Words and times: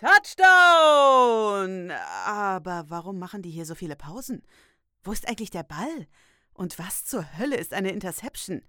Touchdown! 0.00 1.90
Aber 2.24 2.86
warum 2.88 3.18
machen 3.18 3.42
die 3.42 3.50
hier 3.50 3.66
so 3.66 3.74
viele 3.74 3.96
Pausen? 3.96 4.42
Wo 5.02 5.12
ist 5.12 5.28
eigentlich 5.28 5.50
der 5.50 5.62
Ball? 5.62 6.06
Und 6.54 6.78
was 6.78 7.04
zur 7.04 7.36
Hölle 7.36 7.56
ist 7.56 7.74
eine 7.74 7.90
Interception? 7.90 8.62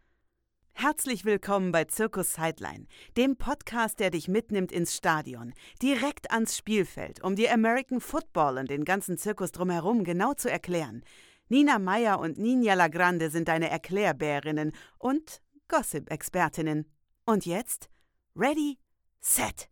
Herzlich 0.74 1.24
willkommen 1.24 1.72
bei 1.72 1.86
Zirkus 1.86 2.34
Sideline, 2.34 2.86
dem 3.16 3.38
Podcast, 3.38 4.02
der 4.02 4.10
dich 4.10 4.28
mitnimmt 4.28 4.74
ins 4.74 4.94
Stadion, 4.94 5.54
direkt 5.82 6.32
ans 6.32 6.58
Spielfeld, 6.58 7.24
um 7.24 7.38
dir 7.38 7.54
American 7.54 8.02
Football 8.02 8.58
und 8.58 8.70
den 8.70 8.84
ganzen 8.84 9.18
Zirkus 9.18 9.54
drumherum 9.54 10.04
genau 10.04 10.34
zu 10.34 10.52
erklären. 10.52 11.02
Nina 11.48 11.80
Meyer 11.80 12.20
und 12.20 12.40
Ninja 12.40 12.74
Lagrande 12.74 13.30
sind 13.30 13.48
deine 13.48 13.70
Erklärbärinnen 13.70 14.74
und 14.98 15.42
Gossip-Expertinnen. 15.70 16.92
Und 17.24 17.46
jetzt? 17.46 17.90
Ready, 18.36 18.80
set, 19.22 19.70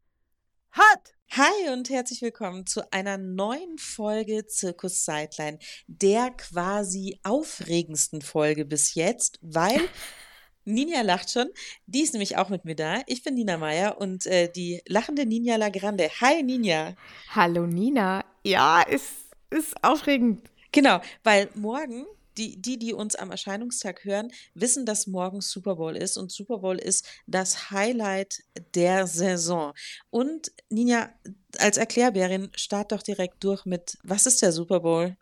hot! 0.78 1.18
Hi 1.34 1.71
und 1.71 1.91
herzlich 1.91 2.23
willkommen 2.23 2.66
zu 2.66 2.91
einer 2.91 3.20
neuen 3.20 3.77
Folge 3.77 4.48
Zirkus 4.48 5.05
Sideline, 5.05 5.59
der 5.86 6.31
quasi 6.31 7.20
aufregendsten 7.22 8.23
Folge 8.23 8.66
bis 8.66 8.95
jetzt, 8.95 9.38
weil 9.44 9.80
Ninja 10.66 11.02
lacht 11.02 11.30
schon. 11.30 11.48
Die 11.86 12.02
ist 12.02 12.13
nämlich 12.13 12.38
auch 12.38 12.50
mit 12.50 12.66
mir 12.66 12.76
da. 12.76 13.03
Ich 13.05 13.22
bin 13.22 13.36
Nina 13.36 13.59
Meyer 13.59 14.02
und 14.02 14.26
äh, 14.26 14.52
die 14.52 14.81
lachende 14.88 15.27
Ninja 15.27 15.58
Lagrande. 15.58 16.09
Hi 16.20 16.41
Ninja. 16.41 16.95
Hallo 17.30 17.67
Nina. 17.67 18.25
Ja, 18.44 18.81
ist, 18.81 19.14
ist 19.52 19.84
aufregend. 19.84 20.50
Genau, 20.72 21.00
weil 21.23 21.50
morgen 21.53 22.08
die, 22.39 22.61
die, 22.61 22.79
die 22.79 22.93
uns 22.93 23.16
am 23.16 23.31
Erscheinungstag 23.31 24.05
hören, 24.05 24.31
wissen, 24.53 24.85
dass 24.85 25.07
morgen 25.07 25.41
Super 25.41 25.75
Bowl 25.75 25.95
ist 25.95 26.17
und 26.17 26.31
Super 26.31 26.59
Bowl 26.59 26.77
ist 26.77 27.05
das 27.27 27.70
Highlight 27.71 28.43
der 28.73 29.07
Saison. 29.07 29.73
Und 30.09 30.52
Ninja, 30.70 31.09
als 31.57 31.77
Erklärbärin, 31.77 32.49
start 32.55 32.94
doch 32.94 33.03
direkt 33.03 33.44
durch 33.44 33.66
mit, 33.66 33.97
was 34.03 34.25
ist 34.25 34.41
der 34.41 34.53
Super 34.53 34.80
Bowl? 34.80 35.17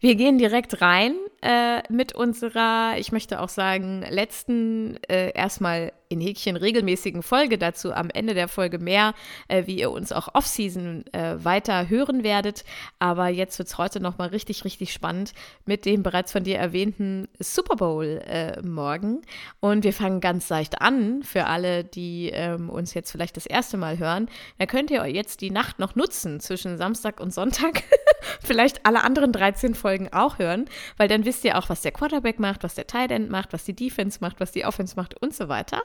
Wir 0.00 0.16
gehen 0.16 0.38
direkt 0.38 0.80
rein 0.80 1.16
äh, 1.42 1.82
mit 1.88 2.14
unserer, 2.14 2.94
ich 2.98 3.12
möchte 3.12 3.40
auch 3.40 3.48
sagen, 3.48 4.04
letzten 4.08 4.98
äh, 5.08 5.30
erstmal 5.32 5.92
in 6.08 6.20
Häkchen 6.20 6.56
regelmäßigen 6.56 7.22
Folge 7.22 7.58
dazu 7.58 7.92
am 7.92 8.10
Ende 8.10 8.34
der 8.34 8.48
Folge 8.48 8.78
mehr, 8.78 9.14
äh, 9.48 9.66
wie 9.66 9.78
ihr 9.78 9.90
uns 9.90 10.10
auch 10.10 10.34
off-season 10.34 11.04
äh, 11.12 11.36
weiter 11.44 11.88
hören 11.88 12.24
werdet. 12.24 12.64
Aber 12.98 13.28
jetzt 13.28 13.58
wird 13.58 13.68
es 13.68 13.78
heute 13.78 14.00
nochmal 14.00 14.28
richtig, 14.28 14.64
richtig 14.64 14.92
spannend 14.92 15.32
mit 15.66 15.84
dem 15.84 16.02
bereits 16.02 16.32
von 16.32 16.44
dir 16.44 16.58
erwähnten 16.58 17.28
Super 17.38 17.76
Bowl 17.76 18.22
äh, 18.26 18.60
morgen. 18.62 19.22
Und 19.60 19.84
wir 19.84 19.92
fangen 19.92 20.20
ganz 20.20 20.48
leicht 20.48 20.80
an 20.80 21.22
für 21.22 21.46
alle, 21.46 21.84
die 21.84 22.30
ähm, 22.32 22.70
uns 22.70 22.94
jetzt 22.94 23.10
vielleicht 23.10 23.36
das 23.36 23.46
erste 23.46 23.76
Mal 23.76 23.98
hören. 23.98 24.28
Da 24.58 24.66
könnt 24.66 24.90
ihr 24.90 25.04
jetzt 25.06 25.40
die 25.40 25.50
Nacht 25.50 25.78
noch 25.78 25.94
nutzen 25.94 26.40
zwischen 26.40 26.78
Samstag 26.78 27.20
und 27.20 27.34
Sonntag. 27.34 27.82
vielleicht 28.42 28.86
alle 28.86 29.04
anderen 29.04 29.32
13 29.32 29.74
Folgen 29.74 30.08
auch 30.12 30.38
hören, 30.38 30.66
weil 30.96 31.08
dann 31.08 31.24
wisst 31.28 31.44
ihr 31.44 31.58
auch, 31.58 31.68
was 31.68 31.82
der 31.82 31.92
Quarterback 31.92 32.38
macht, 32.38 32.64
was 32.64 32.74
der 32.74 32.86
Tight 32.86 33.10
End 33.10 33.28
macht, 33.28 33.52
was 33.52 33.64
die 33.64 33.76
Defense 33.76 34.18
macht, 34.22 34.40
was 34.40 34.50
die 34.50 34.64
Offense 34.64 34.96
macht 34.96 35.20
und 35.20 35.34
so 35.34 35.50
weiter 35.50 35.82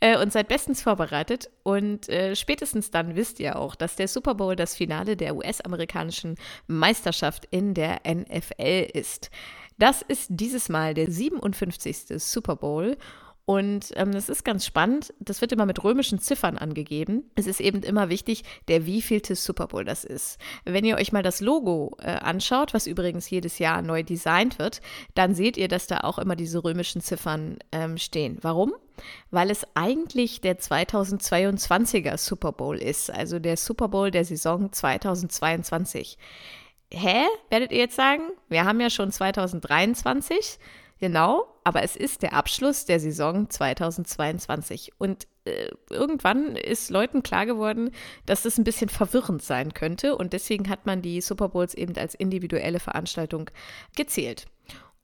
äh, 0.00 0.16
und 0.16 0.32
seid 0.32 0.48
bestens 0.48 0.80
vorbereitet. 0.80 1.50
Und 1.62 2.08
äh, 2.08 2.34
spätestens 2.34 2.90
dann 2.90 3.14
wisst 3.14 3.40
ihr 3.40 3.56
auch, 3.56 3.74
dass 3.74 3.96
der 3.96 4.08
Super 4.08 4.34
Bowl 4.34 4.56
das 4.56 4.74
Finale 4.74 5.18
der 5.18 5.36
US-amerikanischen 5.36 6.36
Meisterschaft 6.66 7.46
in 7.50 7.74
der 7.74 8.00
NFL 8.08 8.88
ist. 8.94 9.30
Das 9.76 10.00
ist 10.00 10.28
dieses 10.30 10.70
Mal 10.70 10.94
der 10.94 11.10
57. 11.10 12.14
Super 12.16 12.56
Bowl. 12.56 12.96
Und 13.46 13.92
ähm, 13.96 14.12
das 14.12 14.28
ist 14.28 14.44
ganz 14.44 14.64
spannend. 14.64 15.12
Das 15.18 15.40
wird 15.40 15.50
immer 15.50 15.66
mit 15.66 15.82
römischen 15.82 16.20
Ziffern 16.20 16.56
angegeben. 16.56 17.30
Es 17.34 17.46
ist 17.46 17.60
eben 17.60 17.82
immer 17.82 18.08
wichtig, 18.08 18.44
der 18.68 18.86
wievielte 18.86 19.34
Super 19.34 19.66
Bowl 19.66 19.84
das 19.84 20.04
ist. 20.04 20.38
Wenn 20.64 20.84
ihr 20.84 20.96
euch 20.96 21.10
mal 21.10 21.22
das 21.22 21.40
Logo 21.40 21.96
äh, 22.00 22.10
anschaut, 22.12 22.74
was 22.74 22.86
übrigens 22.86 23.28
jedes 23.28 23.58
Jahr 23.58 23.82
neu 23.82 24.02
designt 24.02 24.58
wird, 24.58 24.80
dann 25.14 25.34
seht 25.34 25.56
ihr, 25.56 25.66
dass 25.66 25.88
da 25.88 26.00
auch 26.00 26.18
immer 26.18 26.36
diese 26.36 26.62
römischen 26.62 27.00
Ziffern 27.00 27.58
ähm, 27.72 27.98
stehen. 27.98 28.38
Warum? 28.42 28.72
Weil 29.30 29.50
es 29.50 29.66
eigentlich 29.74 30.40
der 30.40 30.58
2022er 30.58 32.18
Super 32.18 32.52
Bowl 32.52 32.76
ist, 32.76 33.10
also 33.10 33.38
der 33.38 33.56
Super 33.56 33.88
Bowl 33.88 34.10
der 34.10 34.24
Saison 34.24 34.70
2022. 34.70 36.18
Hä? 36.92 37.24
Werdet 37.50 37.72
ihr 37.72 37.78
jetzt 37.78 37.96
sagen? 37.96 38.22
Wir 38.48 38.64
haben 38.64 38.80
ja 38.80 38.90
schon 38.90 39.12
2023. 39.12 40.58
Genau, 41.00 41.46
aber 41.64 41.82
es 41.82 41.96
ist 41.96 42.22
der 42.22 42.34
Abschluss 42.34 42.84
der 42.84 43.00
Saison 43.00 43.48
2022. 43.48 44.92
Und 44.98 45.26
äh, 45.44 45.70
irgendwann 45.88 46.56
ist 46.56 46.90
Leuten 46.90 47.22
klar 47.22 47.46
geworden, 47.46 47.90
dass 48.26 48.42
das 48.42 48.58
ein 48.58 48.64
bisschen 48.64 48.90
verwirrend 48.90 49.42
sein 49.42 49.72
könnte. 49.72 50.14
Und 50.16 50.34
deswegen 50.34 50.68
hat 50.68 50.84
man 50.84 51.00
die 51.00 51.22
Super 51.22 51.48
Bowls 51.48 51.74
eben 51.74 51.96
als 51.96 52.14
individuelle 52.14 52.80
Veranstaltung 52.80 53.50
gezählt. 53.96 54.44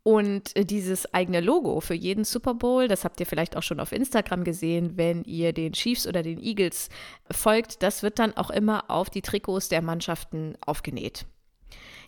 Und 0.02 0.54
äh, 0.54 0.66
dieses 0.66 1.12
eigene 1.14 1.40
Logo 1.40 1.80
für 1.80 1.94
jeden 1.94 2.24
Super 2.24 2.54
Bowl, 2.54 2.88
das 2.88 3.04
habt 3.04 3.18
ihr 3.18 3.26
vielleicht 3.26 3.56
auch 3.56 3.62
schon 3.62 3.80
auf 3.80 3.92
Instagram 3.92 4.44
gesehen, 4.44 4.96
wenn 4.96 5.24
ihr 5.24 5.54
den 5.54 5.72
Chiefs 5.72 6.06
oder 6.06 6.22
den 6.22 6.40
Eagles 6.42 6.90
folgt, 7.30 7.82
das 7.82 8.02
wird 8.02 8.18
dann 8.18 8.36
auch 8.36 8.50
immer 8.50 8.90
auf 8.90 9.08
die 9.08 9.22
Trikots 9.22 9.68
der 9.68 9.82
Mannschaften 9.82 10.56
aufgenäht. 10.60 11.26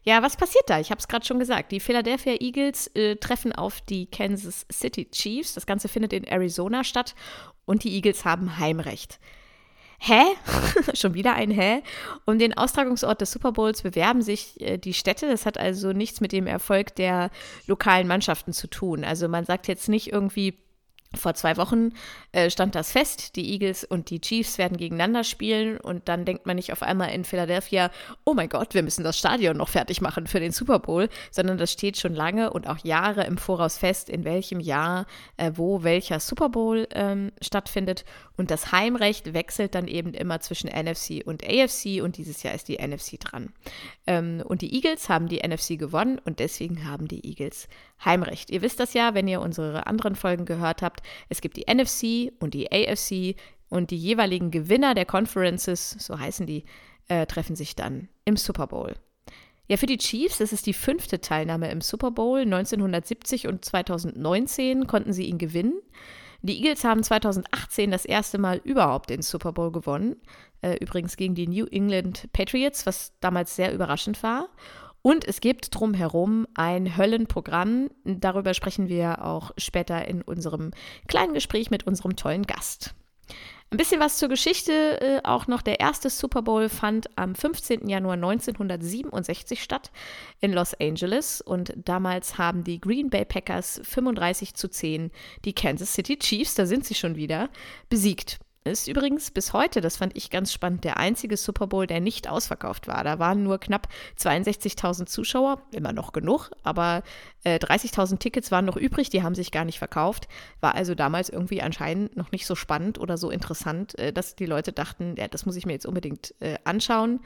Ja, 0.04 0.22
was 0.22 0.36
passiert 0.36 0.64
da? 0.68 0.80
Ich 0.80 0.90
habe 0.90 0.98
es 0.98 1.08
gerade 1.08 1.26
schon 1.26 1.38
gesagt. 1.38 1.72
Die 1.72 1.80
Philadelphia 1.80 2.36
Eagles 2.40 2.88
äh, 2.94 3.16
treffen 3.16 3.52
auf 3.52 3.80
die 3.80 4.06
Kansas 4.06 4.66
City 4.72 5.10
Chiefs. 5.10 5.54
Das 5.54 5.66
Ganze 5.66 5.88
findet 5.88 6.12
in 6.12 6.24
Arizona 6.24 6.84
statt 6.84 7.14
und 7.64 7.84
die 7.84 7.94
Eagles 7.94 8.24
haben 8.24 8.58
Heimrecht. 8.58 9.18
Hä? 10.00 10.22
Schon 10.94 11.14
wieder 11.14 11.34
ein 11.34 11.50
Hä? 11.50 11.82
Um 12.24 12.38
den 12.38 12.56
Austragungsort 12.56 13.20
des 13.20 13.32
Super 13.32 13.52
Bowls 13.52 13.82
bewerben 13.82 14.22
sich 14.22 14.60
äh, 14.60 14.78
die 14.78 14.94
Städte. 14.94 15.28
Das 15.28 15.44
hat 15.44 15.58
also 15.58 15.92
nichts 15.92 16.20
mit 16.20 16.32
dem 16.32 16.46
Erfolg 16.46 16.94
der 16.94 17.30
lokalen 17.66 18.06
Mannschaften 18.06 18.52
zu 18.52 18.68
tun. 18.68 19.04
Also 19.04 19.28
man 19.28 19.44
sagt 19.44 19.66
jetzt 19.66 19.88
nicht 19.88 20.12
irgendwie, 20.12 20.56
vor 21.14 21.34
zwei 21.34 21.56
Wochen 21.56 21.90
äh, 22.32 22.50
stand 22.50 22.74
das 22.74 22.92
fest, 22.92 23.36
die 23.36 23.52
Eagles 23.52 23.84
und 23.84 24.10
die 24.10 24.20
Chiefs 24.20 24.58
werden 24.58 24.76
gegeneinander 24.76 25.24
spielen 25.24 25.78
und 25.78 26.08
dann 26.08 26.26
denkt 26.26 26.44
man 26.44 26.56
nicht 26.56 26.72
auf 26.72 26.82
einmal 26.82 27.10
in 27.10 27.24
Philadelphia, 27.24 27.90
oh 28.24 28.34
mein 28.34 28.50
Gott, 28.50 28.74
wir 28.74 28.82
müssen 28.82 29.04
das 29.04 29.18
Stadion 29.18 29.56
noch 29.56 29.70
fertig 29.70 30.02
machen 30.02 30.26
für 30.26 30.38
den 30.38 30.52
Super 30.52 30.78
Bowl, 30.78 31.08
sondern 31.30 31.56
das 31.56 31.72
steht 31.72 31.96
schon 31.96 32.14
lange 32.14 32.50
und 32.52 32.68
auch 32.68 32.84
Jahre 32.84 33.24
im 33.24 33.38
Voraus 33.38 33.78
fest, 33.78 34.10
in 34.10 34.24
welchem 34.24 34.60
Jahr, 34.60 35.06
äh, 35.38 35.52
wo 35.54 35.82
welcher 35.82 36.20
Super 36.20 36.50
Bowl 36.50 36.86
ähm, 36.92 37.32
stattfindet 37.40 38.04
und 38.36 38.50
das 38.50 38.70
Heimrecht 38.70 39.32
wechselt 39.32 39.74
dann 39.74 39.88
eben 39.88 40.14
immer 40.14 40.40
zwischen 40.40 40.68
NFC 40.68 41.22
und 41.24 41.42
AFC 41.42 42.02
und 42.02 42.18
dieses 42.18 42.42
Jahr 42.42 42.54
ist 42.54 42.68
die 42.68 42.78
NFC 42.78 43.18
dran. 43.18 43.52
Ähm, 44.06 44.42
und 44.46 44.62
die 44.62 44.74
Eagles 44.74 45.08
haben 45.08 45.28
die 45.28 45.40
NFC 45.46 45.78
gewonnen 45.78 46.20
und 46.24 46.38
deswegen 46.38 46.86
haben 46.88 47.08
die 47.08 47.26
Eagles 47.26 47.66
Heimrecht. 48.04 48.50
Ihr 48.50 48.62
wisst 48.62 48.80
das 48.80 48.94
ja, 48.94 49.14
wenn 49.14 49.28
ihr 49.28 49.40
unsere 49.40 49.86
anderen 49.86 50.14
Folgen 50.14 50.44
gehört 50.44 50.82
habt. 50.82 51.02
Es 51.28 51.40
gibt 51.40 51.56
die 51.56 51.66
NFC 51.72 52.32
und 52.40 52.54
die 52.54 52.70
AFC 52.70 53.36
und 53.68 53.90
die 53.90 53.98
jeweiligen 53.98 54.50
Gewinner 54.50 54.94
der 54.94 55.04
Conferences, 55.04 55.90
so 55.90 56.18
heißen 56.18 56.46
die, 56.46 56.64
äh, 57.08 57.26
treffen 57.26 57.56
sich 57.56 57.76
dann 57.76 58.08
im 58.24 58.36
Super 58.36 58.66
Bowl. 58.66 58.94
Ja, 59.68 59.76
für 59.76 59.86
die 59.86 59.98
Chiefs 59.98 60.40
ist 60.40 60.54
es 60.54 60.62
die 60.62 60.72
fünfte 60.72 61.20
Teilnahme 61.20 61.70
im 61.70 61.82
Super 61.82 62.10
Bowl. 62.10 62.40
1970 62.40 63.48
und 63.48 63.64
2019 63.64 64.86
konnten 64.86 65.12
sie 65.12 65.24
ihn 65.24 65.36
gewinnen. 65.36 65.74
Die 66.40 66.56
Eagles 66.56 66.84
haben 66.84 67.02
2018 67.02 67.90
das 67.90 68.04
erste 68.04 68.38
Mal 68.38 68.60
überhaupt 68.64 69.10
den 69.10 69.22
Super 69.22 69.52
Bowl 69.52 69.70
gewonnen. 69.70 70.16
Äh, 70.62 70.76
übrigens 70.76 71.16
gegen 71.16 71.34
die 71.34 71.48
New 71.48 71.66
England 71.66 72.32
Patriots, 72.32 72.86
was 72.86 73.12
damals 73.20 73.56
sehr 73.56 73.74
überraschend 73.74 74.22
war. 74.22 74.48
Und 75.02 75.26
es 75.26 75.40
gibt 75.40 75.74
drumherum 75.74 76.46
ein 76.54 76.96
Höllenprogramm. 76.96 77.88
Darüber 78.04 78.54
sprechen 78.54 78.88
wir 78.88 79.24
auch 79.24 79.52
später 79.56 80.06
in 80.06 80.22
unserem 80.22 80.72
kleinen 81.06 81.34
Gespräch 81.34 81.70
mit 81.70 81.86
unserem 81.86 82.16
tollen 82.16 82.44
Gast. 82.44 82.94
Ein 83.70 83.76
bisschen 83.76 84.00
was 84.00 84.16
zur 84.16 84.30
Geschichte 84.30 85.00
äh, 85.00 85.20
auch 85.24 85.46
noch. 85.46 85.60
Der 85.60 85.78
erste 85.78 86.08
Super 86.08 86.40
Bowl 86.40 86.70
fand 86.70 87.10
am 87.18 87.34
15. 87.34 87.86
Januar 87.86 88.14
1967 88.14 89.62
statt 89.62 89.90
in 90.40 90.54
Los 90.54 90.72
Angeles 90.80 91.42
und 91.42 91.74
damals 91.76 92.38
haben 92.38 92.64
die 92.64 92.80
Green 92.80 93.10
Bay 93.10 93.26
Packers 93.26 93.82
35 93.84 94.54
zu 94.54 94.70
10 94.70 95.10
die 95.44 95.52
Kansas 95.52 95.92
City 95.92 96.18
Chiefs, 96.18 96.54
da 96.54 96.64
sind 96.64 96.86
sie 96.86 96.94
schon 96.94 97.16
wieder, 97.16 97.50
besiegt. 97.90 98.38
Ist 98.68 98.86
übrigens 98.86 99.30
bis 99.30 99.54
heute, 99.54 99.80
das 99.80 99.96
fand 99.96 100.14
ich 100.16 100.28
ganz 100.28 100.52
spannend, 100.52 100.84
der 100.84 100.98
einzige 100.98 101.38
Super 101.38 101.66
Bowl, 101.66 101.86
der 101.86 102.00
nicht 102.00 102.28
ausverkauft 102.28 102.86
war. 102.86 103.02
Da 103.02 103.18
waren 103.18 103.42
nur 103.42 103.58
knapp 103.58 103.88
62.000 104.18 105.06
Zuschauer, 105.06 105.62
immer 105.72 105.94
noch 105.94 106.12
genug, 106.12 106.50
aber 106.62 107.02
äh, 107.44 107.58
30.000 107.58 108.18
Tickets 108.18 108.50
waren 108.50 108.66
noch 108.66 108.76
übrig, 108.76 109.08
die 109.08 109.22
haben 109.22 109.34
sich 109.34 109.52
gar 109.52 109.64
nicht 109.64 109.78
verkauft. 109.78 110.28
War 110.60 110.74
also 110.74 110.94
damals 110.94 111.30
irgendwie 111.30 111.62
anscheinend 111.62 112.16
noch 112.16 112.30
nicht 112.30 112.46
so 112.46 112.54
spannend 112.54 112.98
oder 112.98 113.16
so 113.16 113.30
interessant, 113.30 113.98
äh, 113.98 114.12
dass 114.12 114.36
die 114.36 114.46
Leute 114.46 114.72
dachten, 114.72 115.14
ja, 115.16 115.28
das 115.28 115.46
muss 115.46 115.56
ich 115.56 115.64
mir 115.64 115.72
jetzt 115.72 115.86
unbedingt 115.86 116.34
äh, 116.40 116.58
anschauen. 116.64 117.20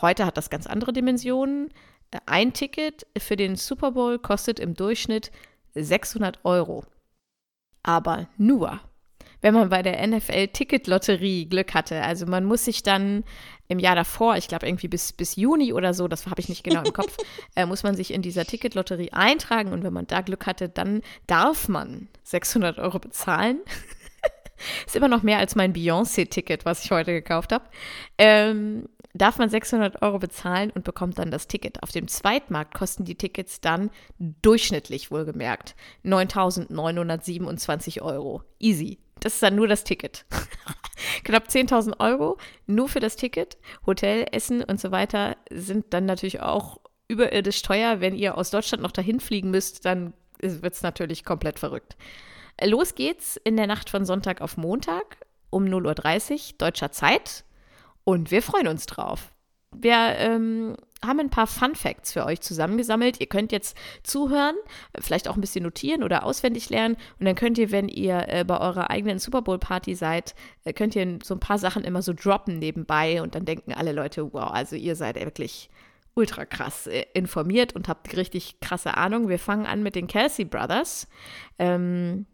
Heute 0.00 0.26
hat 0.26 0.36
das 0.36 0.50
ganz 0.50 0.66
andere 0.66 0.92
Dimensionen. 0.92 1.68
Äh, 2.10 2.18
ein 2.26 2.52
Ticket 2.52 3.06
für 3.16 3.36
den 3.36 3.54
Super 3.54 3.92
Bowl 3.92 4.18
kostet 4.18 4.58
im 4.58 4.74
Durchschnitt 4.74 5.30
600 5.74 6.44
Euro. 6.44 6.84
Aber 7.82 8.28
nur 8.36 8.80
wenn 9.40 9.54
man 9.54 9.68
bei 9.68 9.82
der 9.82 10.04
NFL-Ticket-Lotterie 10.06 11.46
Glück 11.46 11.74
hatte. 11.74 12.02
Also 12.02 12.26
man 12.26 12.44
muss 12.44 12.64
sich 12.64 12.82
dann 12.82 13.24
im 13.68 13.78
Jahr 13.78 13.94
davor, 13.94 14.36
ich 14.36 14.48
glaube 14.48 14.66
irgendwie 14.66 14.88
bis, 14.88 15.12
bis 15.12 15.36
Juni 15.36 15.72
oder 15.72 15.94
so, 15.94 16.08
das 16.08 16.26
habe 16.26 16.40
ich 16.40 16.48
nicht 16.48 16.64
genau 16.64 16.82
im 16.82 16.92
Kopf, 16.92 17.16
äh, 17.54 17.66
muss 17.66 17.82
man 17.82 17.94
sich 17.94 18.12
in 18.12 18.22
dieser 18.22 18.44
Ticket-Lotterie 18.44 19.12
eintragen 19.12 19.72
und 19.72 19.84
wenn 19.84 19.92
man 19.92 20.06
da 20.06 20.22
Glück 20.22 20.46
hatte, 20.46 20.68
dann 20.68 21.02
darf 21.26 21.68
man 21.68 22.08
600 22.24 22.78
Euro 22.78 22.98
bezahlen. 22.98 23.60
Ist 24.86 24.96
immer 24.96 25.08
noch 25.08 25.22
mehr 25.22 25.38
als 25.38 25.54
mein 25.54 25.72
Beyoncé-Ticket, 25.72 26.64
was 26.64 26.84
ich 26.84 26.90
heute 26.90 27.12
gekauft 27.12 27.52
habe. 27.52 27.64
Ähm, 28.16 28.88
darf 29.14 29.38
man 29.38 29.48
600 29.50 30.02
Euro 30.02 30.18
bezahlen 30.18 30.70
und 30.70 30.84
bekommt 30.84 31.18
dann 31.18 31.30
das 31.30 31.46
Ticket. 31.46 31.82
Auf 31.82 31.92
dem 31.92 32.08
Zweitmarkt 32.08 32.74
kosten 32.74 33.04
die 33.04 33.14
Tickets 33.16 33.60
dann 33.60 33.90
durchschnittlich 34.18 35.10
wohlgemerkt 35.10 35.76
9.927 36.04 38.02
Euro. 38.02 38.42
Easy. 38.58 38.98
Das 39.20 39.34
ist 39.34 39.42
dann 39.42 39.56
nur 39.56 39.68
das 39.68 39.84
Ticket. 39.84 40.24
Knapp 41.24 41.48
10.000 41.48 42.00
Euro 42.00 42.38
nur 42.66 42.88
für 42.88 43.00
das 43.00 43.16
Ticket. 43.16 43.58
Hotel, 43.86 44.26
Essen 44.32 44.62
und 44.62 44.80
so 44.80 44.90
weiter 44.90 45.36
sind 45.50 45.86
dann 45.90 46.06
natürlich 46.06 46.40
auch 46.40 46.78
überirdisch 47.08 47.62
teuer. 47.62 48.00
Wenn 48.00 48.14
ihr 48.14 48.36
aus 48.36 48.50
Deutschland 48.50 48.82
noch 48.82 48.92
dahin 48.92 49.20
fliegen 49.20 49.50
müsst, 49.50 49.84
dann 49.84 50.12
wird 50.40 50.74
es 50.74 50.82
natürlich 50.82 51.24
komplett 51.24 51.58
verrückt. 51.58 51.96
Los 52.62 52.94
geht's 52.94 53.36
in 53.42 53.56
der 53.56 53.66
Nacht 53.66 53.90
von 53.90 54.04
Sonntag 54.04 54.40
auf 54.40 54.56
Montag 54.56 55.18
um 55.50 55.64
0.30 55.64 56.32
Uhr 56.32 56.58
deutscher 56.58 56.92
Zeit. 56.92 57.44
Und 58.04 58.30
wir 58.30 58.42
freuen 58.42 58.68
uns 58.68 58.86
drauf. 58.86 59.32
Wir 59.74 60.16
ähm, 60.16 60.76
haben 61.04 61.20
ein 61.20 61.30
paar 61.30 61.46
Fun 61.46 61.74
Facts 61.74 62.12
für 62.12 62.24
euch 62.24 62.40
zusammengesammelt. 62.40 63.20
Ihr 63.20 63.26
könnt 63.26 63.52
jetzt 63.52 63.76
zuhören, 64.02 64.56
vielleicht 64.98 65.28
auch 65.28 65.36
ein 65.36 65.40
bisschen 65.40 65.62
notieren 65.62 66.02
oder 66.02 66.24
auswendig 66.24 66.70
lernen. 66.70 66.96
Und 67.18 67.26
dann 67.26 67.34
könnt 67.34 67.58
ihr, 67.58 67.70
wenn 67.70 67.88
ihr 67.88 68.28
äh, 68.28 68.44
bei 68.44 68.58
eurer 68.60 68.90
eigenen 68.90 69.18
Super 69.18 69.42
Bowl 69.42 69.58
Party 69.58 69.94
seid, 69.94 70.34
äh, 70.64 70.72
könnt 70.72 70.96
ihr 70.96 71.18
so 71.22 71.34
ein 71.34 71.40
paar 71.40 71.58
Sachen 71.58 71.84
immer 71.84 72.02
so 72.02 72.12
droppen 72.12 72.58
nebenbei. 72.58 73.22
Und 73.22 73.34
dann 73.34 73.44
denken 73.44 73.72
alle 73.72 73.92
Leute, 73.92 74.32
wow, 74.32 74.50
also 74.50 74.76
ihr 74.76 74.96
seid 74.96 75.16
wirklich 75.16 75.70
ultra 76.14 76.44
krass 76.44 76.86
äh, 76.88 77.06
informiert 77.14 77.74
und 77.74 77.88
habt 77.88 78.16
richtig 78.16 78.60
krasse 78.60 78.96
Ahnung. 78.96 79.28
Wir 79.28 79.38
fangen 79.38 79.66
an 79.66 79.82
mit 79.82 79.94
den 79.94 80.08
Kelsey 80.08 80.44
Brothers. 80.44 81.06
Ähm, 81.58 82.26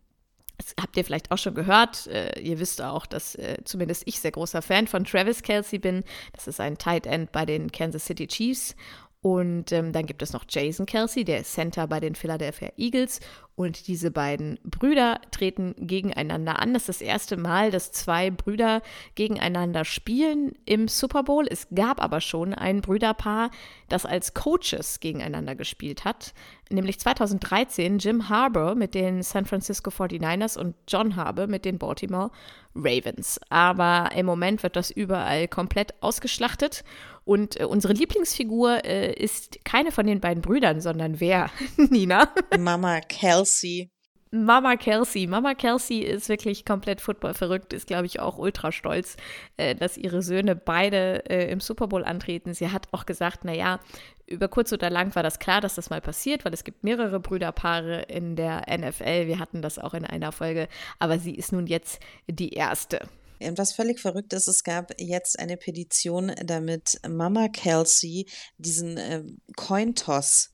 das 0.57 0.75
habt 0.81 0.97
ihr 0.97 1.05
vielleicht 1.05 1.31
auch 1.31 1.39
schon 1.39 1.55
gehört. 1.55 2.07
Äh, 2.07 2.39
ihr 2.41 2.59
wisst 2.59 2.81
auch, 2.81 3.07
dass 3.07 3.35
äh, 3.35 3.59
zumindest 3.65 4.05
ich 4.07 4.21
sehr 4.21 4.31
großer 4.31 4.63
Fan 4.63 4.87
von 4.87 5.05
Travis 5.05 5.43
Kelsey 5.43 5.79
bin. 5.79 6.05
Das 6.33 6.47
ist 6.47 6.61
ein 6.61 6.79
Tight 6.79 7.07
End 7.07 7.33
bei 7.33 7.45
den 7.45 7.73
Kansas 7.73 8.05
City 8.07 8.27
Chiefs. 8.27 8.77
Und 9.25 9.73
ähm, 9.73 9.95
dann 9.95 10.05
gibt 10.05 10.21
es 10.21 10.35
noch 10.35 10.45
Jason 10.47 10.85
Kelsey, 10.85 11.25
der 11.25 11.41
ist 11.41 11.55
Center 11.55 11.87
bei 11.87 11.99
den 11.99 12.15
Philadelphia 12.15 12.71
Eagles. 12.77 13.21
Und 13.57 13.87
diese 13.87 14.11
beiden 14.11 14.59
Brüder 14.65 15.19
treten 15.31 15.75
gegeneinander 15.79 16.61
an. 16.61 16.75
Das 16.75 16.83
ist 16.83 17.01
das 17.01 17.01
erste 17.01 17.39
Mal, 17.39 17.71
dass 17.71 17.91
zwei 17.91 18.31
Brüder 18.31 18.83
gegeneinander 19.15 19.87
spielen 19.87 20.53
im 20.67 20.89
Super 20.89 21.23
Bowl. 21.23 21.47
Es 21.49 21.69
gab 21.75 22.03
aber 22.03 22.21
schon 22.21 22.53
ein 22.53 22.83
Brüderpaar, 22.83 23.51
das 23.89 24.05
als 24.05 24.35
Coaches 24.35 25.01
gegeneinander 25.01 25.55
gespielt 25.55 26.05
hat. 26.05 26.35
Nämlich 26.69 27.01
2013 27.01 28.01
Jim 28.01 28.29
Harbour 28.29 28.75
mit 28.75 28.95
den 28.95 29.23
San 29.23 29.47
Francisco 29.47 29.89
49ers 29.89 30.59
und 30.59 30.75
John 30.87 31.17
Harbour 31.17 31.47
mit 31.47 31.65
den 31.65 31.79
Baltimore 31.79 32.31
Ravens. 32.75 33.41
Aber 33.49 34.11
im 34.15 34.27
Moment 34.27 34.63
wird 34.63 34.77
das 34.77 34.91
überall 34.91 35.49
komplett 35.49 35.95
ausgeschlachtet. 36.03 36.85
Und 37.25 37.59
äh, 37.61 37.65
unsere 37.65 37.95
Lieblingsfigur 37.95 38.85
äh, 38.85 39.13
ist 39.13 39.65
keine 39.65 39.93
von 39.93 40.07
den 40.07 40.21
beiden 40.21 40.43
Brüdern, 40.43 40.81
sondern 40.81 41.21
wer? 41.21 41.51
Nina? 41.77 42.29
Mama 42.59 43.01
Kelsey. 43.01 43.91
Mama 44.35 44.77
Kelsey. 44.77 45.29
Mama 45.29 45.55
Kelsey 45.55 46.01
ist 46.01 46.29
wirklich 46.29 46.65
komplett 46.65 47.01
Football 47.01 47.35
verrückt, 47.35 47.73
ist, 47.73 47.87
glaube 47.87 48.07
ich, 48.07 48.19
auch 48.19 48.37
ultra 48.37 48.73
stolz, 48.73 49.17
äh, 49.57 49.77
dass 49.77 49.97
ihre 49.97 50.23
Söhne 50.23 50.57
beide 50.57 51.25
äh, 51.31 51.51
im 51.53 51.61
Super 51.61 51.87
Bowl 51.87 52.05
antreten. 52.05 52.53
Sie 52.53 52.69
hat 52.69 52.89
auch 52.91 53.07
gesagt, 53.07 53.45
naja, 53.45 53.79
über 54.27 54.49
kurz 54.49 54.73
oder 54.73 54.91
lang 54.91 55.15
war 55.15 55.23
das 55.23 55.39
klar, 55.39 55.61
dass 55.61 55.75
das 55.75 55.91
mal 55.91 56.01
passiert, 56.01 56.45
weil 56.45 56.55
es 56.55 56.65
gibt 56.65 56.85
mehrere 56.85 57.21
Brüderpaare 57.21 58.03
in 58.03 58.37
der 58.37 58.65
NFL. 58.69 59.27
Wir 59.27 59.39
hatten 59.39 59.63
das 59.63 59.79
auch 59.79 59.95
in 59.95 60.05
einer 60.05 60.33
Folge, 60.33 60.69
aber 60.99 61.19
sie 61.19 61.35
ist 61.35 61.53
nun 61.53 61.67
jetzt 61.67 62.01
die 62.27 62.51
erste. 62.51 63.09
Und 63.41 63.59
was 63.59 63.73
völlig 63.73 64.01
verrückt 64.01 64.33
ist, 64.33 64.49
es 64.49 64.65
gab 64.65 64.93
jetzt 64.99 65.39
eine 65.39 65.57
Petition, 65.57 66.33
damit 66.43 67.01
Mama 67.07 67.49
Kelsey 67.49 68.27
diesen 68.59 68.97
äh, 68.97 69.23
Cointoss 69.57 70.54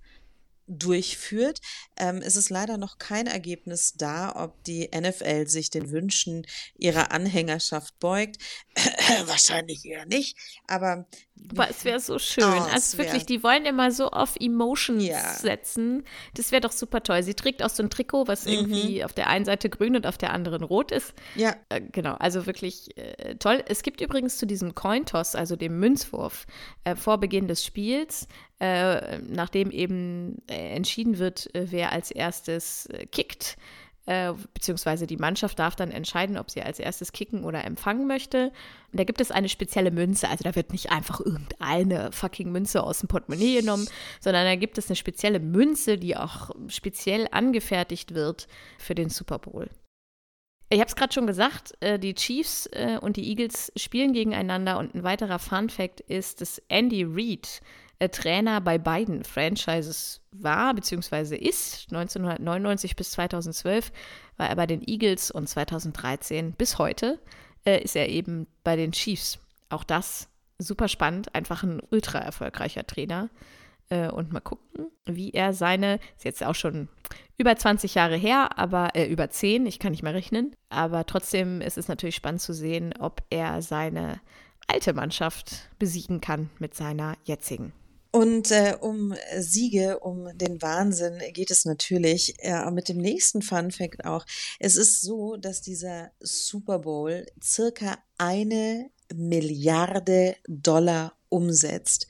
durchführt. 0.70 1.60
Ähm, 1.96 2.22
es 2.24 2.36
ist 2.36 2.48
leider 2.48 2.78
noch 2.78 2.98
kein 2.98 3.26
Ergebnis 3.26 3.94
da, 3.94 4.32
ob 4.36 4.62
die 4.64 4.88
NFL 4.94 5.46
sich 5.46 5.70
den 5.70 5.90
Wünschen 5.90 6.46
ihrer 6.78 7.10
Anhängerschaft 7.12 7.98
beugt. 7.98 8.38
Wahrscheinlich 9.26 9.84
eher 9.84 10.06
nicht, 10.06 10.36
aber. 10.66 11.06
Aber 11.52 11.70
es 11.70 11.86
wäre 11.86 12.00
so 12.00 12.18
schön. 12.18 12.44
Oh, 12.44 12.68
also 12.70 12.98
wirklich, 12.98 13.24
die 13.24 13.42
wollen 13.42 13.64
immer 13.64 13.90
so 13.92 14.10
auf 14.10 14.36
Emotions 14.38 15.02
ja. 15.02 15.32
setzen. 15.32 16.04
Das 16.34 16.52
wäre 16.52 16.60
doch 16.60 16.70
super 16.70 17.02
toll. 17.02 17.22
Sie 17.22 17.32
trägt 17.32 17.62
auch 17.62 17.70
so 17.70 17.82
ein 17.82 17.88
Trikot, 17.88 18.28
was 18.28 18.44
mhm. 18.44 18.52
irgendwie 18.52 19.04
auf 19.04 19.14
der 19.14 19.28
einen 19.28 19.46
Seite 19.46 19.70
grün 19.70 19.96
und 19.96 20.06
auf 20.06 20.18
der 20.18 20.34
anderen 20.34 20.62
rot 20.62 20.92
ist. 20.92 21.14
Ja. 21.36 21.56
Äh, 21.70 21.80
genau, 21.80 22.12
also 22.14 22.44
wirklich 22.44 22.94
äh, 22.98 23.36
toll. 23.36 23.64
Es 23.66 23.82
gibt 23.82 24.02
übrigens 24.02 24.36
zu 24.36 24.46
diesem 24.46 24.74
Cointoss, 24.74 25.34
also 25.34 25.56
dem 25.56 25.80
Münzwurf, 25.80 26.46
äh, 26.84 26.94
vor 26.94 27.18
Beginn 27.18 27.48
des 27.48 27.64
Spiels, 27.64 28.28
äh, 28.60 29.18
nachdem 29.20 29.70
eben 29.70 30.42
äh, 30.46 30.76
entschieden 30.76 31.18
wird, 31.18 31.52
äh, 31.54 31.68
wer 31.70 31.92
als 31.92 32.10
erstes 32.10 32.88
kickt, 33.10 33.56
beziehungsweise 34.54 35.06
die 35.06 35.18
Mannschaft 35.18 35.60
darf 35.60 35.76
dann 35.76 35.92
entscheiden, 35.92 36.36
ob 36.36 36.50
sie 36.50 36.62
als 36.62 36.80
erstes 36.80 37.12
kicken 37.12 37.44
oder 37.44 37.64
empfangen 37.64 38.08
möchte. 38.08 38.50
Und 38.90 38.98
da 38.98 39.04
gibt 39.04 39.20
es 39.20 39.30
eine 39.30 39.48
spezielle 39.48 39.92
Münze, 39.92 40.28
also 40.28 40.42
da 40.42 40.56
wird 40.56 40.72
nicht 40.72 40.90
einfach 40.90 41.20
irgendeine 41.20 42.10
fucking 42.10 42.50
Münze 42.50 42.82
aus 42.82 43.00
dem 43.00 43.08
Portemonnaie 43.08 43.60
genommen, 43.60 43.86
sondern 44.18 44.46
da 44.46 44.56
gibt 44.56 44.78
es 44.78 44.88
eine 44.88 44.96
spezielle 44.96 45.38
Münze, 45.38 45.96
die 45.96 46.16
auch 46.16 46.50
speziell 46.66 47.28
angefertigt 47.30 48.12
wird 48.12 48.48
für 48.78 48.96
den 48.96 49.10
Super 49.10 49.38
Bowl. 49.38 49.70
Ich 50.70 50.80
habe 50.80 50.88
es 50.88 50.96
gerade 50.96 51.12
schon 51.12 51.28
gesagt, 51.28 51.74
die 51.82 52.14
Chiefs 52.14 52.68
und 53.02 53.16
die 53.16 53.28
Eagles 53.28 53.70
spielen 53.76 54.12
gegeneinander 54.12 54.78
und 54.78 54.92
ein 54.94 55.04
weiterer 55.04 55.38
Fun 55.38 55.68
Fact 55.68 56.00
ist, 56.00 56.40
dass 56.40 56.60
Andy 56.68 57.04
Reid 57.08 57.60
Trainer 58.08 58.60
bei 58.60 58.78
beiden 58.78 59.24
Franchises 59.24 60.22
war 60.32 60.74
bzw. 60.74 61.36
ist. 61.36 61.88
1999 61.90 62.96
bis 62.96 63.10
2012 63.12 63.92
war 64.36 64.48
er 64.48 64.56
bei 64.56 64.66
den 64.66 64.82
Eagles 64.86 65.30
und 65.30 65.48
2013 65.48 66.52
bis 66.52 66.78
heute 66.78 67.18
äh, 67.64 67.82
ist 67.82 67.96
er 67.96 68.08
eben 68.08 68.46
bei 68.64 68.76
den 68.76 68.92
Chiefs. 68.92 69.38
Auch 69.68 69.84
das 69.84 70.28
super 70.58 70.88
spannend, 70.88 71.34
einfach 71.34 71.62
ein 71.62 71.80
ultra 71.90 72.18
erfolgreicher 72.18 72.86
Trainer. 72.86 73.28
Äh, 73.88 74.08
und 74.08 74.32
mal 74.32 74.40
gucken, 74.40 74.90
wie 75.04 75.30
er 75.30 75.52
seine, 75.52 75.98
ist 76.16 76.24
jetzt 76.24 76.44
auch 76.44 76.54
schon 76.54 76.88
über 77.36 77.56
20 77.56 77.94
Jahre 77.94 78.16
her, 78.16 78.58
aber 78.58 78.94
äh, 78.94 79.06
über 79.06 79.30
10, 79.30 79.66
ich 79.66 79.78
kann 79.78 79.92
nicht 79.92 80.02
mehr 80.02 80.14
rechnen. 80.14 80.54
Aber 80.68 81.06
trotzdem 81.06 81.60
ist 81.60 81.78
es 81.78 81.88
natürlich 81.88 82.14
spannend 82.14 82.40
zu 82.40 82.54
sehen, 82.54 82.94
ob 82.98 83.22
er 83.30 83.62
seine 83.62 84.20
alte 84.68 84.92
Mannschaft 84.92 85.68
besiegen 85.78 86.20
kann 86.20 86.50
mit 86.58 86.74
seiner 86.74 87.16
jetzigen. 87.24 87.72
Und 88.12 88.50
äh, 88.50 88.76
um 88.80 89.14
Siege, 89.38 90.00
um 90.00 90.36
den 90.36 90.60
Wahnsinn 90.60 91.20
geht 91.32 91.50
es 91.52 91.64
natürlich 91.64 92.34
äh, 92.40 92.68
mit 92.72 92.88
dem 92.88 92.98
nächsten 92.98 93.40
Fun 93.40 93.70
Fact 93.70 94.04
auch. 94.04 94.26
Es 94.58 94.76
ist 94.76 95.00
so, 95.02 95.36
dass 95.36 95.62
dieser 95.62 96.10
Super 96.18 96.80
Bowl 96.80 97.24
circa 97.40 97.98
eine 98.18 98.90
Milliarde 99.14 100.36
Dollar 100.48 101.16
umsetzt. 101.28 102.08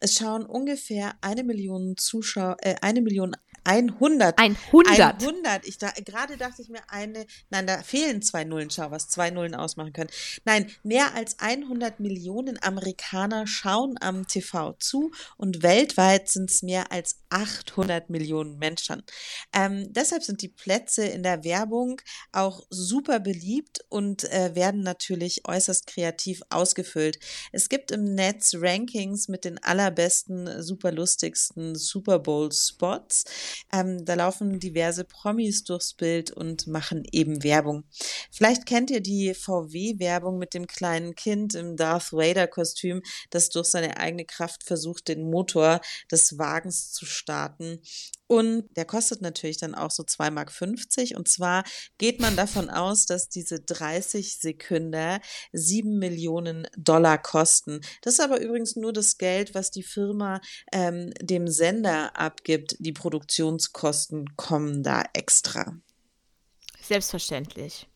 Es 0.00 0.16
schauen 0.16 0.44
ungefähr 0.44 1.14
eine 1.20 1.44
Million 1.44 1.96
Zuschauer, 1.96 2.56
äh, 2.60 2.76
eine 2.80 3.02
Million 3.02 3.36
100. 3.64 4.38
100. 4.38 5.22
100. 5.22 5.66
Ich 5.66 5.78
da, 5.78 5.90
gerade 6.04 6.36
dachte 6.36 6.62
ich 6.62 6.68
mir 6.68 6.82
eine, 6.88 7.26
nein, 7.50 7.66
da 7.66 7.82
fehlen 7.82 8.22
zwei 8.22 8.44
Nullen, 8.44 8.70
schau, 8.70 8.90
was 8.90 9.08
zwei 9.08 9.30
Nullen 9.30 9.54
ausmachen 9.54 9.92
können. 9.92 10.10
Nein, 10.44 10.70
mehr 10.82 11.14
als 11.14 11.38
100 11.38 12.00
Millionen 12.00 12.62
Amerikaner 12.62 13.46
schauen 13.46 13.96
am 14.00 14.26
TV 14.26 14.74
zu 14.74 15.12
und 15.36 15.62
weltweit 15.62 16.28
sind 16.28 16.50
es 16.50 16.62
mehr 16.62 16.92
als 16.92 17.20
800 17.30 18.10
Millionen 18.10 18.58
Menschen. 18.58 19.02
Ähm, 19.52 19.92
deshalb 19.92 20.22
sind 20.22 20.42
die 20.42 20.48
Plätze 20.48 21.04
in 21.06 21.22
der 21.22 21.44
Werbung 21.44 22.00
auch 22.32 22.62
super 22.70 23.18
beliebt 23.18 23.80
und 23.88 24.24
äh, 24.24 24.54
werden 24.54 24.82
natürlich 24.82 25.48
äußerst 25.48 25.86
kreativ 25.86 26.42
ausgefüllt. 26.50 27.18
Es 27.52 27.68
gibt 27.68 27.90
im 27.90 28.14
Netz 28.14 28.54
Rankings 28.56 29.28
mit 29.28 29.44
den 29.44 29.62
allerbesten, 29.62 30.62
super 30.62 30.92
lustigsten 30.92 31.74
Super 31.74 32.18
Bowl 32.18 32.52
Spots. 32.52 33.24
Ähm, 33.72 34.04
da 34.04 34.14
laufen 34.14 34.58
diverse 34.58 35.04
Promis 35.04 35.64
durchs 35.64 35.94
Bild 35.94 36.30
und 36.30 36.66
machen 36.66 37.04
eben 37.12 37.42
Werbung. 37.42 37.84
Vielleicht 38.30 38.66
kennt 38.66 38.90
ihr 38.90 39.00
die 39.00 39.34
VW-Werbung 39.34 40.38
mit 40.38 40.54
dem 40.54 40.66
kleinen 40.66 41.14
Kind 41.14 41.54
im 41.54 41.76
Darth 41.76 42.12
Vader-Kostüm, 42.12 43.02
das 43.30 43.48
durch 43.50 43.68
seine 43.68 43.96
eigene 43.98 44.24
Kraft 44.24 44.64
versucht, 44.64 45.08
den 45.08 45.30
Motor 45.30 45.80
des 46.10 46.38
Wagens 46.38 46.92
zu 46.92 47.06
starten. 47.06 47.80
Und 48.26 48.64
der 48.76 48.86
kostet 48.86 49.20
natürlich 49.20 49.58
dann 49.58 49.74
auch 49.74 49.90
so 49.90 50.02
2,50 50.02 50.30
Mark. 50.30 50.52
Und 51.18 51.28
zwar 51.28 51.62
geht 51.98 52.20
man 52.20 52.36
davon 52.36 52.70
aus, 52.70 53.04
dass 53.04 53.28
diese 53.28 53.60
30 53.60 54.38
Sekunden 54.38 55.20
7 55.52 55.98
Millionen 55.98 56.66
Dollar 56.76 57.18
kosten. 57.18 57.80
Das 58.02 58.14
ist 58.14 58.20
aber 58.20 58.40
übrigens 58.40 58.76
nur 58.76 58.92
das 58.92 59.18
Geld, 59.18 59.54
was 59.54 59.70
die 59.70 59.82
Firma 59.82 60.40
ähm, 60.72 61.12
dem 61.20 61.48
Sender 61.48 62.16
abgibt. 62.18 62.76
Die 62.78 62.92
Produktionskosten 63.44 64.36
kommen 64.36 64.82
da 64.82 65.04
extra. 65.12 65.76
Selbstverständlich. 66.80 67.86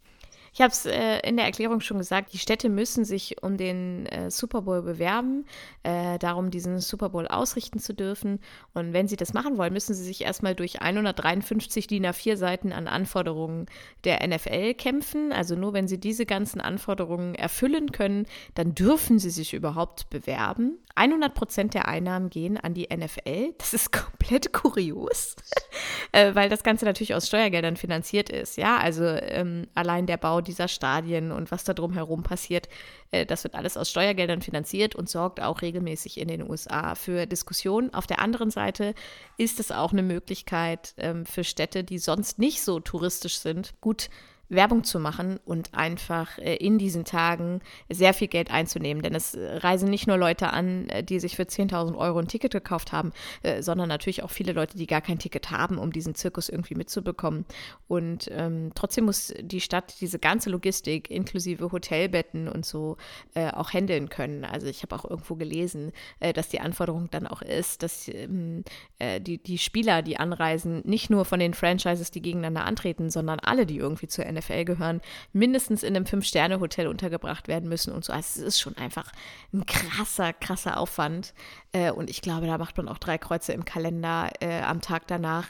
Ich 0.58 0.62
habe 0.62 0.72
es 0.72 0.86
äh, 0.86 1.20
in 1.20 1.36
der 1.36 1.46
Erklärung 1.46 1.78
schon 1.78 1.98
gesagt, 1.98 2.32
die 2.32 2.38
Städte 2.38 2.68
müssen 2.68 3.04
sich 3.04 3.44
um 3.44 3.56
den 3.56 4.06
äh, 4.06 4.28
Super 4.28 4.62
Bowl 4.62 4.82
bewerben, 4.82 5.46
äh, 5.84 6.18
darum 6.18 6.50
diesen 6.50 6.80
Super 6.80 7.10
Bowl 7.10 7.28
ausrichten 7.28 7.78
zu 7.78 7.94
dürfen. 7.94 8.40
Und 8.74 8.92
wenn 8.92 9.06
sie 9.06 9.14
das 9.14 9.32
machen 9.32 9.56
wollen, 9.56 9.72
müssen 9.72 9.94
sie 9.94 10.02
sich 10.02 10.22
erstmal 10.22 10.56
durch 10.56 10.82
153 10.82 11.86
DIN 11.86 12.06
A4 12.06 12.34
Seiten 12.34 12.72
an 12.72 12.88
Anforderungen 12.88 13.66
der 14.02 14.26
NFL 14.26 14.74
kämpfen. 14.74 15.32
Also 15.32 15.54
nur 15.54 15.74
wenn 15.74 15.86
sie 15.86 16.00
diese 16.00 16.26
ganzen 16.26 16.60
Anforderungen 16.60 17.36
erfüllen 17.36 17.92
können, 17.92 18.26
dann 18.56 18.74
dürfen 18.74 19.20
sie 19.20 19.30
sich 19.30 19.54
überhaupt 19.54 20.10
bewerben. 20.10 20.78
100 20.96 21.32
Prozent 21.32 21.74
der 21.74 21.86
Einnahmen 21.86 22.28
gehen 22.28 22.56
an 22.56 22.74
die 22.74 22.88
NFL. 22.92 23.54
Das 23.58 23.72
ist 23.72 23.92
komplett 24.28 24.52
kurios, 24.52 25.36
äh, 26.12 26.34
weil 26.34 26.48
das 26.48 26.64
Ganze 26.64 26.84
natürlich 26.84 27.14
aus 27.14 27.28
Steuergeldern 27.28 27.76
finanziert 27.76 28.28
ist. 28.28 28.56
Ja, 28.56 28.78
also 28.78 29.04
ähm, 29.04 29.68
allein 29.74 30.06
der 30.06 30.16
Bau 30.16 30.40
dieser 30.48 30.66
Stadien 30.66 31.30
und 31.30 31.52
was 31.52 31.64
da 31.64 31.74
drumherum 31.74 32.22
passiert, 32.22 32.68
äh, 33.10 33.24
das 33.24 33.44
wird 33.44 33.54
alles 33.54 33.76
aus 33.76 33.90
Steuergeldern 33.90 34.42
finanziert 34.42 34.96
und 34.96 35.08
sorgt 35.08 35.40
auch 35.40 35.62
regelmäßig 35.62 36.18
in 36.18 36.28
den 36.28 36.48
USA 36.48 36.94
für 36.94 37.26
Diskussionen. 37.26 37.94
Auf 37.94 38.06
der 38.06 38.18
anderen 38.18 38.50
Seite 38.50 38.94
ist 39.36 39.60
es 39.60 39.70
auch 39.70 39.92
eine 39.92 40.02
Möglichkeit 40.02 40.94
ähm, 40.96 41.24
für 41.26 41.44
Städte, 41.44 41.84
die 41.84 41.98
sonst 41.98 42.38
nicht 42.38 42.62
so 42.62 42.80
touristisch 42.80 43.38
sind, 43.38 43.74
gut 43.80 44.08
Werbung 44.48 44.84
zu 44.84 44.98
machen 44.98 45.38
und 45.44 45.74
einfach 45.74 46.38
äh, 46.38 46.56
in 46.56 46.78
diesen 46.78 47.04
Tagen 47.04 47.60
sehr 47.88 48.14
viel 48.14 48.28
Geld 48.28 48.50
einzunehmen. 48.50 49.02
Denn 49.02 49.14
es 49.14 49.34
äh, 49.34 49.56
reisen 49.58 49.90
nicht 49.90 50.06
nur 50.06 50.16
Leute 50.16 50.52
an, 50.52 50.88
äh, 50.88 51.02
die 51.02 51.20
sich 51.20 51.36
für 51.36 51.42
10.000 51.42 51.96
Euro 51.96 52.18
ein 52.18 52.28
Ticket 52.28 52.52
gekauft 52.52 52.92
haben, 52.92 53.12
sondern 53.60 53.88
natürlich 53.88 54.22
auch 54.22 54.30
viele 54.30 54.52
Leute, 54.52 54.76
die 54.76 54.86
gar 54.86 55.00
kein 55.00 55.18
Ticket 55.18 55.50
haben, 55.50 55.78
um 55.78 55.92
diesen 55.92 56.14
Zirkus 56.14 56.48
irgendwie 56.48 56.74
mitzubekommen. 56.74 57.44
Und 57.86 58.28
ähm, 58.32 58.70
trotzdem 58.74 59.04
muss 59.04 59.34
die 59.40 59.60
Stadt 59.60 60.00
diese 60.00 60.18
ganze 60.18 60.50
Logistik 60.50 61.10
inklusive 61.10 61.70
Hotelbetten 61.72 62.48
und 62.48 62.64
so 62.64 62.96
äh, 63.34 63.50
auch 63.50 63.72
handeln 63.72 64.08
können. 64.08 64.44
Also 64.44 64.66
ich 64.66 64.82
habe 64.82 64.94
auch 64.94 65.08
irgendwo 65.08 65.34
gelesen, 65.36 65.92
äh, 66.20 66.32
dass 66.32 66.48
die 66.48 66.60
Anforderung 66.60 67.10
dann 67.10 67.26
auch 67.26 67.42
ist, 67.42 67.82
dass 67.82 68.08
ähm, 68.08 68.64
äh, 68.98 69.20
die, 69.20 69.38
die 69.38 69.58
Spieler, 69.58 70.02
die 70.02 70.16
anreisen, 70.16 70.82
nicht 70.84 71.10
nur 71.10 71.24
von 71.24 71.40
den 71.40 71.54
Franchises, 71.54 72.10
die 72.10 72.22
gegeneinander 72.22 72.64
antreten, 72.64 73.10
sondern 73.10 73.38
alle, 73.40 73.66
die 73.66 73.78
irgendwie 73.78 74.08
zur 74.08 74.24
NFL 74.24 74.37
NFL 74.38 74.64
gehören, 74.64 75.00
mindestens 75.32 75.82
in 75.82 75.96
einem 75.96 76.06
Fünf-Sterne-Hotel 76.06 76.86
untergebracht 76.86 77.48
werden 77.48 77.68
müssen 77.68 77.92
und 77.92 78.04
so. 78.04 78.12
Also 78.12 78.40
es 78.40 78.46
ist 78.46 78.60
schon 78.60 78.76
einfach 78.76 79.12
ein 79.52 79.66
krasser, 79.66 80.32
krasser 80.32 80.78
Aufwand. 80.78 81.34
Äh, 81.72 81.90
und 81.90 82.10
ich 82.10 82.22
glaube, 82.22 82.46
da 82.46 82.58
macht 82.58 82.76
man 82.76 82.88
auch 82.88 82.98
drei 82.98 83.18
Kreuze 83.18 83.52
im 83.52 83.64
Kalender 83.64 84.30
äh, 84.40 84.60
am 84.62 84.80
Tag 84.80 85.06
danach, 85.06 85.48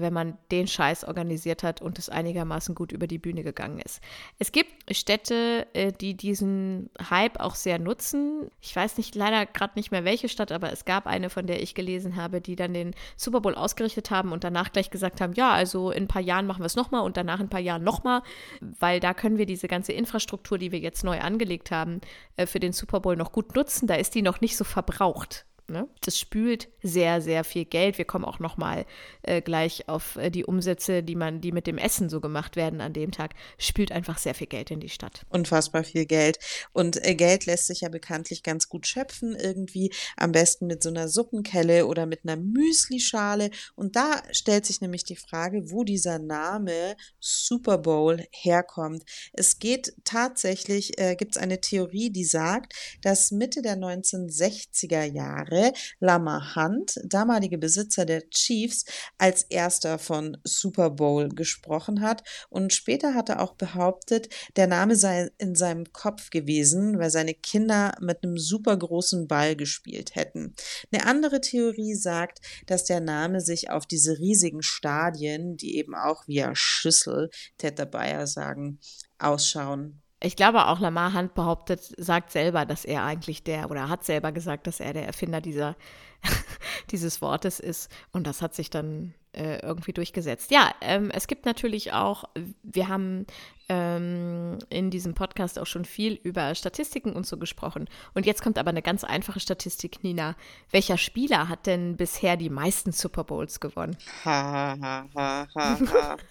wenn 0.00 0.12
man 0.12 0.38
den 0.50 0.66
Scheiß 0.66 1.04
organisiert 1.04 1.62
hat 1.62 1.80
und 1.80 1.98
es 1.98 2.08
einigermaßen 2.08 2.74
gut 2.74 2.92
über 2.92 3.06
die 3.06 3.18
Bühne 3.18 3.42
gegangen 3.42 3.78
ist. 3.78 4.00
Es 4.38 4.52
gibt 4.52 4.70
Städte, 4.94 5.66
äh, 5.72 5.92
die 5.92 6.14
diesen 6.14 6.90
Hype 7.10 7.40
auch 7.40 7.54
sehr 7.54 7.78
nutzen. 7.78 8.50
Ich 8.60 8.74
weiß 8.74 8.98
nicht 8.98 9.14
leider 9.14 9.46
gerade 9.46 9.72
nicht 9.76 9.90
mehr 9.90 10.04
welche 10.04 10.28
Stadt, 10.28 10.52
aber 10.52 10.72
es 10.72 10.84
gab 10.84 11.06
eine, 11.06 11.30
von 11.30 11.46
der 11.46 11.62
ich 11.62 11.74
gelesen 11.74 12.16
habe, 12.16 12.40
die 12.40 12.56
dann 12.56 12.74
den 12.74 12.94
Super 13.16 13.40
Bowl 13.40 13.54
ausgerichtet 13.54 14.10
haben 14.10 14.32
und 14.32 14.44
danach 14.44 14.72
gleich 14.72 14.90
gesagt 14.90 15.20
haben, 15.20 15.32
ja, 15.34 15.52
also 15.52 15.90
in 15.90 16.04
ein 16.04 16.08
paar 16.08 16.22
Jahren 16.22 16.46
machen 16.46 16.62
wir 16.62 16.66
es 16.66 16.76
nochmal 16.76 17.02
und 17.02 17.16
danach 17.16 17.40
in 17.40 17.46
ein 17.46 17.50
paar 17.50 17.60
Jahren 17.60 17.84
nochmal, 17.84 18.22
weil 18.60 19.00
da 19.00 19.14
können 19.14 19.38
wir 19.38 19.46
diese 19.46 19.68
ganze 19.68 19.92
Infrastruktur, 19.92 20.58
die 20.58 20.72
wir 20.72 20.78
jetzt 20.78 21.04
neu 21.04 21.20
angelegt 21.20 21.70
haben, 21.70 22.00
äh, 22.36 22.46
für 22.46 22.60
den 22.60 22.72
Super 22.72 23.00
Bowl 23.00 23.16
noch 23.16 23.32
gut 23.32 23.54
nutzen. 23.54 23.86
Da 23.86 23.94
ist 23.94 24.14
die 24.14 24.22
noch 24.22 24.40
nicht 24.40 24.56
so 24.56 24.64
verbraucht. 24.64 25.47
Ne? 25.70 25.86
Das 26.00 26.18
spült 26.18 26.68
sehr, 26.82 27.20
sehr 27.20 27.44
viel 27.44 27.66
Geld. 27.66 27.98
Wir 27.98 28.06
kommen 28.06 28.24
auch 28.24 28.38
noch 28.38 28.56
mal 28.56 28.86
äh, 29.22 29.42
gleich 29.42 29.86
auf 29.86 30.16
äh, 30.16 30.30
die 30.30 30.46
Umsätze, 30.46 31.02
die 31.02 31.14
man, 31.14 31.42
die 31.42 31.52
mit 31.52 31.66
dem 31.66 31.76
Essen 31.76 32.08
so 32.08 32.22
gemacht 32.22 32.56
werden 32.56 32.80
an 32.80 32.94
dem 32.94 33.10
Tag. 33.12 33.34
Spült 33.58 33.92
einfach 33.92 34.16
sehr 34.16 34.34
viel 34.34 34.46
Geld 34.46 34.70
in 34.70 34.80
die 34.80 34.88
Stadt. 34.88 35.26
Unfassbar 35.28 35.84
viel 35.84 36.06
Geld. 36.06 36.38
Und 36.72 37.04
äh, 37.04 37.14
Geld 37.14 37.44
lässt 37.44 37.66
sich 37.66 37.82
ja 37.82 37.90
bekanntlich 37.90 38.42
ganz 38.42 38.70
gut 38.70 38.86
schöpfen, 38.86 39.36
irgendwie 39.36 39.92
am 40.16 40.32
besten 40.32 40.66
mit 40.66 40.82
so 40.82 40.88
einer 40.88 41.06
Suppenkelle 41.06 41.86
oder 41.86 42.06
mit 42.06 42.20
einer 42.24 42.36
Müslischale. 42.36 43.50
Und 43.74 43.94
da 43.94 44.22
stellt 44.32 44.64
sich 44.64 44.80
nämlich 44.80 45.04
die 45.04 45.16
Frage, 45.16 45.70
wo 45.70 45.84
dieser 45.84 46.18
Name 46.18 46.96
Super 47.20 47.76
Bowl 47.76 48.24
herkommt. 48.30 49.04
Es 49.34 49.58
geht 49.58 49.92
tatsächlich, 50.04 50.98
äh, 50.98 51.14
gibt 51.14 51.36
es 51.36 51.42
eine 51.42 51.60
Theorie, 51.60 52.08
die 52.08 52.24
sagt, 52.24 52.72
dass 53.02 53.32
Mitte 53.32 53.60
der 53.60 53.76
1960er 53.76 55.04
Jahre 55.04 55.57
Lama 56.00 56.54
Hunt, 56.54 56.94
damalige 57.04 57.58
Besitzer 57.58 58.04
der 58.04 58.28
Chiefs, 58.30 58.84
als 59.18 59.42
erster 59.44 59.98
von 59.98 60.36
Super 60.44 60.90
Bowl 60.90 61.28
gesprochen 61.28 62.00
hat. 62.00 62.22
Und 62.48 62.72
später 62.72 63.14
hat 63.14 63.28
er 63.28 63.40
auch 63.40 63.54
behauptet, 63.54 64.28
der 64.56 64.66
Name 64.66 64.96
sei 64.96 65.30
in 65.38 65.54
seinem 65.54 65.92
Kopf 65.92 66.30
gewesen, 66.30 66.98
weil 66.98 67.10
seine 67.10 67.34
Kinder 67.34 67.94
mit 68.00 68.22
einem 68.22 68.38
super 68.38 68.76
großen 68.76 69.28
Ball 69.28 69.56
gespielt 69.56 70.14
hätten. 70.14 70.54
Eine 70.92 71.06
andere 71.06 71.40
Theorie 71.40 71.94
sagt, 71.94 72.40
dass 72.66 72.84
der 72.84 73.00
Name 73.00 73.40
sich 73.40 73.70
auf 73.70 73.86
diese 73.86 74.18
riesigen 74.18 74.62
Stadien, 74.62 75.56
die 75.56 75.76
eben 75.76 75.94
auch 75.94 76.26
via 76.26 76.54
Schüssel, 76.54 77.30
Teta 77.58 77.84
Bayer 77.84 78.26
sagen, 78.26 78.78
ausschauen. 79.18 80.02
Ich 80.20 80.34
glaube 80.34 80.66
auch 80.66 80.80
Lamar 80.80 81.14
Hunt 81.14 81.34
behauptet, 81.34 81.80
sagt 81.96 82.32
selber, 82.32 82.66
dass 82.66 82.84
er 82.84 83.04
eigentlich 83.04 83.44
der, 83.44 83.70
oder 83.70 83.88
hat 83.88 84.04
selber 84.04 84.32
gesagt, 84.32 84.66
dass 84.66 84.80
er 84.80 84.92
der 84.92 85.06
Erfinder 85.06 85.40
dieser, 85.40 85.76
dieses 86.90 87.22
Wortes 87.22 87.60
ist. 87.60 87.90
Und 88.12 88.26
das 88.26 88.42
hat 88.42 88.54
sich 88.54 88.68
dann 88.68 89.14
äh, 89.32 89.60
irgendwie 89.60 89.92
durchgesetzt. 89.92 90.50
Ja, 90.50 90.72
ähm, 90.80 91.10
es 91.12 91.28
gibt 91.28 91.46
natürlich 91.46 91.92
auch, 91.92 92.24
wir 92.64 92.88
haben 92.88 93.26
ähm, 93.68 94.58
in 94.70 94.90
diesem 94.90 95.14
Podcast 95.14 95.58
auch 95.58 95.66
schon 95.66 95.84
viel 95.84 96.14
über 96.14 96.52
Statistiken 96.56 97.12
und 97.12 97.26
so 97.26 97.36
gesprochen. 97.36 97.88
Und 98.14 98.26
jetzt 98.26 98.42
kommt 98.42 98.58
aber 98.58 98.70
eine 98.70 98.82
ganz 98.82 99.04
einfache 99.04 99.38
Statistik, 99.38 100.02
Nina. 100.02 100.34
Welcher 100.72 100.98
Spieler 100.98 101.48
hat 101.48 101.66
denn 101.66 101.96
bisher 101.96 102.36
die 102.36 102.50
meisten 102.50 102.90
Super 102.90 103.22
Bowls 103.22 103.60
gewonnen? 103.60 103.96
Ha, 104.24 104.76
ha, 104.80 105.06
ha, 105.14 105.46
ha, 105.54 105.78
ha. 105.92 106.16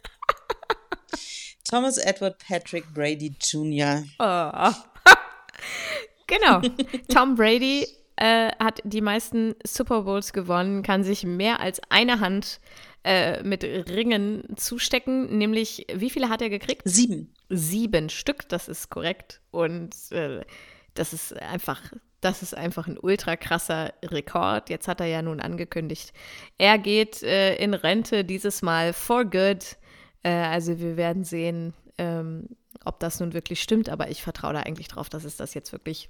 Thomas 1.70 1.98
Edward 1.98 2.38
Patrick 2.40 2.94
Brady 2.94 3.36
Jr. 3.42 4.04
Oh. 4.20 4.72
genau. 6.28 6.62
Tom 7.14 7.36
Brady 7.36 7.86
äh, 8.16 8.52
hat 8.60 8.80
die 8.84 9.02
meisten 9.02 9.56
Super 9.66 10.04
Bowls 10.04 10.32
gewonnen, 10.32 10.82
kann 10.82 11.04
sich 11.04 11.24
mehr 11.24 11.60
als 11.60 11.82
eine 11.90 12.20
Hand 12.20 12.60
äh, 13.04 13.44
mit 13.44 13.64
Ringen 13.64 14.44
zustecken. 14.56 15.38
Nämlich, 15.38 15.88
wie 15.94 16.10
viele 16.10 16.30
hat 16.30 16.42
er 16.42 16.50
gekriegt? 16.50 16.84
Sieben. 16.86 17.34
Sieben 17.50 18.10
Stück, 18.10 18.48
das 18.50 18.68
ist 18.68 18.90
korrekt. 18.90 19.42
Und 19.52 19.94
äh, 20.12 20.46
das 20.94 21.14
ist 21.14 21.34
einfach 21.42 21.82
das 22.20 22.42
ist 22.42 22.56
einfach 22.56 22.88
ein 22.88 22.98
ultra 23.00 23.36
krasser 23.36 23.94
Rekord. 24.04 24.70
Jetzt 24.70 24.88
hat 24.88 25.00
er 25.00 25.06
ja 25.06 25.22
nun 25.22 25.40
angekündigt, 25.40 26.14
er 26.58 26.80
geht 26.80 27.22
äh, 27.22 27.56
in 27.58 27.76
Rente, 27.76 28.24
dieses 28.26 28.64
Mal 28.64 28.92
for 28.94 29.24
good. 29.24 29.78
Äh, 30.24 30.32
also 30.32 30.80
wir 30.80 30.98
werden 30.98 31.24
sehen, 31.24 31.74
ähm, 31.98 32.48
ob 32.86 33.00
das 33.00 33.20
nun 33.20 33.34
wirklich 33.34 33.62
stimmt, 33.62 33.90
aber 33.90 34.10
ich 34.10 34.24
vertraue 34.24 34.54
da 34.54 34.60
eigentlich 34.62 34.88
drauf, 34.88 35.10
dass 35.10 35.24
es 35.24 35.36
das 35.36 35.54
jetzt 35.54 35.72
wirklich, 35.72 36.10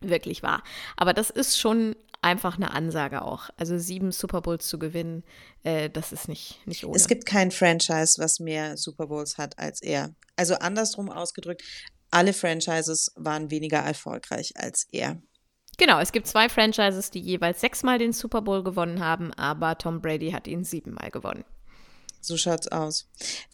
wirklich 0.00 0.42
war. 0.42 0.62
Aber 0.96 1.12
das 1.12 1.30
ist 1.30 1.58
schon 1.58 1.94
einfach 2.22 2.56
eine 2.56 2.72
Ansage 2.72 3.22
auch. 3.22 3.50
Also 3.56 3.78
sieben 3.78 4.12
Super 4.12 4.42
Bowls 4.42 4.68
zu 4.68 4.78
gewinnen, 4.78 5.24
äh, 5.62 5.88
das 5.88 6.12
ist 6.12 6.28
nicht, 6.28 6.66
nicht 6.66 6.84
ohne. 6.84 6.96
Es 6.96 7.08
gibt 7.08 7.26
kein 7.26 7.50
Franchise, 7.50 8.20
was 8.20 8.40
mehr 8.40 8.76
Super 8.76 9.06
Bowls 9.06 9.38
hat 9.38 9.58
als 9.58 9.80
er. 9.80 10.14
Also 10.36 10.54
andersrum 10.56 11.10
ausgedrückt, 11.10 11.62
alle 12.10 12.32
Franchises 12.32 13.12
waren 13.16 13.50
weniger 13.50 13.78
erfolgreich 13.78 14.52
als 14.56 14.86
er. 14.90 15.22
Genau, 15.78 15.98
es 15.98 16.12
gibt 16.12 16.26
zwei 16.26 16.48
Franchises, 16.48 17.10
die 17.10 17.20
jeweils 17.20 17.60
sechsmal 17.60 17.98
den 17.98 18.12
Super 18.12 18.42
Bowl 18.42 18.62
gewonnen 18.62 19.00
haben, 19.00 19.32
aber 19.34 19.78
Tom 19.78 20.02
Brady 20.02 20.32
hat 20.32 20.46
ihn 20.46 20.64
siebenmal 20.64 21.10
gewonnen. 21.10 21.44
So 22.20 22.36
schaut's 22.36 22.68
aus. 22.68 23.06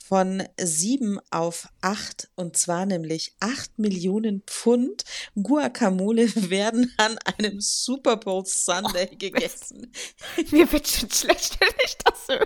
Von 0.09 0.45
sieben 0.57 1.19
auf 1.31 1.69
acht 1.81 2.29
und 2.37 2.57
zwar 2.57 2.87
nämlich 2.87 3.35
acht 3.41 3.77
Millionen 3.77 4.43
Pfund 4.47 5.05
Guacamole 5.35 6.33
werden 6.51 6.93
an 6.97 7.19
einem 7.19 7.61
Super 7.61 8.17
Bowl 8.17 8.45
Sunday 8.47 9.09
oh, 9.13 9.17
gegessen. 9.19 9.93
Mir 10.53 10.71
wird 10.71 10.87
schon 10.87 11.11
schlecht, 11.11 11.61
wenn 11.61 11.75
ich 11.85 11.97
das 12.05 12.29
höre. 12.29 12.45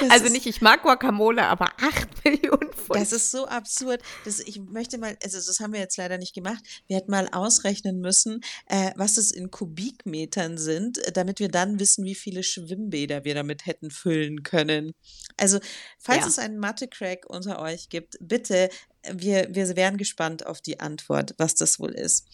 Das 0.00 0.10
also 0.10 0.32
nicht, 0.32 0.46
ich 0.46 0.62
mag 0.62 0.82
Guacamole, 0.82 1.44
aber 1.44 1.66
acht 1.82 2.24
Millionen 2.24 2.72
Pfund. 2.72 2.98
Das 2.98 3.12
ist 3.12 3.30
so 3.30 3.46
absurd. 3.46 4.00
dass 4.24 4.40
ich 4.40 4.58
möchte 4.60 4.96
mal, 4.96 5.16
also 5.22 5.36
das 5.36 5.60
haben 5.60 5.74
wir 5.74 5.80
jetzt 5.80 5.98
leider 5.98 6.16
nicht 6.16 6.34
gemacht. 6.34 6.64
Wir 6.86 6.96
hätten 6.96 7.10
mal 7.10 7.28
ausrechnen 7.30 8.00
müssen, 8.00 8.40
äh, 8.66 8.92
was 8.96 9.18
es 9.18 9.32
in 9.32 9.50
Kubikmetern 9.50 10.56
sind, 10.56 10.98
damit 11.14 11.40
wir 11.40 11.48
dann 11.48 11.78
wissen, 11.78 12.06
wie 12.06 12.14
viele 12.14 12.42
Schwimmbäder 12.42 13.24
wir 13.24 13.34
damit 13.34 13.66
hätten 13.66 13.90
füllen 13.90 14.42
können. 14.42 14.92
Also 15.36 15.60
Falls 15.98 16.22
ja. 16.22 16.26
es 16.28 16.38
einen 16.38 16.58
Mathe-Crack 16.58 17.26
unter 17.28 17.60
euch 17.60 17.88
gibt, 17.88 18.16
bitte, 18.20 18.68
wir, 19.10 19.48
wir 19.50 19.76
wären 19.76 19.96
gespannt 19.96 20.46
auf 20.46 20.60
die 20.60 20.80
Antwort, 20.80 21.34
was 21.38 21.54
das 21.54 21.80
wohl 21.80 21.92
ist. 21.92 22.26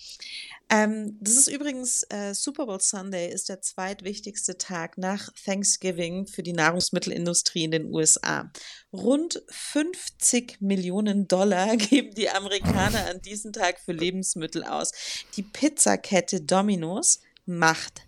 Ähm, 0.70 1.16
das 1.20 1.34
ist 1.34 1.48
übrigens 1.48 2.02
äh, 2.10 2.34
Super 2.34 2.66
Bowl 2.66 2.80
Sunday, 2.80 3.32
ist 3.32 3.48
der 3.48 3.62
zweitwichtigste 3.62 4.58
Tag 4.58 4.98
nach 4.98 5.30
Thanksgiving 5.44 6.26
für 6.26 6.42
die 6.42 6.52
Nahrungsmittelindustrie 6.52 7.64
in 7.64 7.70
den 7.70 7.94
USA. 7.94 8.52
Rund 8.92 9.42
50 9.48 10.60
Millionen 10.60 11.26
Dollar 11.26 11.76
geben 11.76 12.14
die 12.14 12.28
Amerikaner 12.28 13.06
an 13.06 13.22
diesem 13.22 13.52
Tag 13.52 13.80
für 13.80 13.92
Lebensmittel 13.92 14.62
aus. 14.62 14.92
Die 15.36 15.42
Pizzakette 15.42 16.42
Domino's 16.42 17.20
macht 17.46 18.02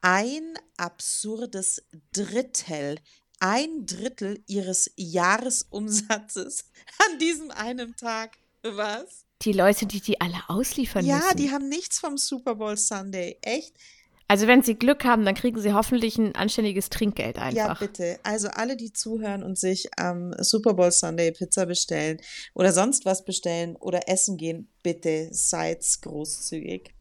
ein 0.00 0.54
absurdes 0.76 1.82
Drittel 2.12 2.98
ein 3.40 3.86
Drittel 3.86 4.42
ihres 4.46 4.90
Jahresumsatzes 4.96 6.64
an 7.10 7.18
diesem 7.18 7.50
einen 7.50 7.96
Tag. 7.96 8.38
Was? 8.62 9.24
Die 9.42 9.52
Leute, 9.52 9.86
die 9.86 10.00
die 10.00 10.20
alle 10.20 10.42
ausliefern 10.48 11.04
ja, 11.04 11.16
müssen. 11.16 11.28
Ja, 11.28 11.34
die 11.34 11.50
haben 11.50 11.68
nichts 11.68 12.00
vom 12.00 12.18
Super 12.18 12.56
Bowl 12.56 12.76
Sunday. 12.76 13.38
Echt? 13.42 13.74
Also 14.30 14.46
wenn 14.46 14.62
sie 14.62 14.74
Glück 14.74 15.04
haben, 15.04 15.24
dann 15.24 15.34
kriegen 15.34 15.58
sie 15.58 15.72
hoffentlich 15.72 16.18
ein 16.18 16.34
anständiges 16.34 16.90
Trinkgeld 16.90 17.38
einfach. 17.38 17.80
Ja, 17.80 17.86
bitte. 17.86 18.20
Also 18.22 18.48
alle, 18.48 18.76
die 18.76 18.92
zuhören 18.92 19.42
und 19.42 19.58
sich 19.58 19.88
am 19.96 20.34
Super 20.38 20.74
Bowl 20.74 20.92
Sunday 20.92 21.32
Pizza 21.32 21.64
bestellen 21.64 22.20
oder 22.52 22.74
sonst 22.74 23.06
was 23.06 23.24
bestellen 23.24 23.74
oder 23.76 24.06
essen 24.06 24.36
gehen, 24.36 24.68
bitte 24.82 25.28
seid 25.32 25.82
großzügig. 26.02 26.92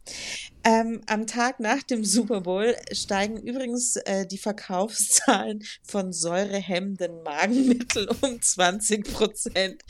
Ähm, 0.63 1.01
am 1.07 1.27
Tag 1.27 1.59
nach 1.59 1.83
dem 1.83 2.05
Super 2.05 2.41
Bowl 2.41 2.75
steigen 2.93 3.35
übrigens 3.35 3.97
äh, 3.97 4.25
die 4.25 4.37
Verkaufszahlen 4.37 5.63
von 5.83 6.13
säurehemmenden 6.13 7.23
Magenmitteln 7.23 8.07
um 8.21 8.41
20 8.41 9.03
Prozent 9.13 9.83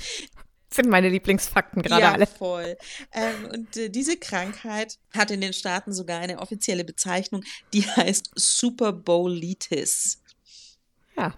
sind 0.69 0.89
meine 0.89 1.09
Lieblingsfakten 1.09 1.81
gerade 1.81 2.01
ja, 2.01 2.13
alle. 2.13 2.27
voll. 2.27 2.77
Ähm, 3.13 3.49
und 3.53 3.77
äh, 3.77 3.89
diese 3.89 4.17
Krankheit 4.17 4.97
hat 5.13 5.31
in 5.31 5.41
den 5.41 5.53
Staaten 5.53 5.93
sogar 5.93 6.19
eine 6.19 6.39
offizielle 6.39 6.83
Bezeichnung, 6.83 7.43
die 7.73 7.83
heißt 7.83 8.31
Super 8.35 8.93
Bowlitis. 8.93 10.21
Ja. 11.15 11.33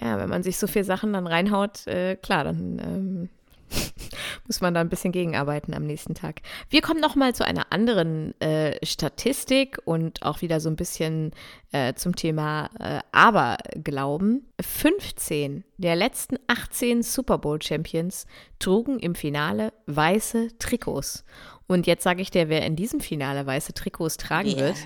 Ja, 0.00 0.18
wenn 0.18 0.28
man 0.28 0.42
sich 0.42 0.58
so 0.58 0.66
viele 0.66 0.84
Sachen 0.84 1.12
dann 1.12 1.26
reinhaut, 1.26 1.86
äh, 1.86 2.16
klar, 2.16 2.44
dann 2.44 2.78
ähm, 2.78 3.28
muss 4.46 4.60
man 4.60 4.74
da 4.74 4.80
ein 4.80 4.88
bisschen 4.88 5.12
gegenarbeiten 5.12 5.74
am 5.74 5.84
nächsten 5.84 6.14
Tag. 6.14 6.40
Wir 6.70 6.80
kommen 6.80 7.00
noch 7.00 7.16
mal 7.16 7.34
zu 7.34 7.44
einer 7.44 7.72
anderen 7.72 8.38
äh, 8.40 8.84
Statistik 8.84 9.78
und 9.84 10.22
auch 10.22 10.42
wieder 10.42 10.60
so 10.60 10.68
ein 10.68 10.76
bisschen 10.76 11.32
äh, 11.72 11.94
zum 11.94 12.16
Thema 12.16 12.70
äh, 12.78 13.00
Aberglauben. 13.12 14.46
15 14.60 15.64
der 15.76 15.96
letzten 15.96 16.38
18 16.46 17.02
Super 17.02 17.38
Bowl 17.38 17.60
Champions 17.62 18.26
trugen 18.58 18.98
im 18.98 19.14
Finale 19.14 19.72
weiße 19.86 20.58
Trikots. 20.58 21.24
Und 21.66 21.86
jetzt 21.86 22.02
sage 22.02 22.22
ich 22.22 22.30
dir, 22.30 22.48
wer 22.48 22.64
in 22.64 22.76
diesem 22.76 23.00
Finale 23.00 23.46
weiße 23.46 23.74
Trikots 23.74 24.16
tragen 24.16 24.48
yeah. 24.48 24.58
wird. 24.58 24.76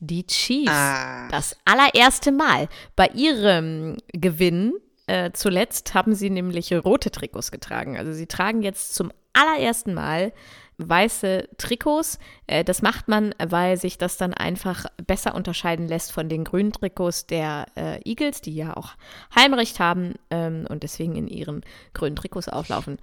Die 0.00 0.26
Chiefs. 0.26 0.72
Ah. 0.72 1.28
Das 1.30 1.56
allererste 1.64 2.32
Mal. 2.32 2.68
Bei 2.96 3.06
ihrem 3.14 3.98
Gewinn 4.12 4.74
äh, 5.06 5.32
zuletzt 5.32 5.94
haben 5.94 6.14
sie 6.14 6.30
nämlich 6.30 6.72
rote 6.72 7.10
Trikots 7.10 7.50
getragen. 7.50 7.96
Also 7.96 8.12
sie 8.12 8.26
tragen 8.26 8.62
jetzt 8.62 8.94
zum 8.94 9.12
allerersten 9.32 9.94
Mal 9.94 10.32
weiße 10.78 11.48
Trikots. 11.58 12.18
Äh, 12.46 12.64
das 12.64 12.82
macht 12.82 13.08
man, 13.08 13.34
weil 13.44 13.76
sich 13.76 13.98
das 13.98 14.16
dann 14.16 14.34
einfach 14.34 14.86
besser 15.06 15.34
unterscheiden 15.34 15.88
lässt 15.88 16.12
von 16.12 16.28
den 16.28 16.44
grünen 16.44 16.72
Trikots 16.72 17.26
der 17.26 17.66
äh, 17.76 18.00
Eagles, 18.08 18.40
die 18.40 18.54
ja 18.54 18.76
auch 18.76 18.90
Heimrecht 19.34 19.80
haben 19.80 20.14
ähm, 20.30 20.66
und 20.68 20.82
deswegen 20.82 21.16
in 21.16 21.28
ihren 21.28 21.62
grünen 21.94 22.16
Trikots 22.16 22.48
auflaufen. 22.48 22.98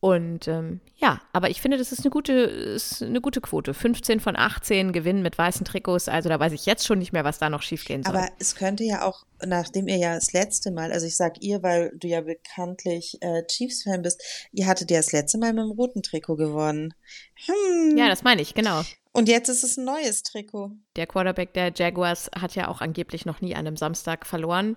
Und 0.00 0.48
ähm, 0.48 0.80
ja, 0.96 1.20
aber 1.34 1.50
ich 1.50 1.60
finde, 1.60 1.76
das 1.76 1.92
ist 1.92 2.00
eine 2.00 2.10
gute, 2.10 2.32
ist 2.32 3.02
eine 3.02 3.20
gute 3.20 3.42
Quote. 3.42 3.74
15 3.74 4.20
von 4.20 4.34
18 4.34 4.92
gewinnen 4.92 5.20
mit 5.20 5.36
weißen 5.36 5.66
Trikots. 5.66 6.08
Also 6.08 6.30
da 6.30 6.40
weiß 6.40 6.54
ich 6.54 6.64
jetzt 6.64 6.86
schon 6.86 6.98
nicht 6.98 7.12
mehr, 7.12 7.24
was 7.24 7.38
da 7.38 7.50
noch 7.50 7.60
schiefgehen 7.60 8.02
soll. 8.02 8.16
Aber 8.16 8.26
es 8.38 8.54
könnte 8.54 8.82
ja 8.82 9.04
auch, 9.04 9.26
nachdem 9.44 9.88
ihr 9.88 9.98
ja 9.98 10.14
das 10.14 10.32
letzte 10.32 10.70
Mal, 10.70 10.90
also 10.90 11.06
ich 11.06 11.18
sag 11.18 11.42
ihr, 11.42 11.62
weil 11.62 11.92
du 11.94 12.08
ja 12.08 12.22
bekanntlich 12.22 13.18
äh, 13.20 13.44
Chiefs-Fan 13.46 14.00
bist, 14.00 14.22
ihr 14.52 14.66
hattet 14.66 14.90
ja 14.90 14.96
das 14.96 15.12
letzte 15.12 15.36
Mal 15.36 15.52
mit 15.52 15.64
dem 15.64 15.72
roten 15.72 16.02
Trikot 16.02 16.36
gewonnen. 16.36 16.94
Hm. 17.34 17.98
Ja, 17.98 18.08
das 18.08 18.22
meine 18.22 18.40
ich, 18.40 18.54
genau. 18.54 18.82
Und 19.12 19.28
jetzt 19.28 19.50
ist 19.50 19.64
es 19.64 19.76
ein 19.76 19.84
neues 19.84 20.22
Trikot. 20.22 20.70
Der 20.96 21.06
Quarterback 21.06 21.52
der 21.52 21.72
Jaguars 21.74 22.30
hat 22.34 22.54
ja 22.54 22.68
auch 22.68 22.80
angeblich 22.80 23.26
noch 23.26 23.42
nie 23.42 23.54
an 23.54 23.66
einem 23.66 23.76
Samstag 23.76 24.24
verloren. 24.24 24.76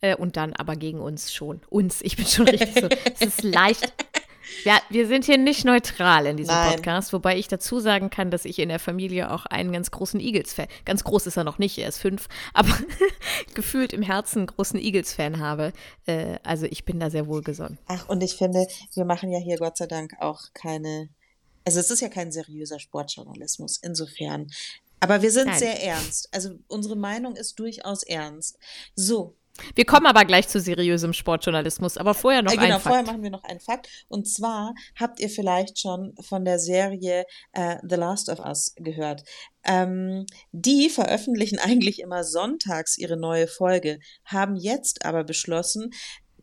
Äh, 0.00 0.16
und 0.16 0.36
dann 0.36 0.52
aber 0.54 0.74
gegen 0.74 1.00
uns 1.00 1.32
schon. 1.32 1.60
Uns, 1.68 2.02
ich 2.02 2.16
bin 2.16 2.26
schon 2.26 2.48
richtig 2.48 2.74
so. 2.74 2.88
es 3.14 3.20
ist 3.20 3.42
leicht 3.42 3.92
ja, 4.64 4.80
wir 4.90 5.06
sind 5.06 5.24
hier 5.24 5.38
nicht 5.38 5.64
neutral 5.64 6.26
in 6.26 6.36
diesem 6.36 6.54
Nein. 6.54 6.72
Podcast, 6.72 7.12
wobei 7.12 7.36
ich 7.36 7.48
dazu 7.48 7.80
sagen 7.80 8.10
kann, 8.10 8.30
dass 8.30 8.44
ich 8.44 8.58
in 8.58 8.68
der 8.68 8.78
Familie 8.78 9.30
auch 9.30 9.46
einen 9.46 9.72
ganz 9.72 9.90
großen 9.90 10.20
Eagles-Fan, 10.20 10.66
ganz 10.84 11.04
groß 11.04 11.26
ist 11.26 11.36
er 11.36 11.44
noch 11.44 11.58
nicht, 11.58 11.78
er 11.78 11.88
ist 11.88 11.98
fünf, 11.98 12.28
aber 12.52 12.70
gefühlt 13.54 13.92
im 13.92 14.02
Herzen 14.02 14.40
einen 14.40 14.46
großen 14.48 14.78
Eagles-Fan 14.78 15.40
habe. 15.40 15.72
Äh, 16.06 16.38
also 16.42 16.66
ich 16.66 16.84
bin 16.84 17.00
da 17.00 17.10
sehr 17.10 17.26
wohlgesonnen. 17.26 17.78
Ach, 17.86 18.08
und 18.08 18.22
ich 18.22 18.36
finde, 18.36 18.66
wir 18.94 19.04
machen 19.04 19.30
ja 19.30 19.38
hier 19.38 19.58
Gott 19.58 19.76
sei 19.76 19.86
Dank 19.86 20.14
auch 20.20 20.40
keine, 20.52 21.08
also 21.64 21.80
es 21.80 21.90
ist 21.90 22.00
ja 22.00 22.08
kein 22.08 22.32
seriöser 22.32 22.78
Sportjournalismus, 22.78 23.78
insofern. 23.82 24.48
Aber 25.00 25.20
wir 25.20 25.30
sind 25.30 25.48
Nein. 25.48 25.58
sehr 25.58 25.82
ernst. 25.82 26.28
Also 26.32 26.58
unsere 26.66 26.96
Meinung 26.96 27.36
ist 27.36 27.58
durchaus 27.58 28.02
ernst. 28.04 28.58
So, 28.94 29.36
wir 29.74 29.84
kommen 29.84 30.06
aber 30.06 30.24
gleich 30.24 30.48
zu 30.48 30.60
seriösem 30.60 31.12
Sportjournalismus, 31.12 31.96
aber 31.96 32.14
vorher 32.14 32.42
noch 32.42 32.52
äh, 32.52 32.56
genau, 32.56 32.66
ein 32.66 32.72
Fakt. 32.72 32.84
Genau, 32.84 32.94
vorher 32.94 33.12
machen 33.12 33.22
wir 33.22 33.30
noch 33.30 33.44
einen 33.44 33.60
Fakt. 33.60 34.06
Und 34.08 34.28
zwar 34.28 34.74
habt 34.98 35.20
ihr 35.20 35.30
vielleicht 35.30 35.78
schon 35.78 36.14
von 36.20 36.44
der 36.44 36.58
Serie 36.58 37.24
äh, 37.52 37.76
The 37.88 37.96
Last 37.96 38.28
of 38.28 38.40
Us 38.40 38.74
gehört. 38.76 39.22
Ähm, 39.64 40.26
die 40.52 40.90
veröffentlichen 40.90 41.58
eigentlich 41.62 42.00
immer 42.00 42.24
sonntags 42.24 42.98
ihre 42.98 43.16
neue 43.16 43.46
Folge, 43.46 43.98
haben 44.24 44.56
jetzt 44.56 45.04
aber 45.04 45.24
beschlossen, 45.24 45.90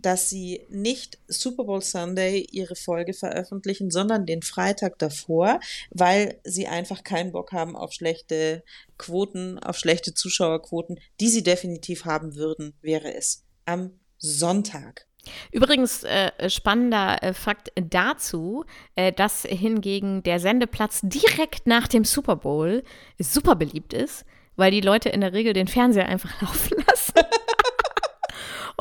dass 0.01 0.29
sie 0.29 0.65
nicht 0.69 1.17
Super 1.27 1.63
Bowl 1.63 1.81
Sunday 1.81 2.47
ihre 2.51 2.75
Folge 2.75 3.13
veröffentlichen, 3.13 3.91
sondern 3.91 4.25
den 4.25 4.41
Freitag 4.41 4.99
davor, 4.99 5.59
weil 5.89 6.39
sie 6.43 6.67
einfach 6.67 7.03
keinen 7.03 7.31
Bock 7.31 7.51
haben 7.51 7.75
auf 7.75 7.93
schlechte 7.93 8.63
Quoten, 8.97 9.59
auf 9.59 9.77
schlechte 9.77 10.13
Zuschauerquoten. 10.13 10.99
Die 11.19 11.29
sie 11.29 11.43
definitiv 11.43 12.05
haben 12.05 12.35
würden, 12.35 12.73
wäre 12.81 13.13
es 13.13 13.43
am 13.65 13.99
Sonntag. 14.17 15.07
Übrigens 15.51 16.03
äh, 16.03 16.49
spannender 16.49 17.21
äh, 17.21 17.33
Fakt 17.33 17.71
dazu, 17.75 18.65
äh, 18.95 19.11
dass 19.11 19.43
hingegen 19.43 20.23
der 20.23 20.39
Sendeplatz 20.39 21.01
direkt 21.03 21.67
nach 21.67 21.87
dem 21.87 22.05
Super 22.05 22.37
Bowl 22.37 22.83
super 23.19 23.55
beliebt 23.55 23.93
ist, 23.93 24.25
weil 24.55 24.71
die 24.71 24.81
Leute 24.81 25.09
in 25.09 25.21
der 25.21 25.33
Regel 25.33 25.53
den 25.53 25.67
Fernseher 25.67 26.07
einfach 26.07 26.41
laufen 26.41 26.83
lassen. 26.87 27.13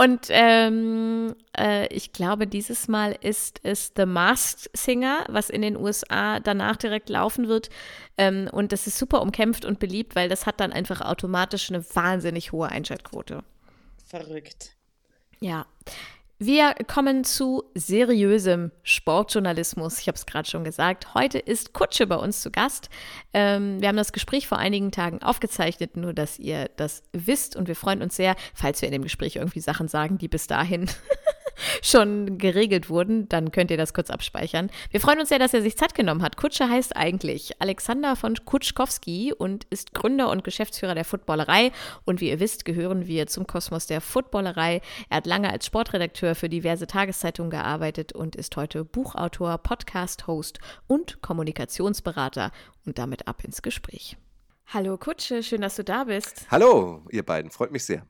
Und 0.00 0.28
ähm, 0.30 1.36
äh, 1.54 1.86
ich 1.94 2.14
glaube, 2.14 2.46
dieses 2.46 2.88
Mal 2.88 3.14
ist 3.20 3.60
es 3.64 3.92
The 3.94 4.06
Masked 4.06 4.70
Singer, 4.74 5.26
was 5.28 5.50
in 5.50 5.60
den 5.60 5.76
USA 5.76 6.40
danach 6.40 6.76
direkt 6.76 7.10
laufen 7.10 7.48
wird. 7.48 7.68
Ähm, 8.16 8.48
und 8.50 8.72
das 8.72 8.86
ist 8.86 8.96
super 8.96 9.20
umkämpft 9.20 9.66
und 9.66 9.78
beliebt, 9.78 10.16
weil 10.16 10.30
das 10.30 10.46
hat 10.46 10.58
dann 10.58 10.72
einfach 10.72 11.02
automatisch 11.02 11.68
eine 11.68 11.84
wahnsinnig 11.94 12.50
hohe 12.50 12.70
Einschaltquote. 12.70 13.44
Verrückt. 14.06 14.70
Ja. 15.38 15.66
Wir 16.42 16.72
kommen 16.86 17.22
zu 17.22 17.64
seriösem 17.74 18.72
Sportjournalismus. 18.82 20.00
Ich 20.00 20.08
habe 20.08 20.16
es 20.16 20.24
gerade 20.24 20.48
schon 20.48 20.64
gesagt. 20.64 21.12
Heute 21.12 21.38
ist 21.38 21.74
Kutsche 21.74 22.06
bei 22.06 22.16
uns 22.16 22.40
zu 22.40 22.50
Gast. 22.50 22.88
Ähm, 23.34 23.82
wir 23.82 23.88
haben 23.88 23.98
das 23.98 24.12
Gespräch 24.12 24.48
vor 24.48 24.56
einigen 24.56 24.90
Tagen 24.90 25.22
aufgezeichnet, 25.22 25.98
nur 25.98 26.14
dass 26.14 26.38
ihr 26.38 26.70
das 26.76 27.02
wisst. 27.12 27.56
Und 27.56 27.68
wir 27.68 27.76
freuen 27.76 28.00
uns 28.00 28.16
sehr, 28.16 28.36
falls 28.54 28.80
wir 28.80 28.88
in 28.88 28.92
dem 28.92 29.02
Gespräch 29.02 29.36
irgendwie 29.36 29.60
Sachen 29.60 29.86
sagen, 29.86 30.16
die 30.16 30.28
bis 30.28 30.46
dahin 30.46 30.86
schon 31.82 32.38
geregelt 32.38 32.88
wurden, 32.88 33.28
dann 33.28 33.52
könnt 33.52 33.70
ihr 33.70 33.76
das 33.76 33.94
kurz 33.94 34.10
abspeichern. 34.10 34.70
Wir 34.90 35.00
freuen 35.00 35.20
uns 35.20 35.28
sehr, 35.28 35.38
dass 35.38 35.54
er 35.54 35.62
sich 35.62 35.76
Zeit 35.76 35.94
genommen 35.94 36.22
hat. 36.22 36.36
Kutsche 36.36 36.68
heißt 36.68 36.96
eigentlich 36.96 37.60
Alexander 37.60 38.16
von 38.16 38.34
Kutschkowski 38.44 39.32
und 39.32 39.64
ist 39.70 39.94
Gründer 39.94 40.30
und 40.30 40.44
Geschäftsführer 40.44 40.94
der 40.94 41.04
Footballerei. 41.04 41.72
Und 42.04 42.20
wie 42.20 42.30
ihr 42.30 42.40
wisst, 42.40 42.64
gehören 42.64 43.06
wir 43.06 43.26
zum 43.26 43.46
Kosmos 43.46 43.86
der 43.86 44.00
Footballerei. 44.00 44.80
Er 45.08 45.18
hat 45.18 45.26
lange 45.26 45.50
als 45.50 45.66
Sportredakteur 45.66 46.34
für 46.34 46.48
diverse 46.48 46.86
Tageszeitungen 46.86 47.50
gearbeitet 47.50 48.12
und 48.12 48.36
ist 48.36 48.56
heute 48.56 48.84
Buchautor, 48.84 49.58
Podcast-Host 49.58 50.58
und 50.86 51.22
Kommunikationsberater. 51.22 52.52
Und 52.86 52.98
damit 52.98 53.28
ab 53.28 53.44
ins 53.44 53.60
Gespräch. 53.60 54.16
Hallo 54.72 54.96
Kutsche, 54.96 55.42
schön, 55.42 55.60
dass 55.60 55.76
du 55.76 55.84
da 55.84 56.04
bist. 56.04 56.46
Hallo, 56.50 57.02
ihr 57.10 57.24
beiden, 57.24 57.50
freut 57.50 57.72
mich 57.72 57.84
sehr. 57.84 58.06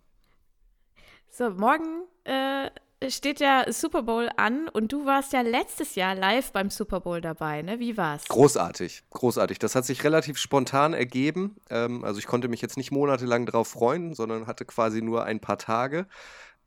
So, 1.31 1.51
morgen 1.51 2.05
äh, 2.25 2.71
steht 3.09 3.41
der 3.41 3.73
Super 3.73 4.03
Bowl 4.03 4.29
an 4.37 4.69
und 4.69 4.93
du 4.93 5.07
warst 5.07 5.33
ja 5.33 5.41
letztes 5.41 5.95
Jahr 5.95 6.15
live 6.15 6.53
beim 6.53 6.71
Super 6.71 7.01
Bowl 7.01 7.21
dabei, 7.21 7.63
ne? 7.63 7.79
Wie 7.81 7.97
war's? 7.97 8.25
Großartig, 8.29 9.05
großartig. 9.11 9.59
Das 9.59 9.75
hat 9.75 9.87
sich 9.87 10.05
relativ 10.05 10.37
spontan 10.37 10.93
ergeben. 10.93 11.57
Ähm, 11.71 12.05
also 12.05 12.19
ich 12.19 12.27
konnte 12.27 12.49
mich 12.49 12.61
jetzt 12.61 12.77
nicht 12.77 12.91
monatelang 12.91 13.47
darauf 13.47 13.69
freuen, 13.69 14.15
sondern 14.15 14.47
hatte 14.47 14.65
quasi 14.65 15.01
nur 15.01 15.25
ein 15.25 15.41
paar 15.41 15.59
Tage. 15.59 16.07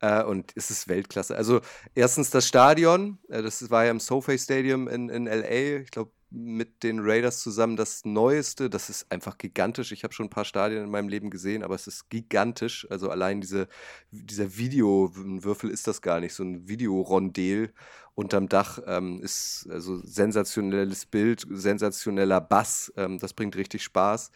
Äh, 0.00 0.24
und 0.24 0.52
es 0.56 0.70
ist 0.70 0.88
Weltklasse. 0.88 1.36
Also 1.36 1.60
erstens 1.94 2.30
das 2.30 2.48
Stadion, 2.48 3.18
äh, 3.28 3.42
das 3.42 3.70
war 3.70 3.84
ja 3.84 3.90
im 3.90 4.00
SoFi 4.00 4.38
Stadium 4.38 4.88
in, 4.88 5.08
in 5.08 5.26
LA. 5.26 5.82
Ich 5.82 5.90
glaube, 5.90 6.10
mit 6.34 6.82
den 6.82 6.98
Raiders 7.00 7.40
zusammen 7.40 7.76
das 7.76 8.04
Neueste. 8.04 8.68
Das 8.68 8.90
ist 8.90 9.10
einfach 9.10 9.38
gigantisch. 9.38 9.92
Ich 9.92 10.02
habe 10.02 10.12
schon 10.12 10.26
ein 10.26 10.30
paar 10.30 10.44
Stadien 10.44 10.82
in 10.82 10.90
meinem 10.90 11.08
Leben 11.08 11.30
gesehen, 11.30 11.62
aber 11.62 11.76
es 11.76 11.86
ist 11.86 12.10
gigantisch. 12.10 12.86
Also 12.90 13.08
allein 13.08 13.40
diese, 13.40 13.68
dieser 14.10 14.56
Videowürfel 14.56 15.70
ist 15.70 15.86
das 15.86 16.02
gar 16.02 16.18
nicht, 16.18 16.34
so 16.34 16.42
ein 16.42 16.68
Videorondel 16.68 17.72
unterm 18.16 18.48
Dach 18.48 18.80
ähm, 18.86 19.20
ist 19.22 19.68
also 19.70 19.96
sensationelles 19.96 21.06
Bild, 21.06 21.46
sensationeller 21.48 22.40
Bass. 22.40 22.92
Ähm, 22.96 23.18
das 23.18 23.32
bringt 23.32 23.56
richtig 23.56 23.84
Spaß. 23.84 24.30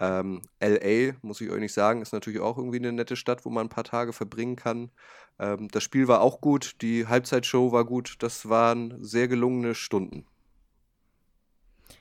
Ähm, 0.00 0.42
LA, 0.60 1.14
muss 1.22 1.40
ich 1.40 1.50
euch 1.50 1.60
nicht 1.60 1.74
sagen, 1.74 2.02
ist 2.02 2.12
natürlich 2.12 2.40
auch 2.40 2.58
irgendwie 2.58 2.78
eine 2.78 2.92
nette 2.92 3.16
Stadt, 3.16 3.44
wo 3.44 3.50
man 3.50 3.66
ein 3.66 3.70
paar 3.70 3.84
Tage 3.84 4.12
verbringen 4.12 4.56
kann. 4.56 4.90
Ähm, 5.38 5.68
das 5.68 5.82
Spiel 5.82 6.08
war 6.08 6.20
auch 6.20 6.40
gut, 6.40 6.76
die 6.82 7.06
Halbzeitshow 7.06 7.72
war 7.72 7.84
gut. 7.84 8.16
Das 8.20 8.48
waren 8.48 9.02
sehr 9.02 9.28
gelungene 9.28 9.74
Stunden. 9.74 10.26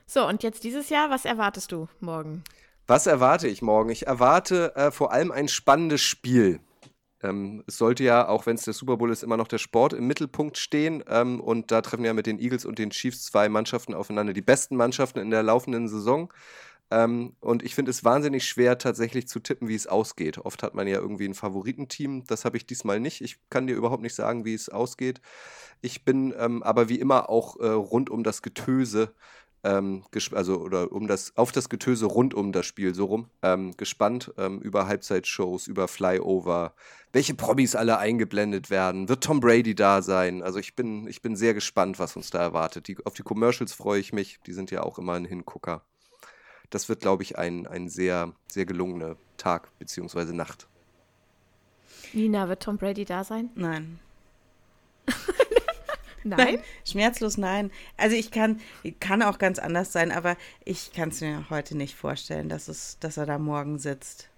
So, 0.06 0.27
und 0.27 0.43
jetzt 0.43 0.63
dieses 0.63 0.89
Jahr, 0.89 1.10
was 1.10 1.25
erwartest 1.25 1.71
du 1.71 1.88
morgen? 1.99 2.43
Was 2.88 3.08
erwarte 3.08 3.47
ich 3.47 3.62
morgen? 3.62 3.89
Ich 3.89 4.08
erwarte 4.08 4.75
äh, 4.75 4.91
vor 4.91 5.12
allem 5.12 5.32
ein 5.32 5.47
spannendes 5.47 6.01
Spiel. 6.01 6.60
Ähm, 7.23 7.63
es 7.67 7.77
sollte 7.77 8.04
ja, 8.04 8.27
auch 8.27 8.45
wenn 8.45 8.56
es 8.56 8.63
der 8.63 8.73
Super 8.73 8.97
Bowl 8.97 9.12
ist, 9.12 9.23
immer 9.23 9.38
noch 9.38 9.47
der 9.47 9.60
Sport 9.60 9.93
im 9.93 10.08
Mittelpunkt 10.08 10.58
stehen. 10.58 11.04
Ähm, 11.08 11.39
und 11.39 11.71
da 11.71 11.82
treffen 11.82 12.06
ja 12.06 12.13
mit 12.13 12.25
den 12.25 12.39
Eagles 12.39 12.65
und 12.65 12.80
den 12.80 12.89
Chiefs 12.89 13.23
zwei 13.23 13.49
Mannschaften 13.49 13.93
aufeinander, 13.93 14.34
die 14.34 14.41
besten 14.41 14.75
Mannschaften 14.75 15.19
in 15.19 15.30
der 15.30 15.43
laufenden 15.43 15.88
Saison. 15.88 16.34
Ähm, 16.89 17.36
und 17.39 17.63
ich 17.63 17.75
finde 17.75 17.91
es 17.91 18.04
wahnsinnig 18.04 18.45
schwer, 18.45 18.77
tatsächlich 18.77 19.27
zu 19.27 19.39
tippen, 19.39 19.67
wie 19.69 19.75
es 19.75 19.88
ausgeht. 19.88 20.39
Oft 20.39 20.62
hat 20.62 20.75
man 20.75 20.88
ja 20.88 20.99
irgendwie 20.99 21.25
ein 21.25 21.34
Favoritenteam. 21.34 22.25
Das 22.25 22.43
habe 22.43 22.58
ich 22.58 22.65
diesmal 22.65 22.99
nicht. 22.99 23.21
Ich 23.21 23.38
kann 23.49 23.67
dir 23.67 23.75
überhaupt 23.75 24.01
nicht 24.01 24.15
sagen, 24.15 24.43
wie 24.43 24.54
es 24.54 24.67
ausgeht. 24.67 25.21
Ich 25.82 26.04
bin 26.04 26.34
ähm, 26.38 26.62
aber 26.63 26.89
wie 26.89 26.99
immer 26.99 27.30
auch 27.30 27.58
äh, 27.60 27.67
rund 27.67 28.10
um 28.10 28.23
das 28.23 28.41
Getöse 28.41 29.13
ähm, 29.63 30.04
also 30.32 30.60
oder 30.60 30.91
um 30.91 31.08
das, 31.08 31.36
auf 31.38 31.52
das 31.52 31.69
Getöse 31.69 32.06
rund 32.06 32.34
um 32.34 32.52
das 32.52 32.65
Spiel 32.65 32.95
so 32.95 33.06
rum, 33.06 33.30
ähm, 33.41 33.76
gespannt 33.78 34.34
ähm, 34.38 34.60
über 34.60 34.88
Halbzeitshows, 34.88 35.67
über 35.67 35.88
Flyover, 35.88 36.74
welche 37.13 37.34
Promis 37.34 37.76
alle 37.76 37.97
eingeblendet 37.97 38.69
werden, 38.69 39.10
wird 39.10 39.24
Tom 39.24 39.39
Brady 39.39 39.76
da 39.76 40.02
sein? 40.02 40.41
Also 40.41 40.60
ich 40.60 40.76
bin, 40.76 41.08
ich 41.08 41.21
bin 41.21 41.36
sehr 41.36 41.54
gespannt, 41.54 42.00
was 42.00 42.15
uns 42.15 42.30
da 42.30 42.39
erwartet. 42.39 42.88
Die, 42.88 42.97
auf 43.06 43.13
die 43.13 43.24
Commercials 43.24 43.74
freue 43.74 44.00
ich 44.00 44.13
mich, 44.13 44.39
die 44.45 44.54
sind 44.54 44.71
ja 44.71 44.84
auch 44.84 44.97
immer 44.97 45.13
ein 45.13 45.26
Hingucker. 45.26 45.84
Das 46.69 46.88
wird, 46.88 47.02
glaube 47.02 47.24
ich, 47.24 47.38
ein, 47.38 47.67
ein 47.67 47.89
sehr, 47.89 48.34
sehr 48.47 48.65
gelungener 48.65 49.17
Tag 49.38 49.78
bzw. 49.80 50.32
Nacht. 50.32 50.67
Nina, 52.13 52.47
wird 52.47 52.63
Tom 52.63 52.78
Brady 52.78 53.06
da 53.06 53.24
sein? 53.24 53.50
Nein. 53.56 54.00
Nein? 56.24 56.56
nein? 56.56 56.60
Schmerzlos 56.86 57.38
nein. 57.38 57.72
Also 57.98 58.16
ich 58.16 58.32
kann, 58.32 58.60
kann 59.00 59.22
auch 59.22 59.38
ganz 59.38 59.60
anders 59.60 59.92
sein, 59.92 60.12
aber 60.12 60.38
ich 60.66 60.94
kann 60.94 61.10
es 61.10 61.22
mir 61.22 61.46
heute 61.50 61.76
nicht 61.76 61.96
vorstellen, 61.96 62.50
dass, 62.50 62.68
es, 62.68 62.98
dass 63.00 63.18
er 63.18 63.26
da 63.26 63.38
morgen 63.38 63.80
sitzt. 63.80 64.30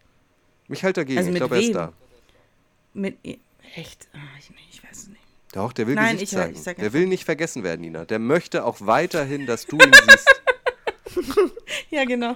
Mich 0.68 0.84
halt 0.84 0.98
dagegen, 0.98 1.18
also 1.18 1.30
ich 1.30 1.36
glaube, 1.36 1.56
er 1.56 1.62
ist 1.62 1.76
da. 1.76 1.94
Mit, 2.94 3.18
echt? 3.76 4.08
Oh, 4.14 4.18
ich, 4.40 4.52
ich, 4.72 4.84
weiß 4.84 4.98
es 4.98 5.08
nicht. 5.08 5.22
Doch, 5.52 5.74
der 5.74 5.88
will 5.88 5.96
Nein, 5.96 6.14
Gesicht 6.14 6.34
ich, 6.34 6.38
zeigen. 6.38 6.56
Ich 6.56 6.64
der 6.64 6.94
will 6.94 7.08
nicht 7.08 7.26
vergessen 7.26 7.64
werden, 7.64 7.82
Nina. 7.82 8.06
Der 8.06 8.20
möchte 8.20 8.66
auch 8.66 8.78
weiterhin, 8.80 9.46
dass 9.46 9.66
du 9.66 9.78
ihn 9.78 9.92
siehst. 10.08 10.42
ja, 11.90 12.06
genau. 12.06 12.36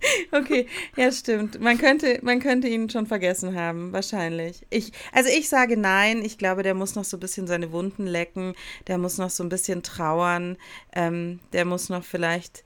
Okay, 0.32 0.66
ja, 0.96 1.10
stimmt. 1.10 1.60
Man 1.60 1.78
könnte, 1.78 2.20
man 2.22 2.40
könnte 2.40 2.68
ihn 2.68 2.90
schon 2.90 3.06
vergessen 3.06 3.54
haben, 3.54 3.92
wahrscheinlich. 3.92 4.66
Ich, 4.70 4.92
also 5.12 5.28
ich 5.30 5.48
sage 5.48 5.76
nein. 5.76 6.24
Ich 6.24 6.38
glaube, 6.38 6.62
der 6.62 6.74
muss 6.74 6.94
noch 6.94 7.04
so 7.04 7.16
ein 7.16 7.20
bisschen 7.20 7.46
seine 7.46 7.72
Wunden 7.72 8.06
lecken. 8.06 8.54
Der 8.86 8.98
muss 8.98 9.18
noch 9.18 9.30
so 9.30 9.42
ein 9.42 9.48
bisschen 9.48 9.82
trauern. 9.82 10.56
Ähm, 10.92 11.40
der 11.52 11.64
muss 11.64 11.88
noch 11.88 12.04
vielleicht 12.04 12.64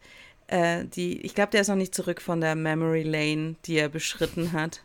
äh, 0.49 0.85
die. 0.85 1.21
Ich 1.23 1.35
glaube, 1.35 1.51
der 1.51 1.63
ist 1.63 1.69
noch 1.69 1.77
nicht 1.77 1.95
zurück 1.95 2.21
von 2.21 2.41
der 2.41 2.55
Memory 2.55 3.03
Lane, 3.03 3.57
die 3.65 3.77
er 3.77 3.89
beschritten 3.89 4.53
hat. 4.53 4.83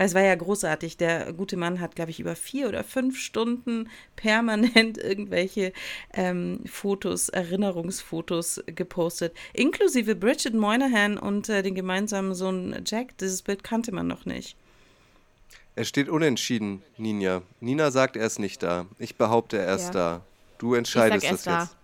Es 0.00 0.14
war 0.14 0.22
ja 0.22 0.34
großartig. 0.34 0.96
Der 0.96 1.32
gute 1.32 1.56
Mann 1.56 1.80
hat, 1.80 1.96
glaube 1.96 2.10
ich, 2.10 2.20
über 2.20 2.36
vier 2.36 2.68
oder 2.68 2.84
fünf 2.84 3.18
Stunden 3.18 3.88
permanent 4.16 4.96
irgendwelche 5.02 5.72
ähm, 6.14 6.60
Fotos, 6.66 7.28
Erinnerungsfotos 7.28 8.62
gepostet, 8.66 9.34
inklusive 9.52 10.14
Bridget 10.14 10.54
Moynihan 10.54 11.18
und 11.18 11.48
äh, 11.48 11.62
den 11.62 11.74
gemeinsamen 11.74 12.34
Sohn 12.34 12.80
Jack. 12.86 13.18
Dieses 13.18 13.42
Bild 13.42 13.64
kannte 13.64 13.92
man 13.92 14.06
noch 14.06 14.24
nicht. 14.24 14.56
Er 15.74 15.84
steht 15.84 16.08
unentschieden, 16.08 16.82
Nina. 16.96 17.42
Nina 17.60 17.90
sagt, 17.90 18.16
er 18.16 18.26
ist 18.26 18.38
nicht 18.38 18.62
da. 18.62 18.86
Ich 18.98 19.16
behaupte, 19.16 19.58
er 19.58 19.74
ist 19.74 19.86
ja. 19.86 19.92
da. 19.92 20.20
Du 20.58 20.74
entscheidest 20.74 21.30
das 21.30 21.42
da. 21.42 21.60
jetzt. 21.60 21.76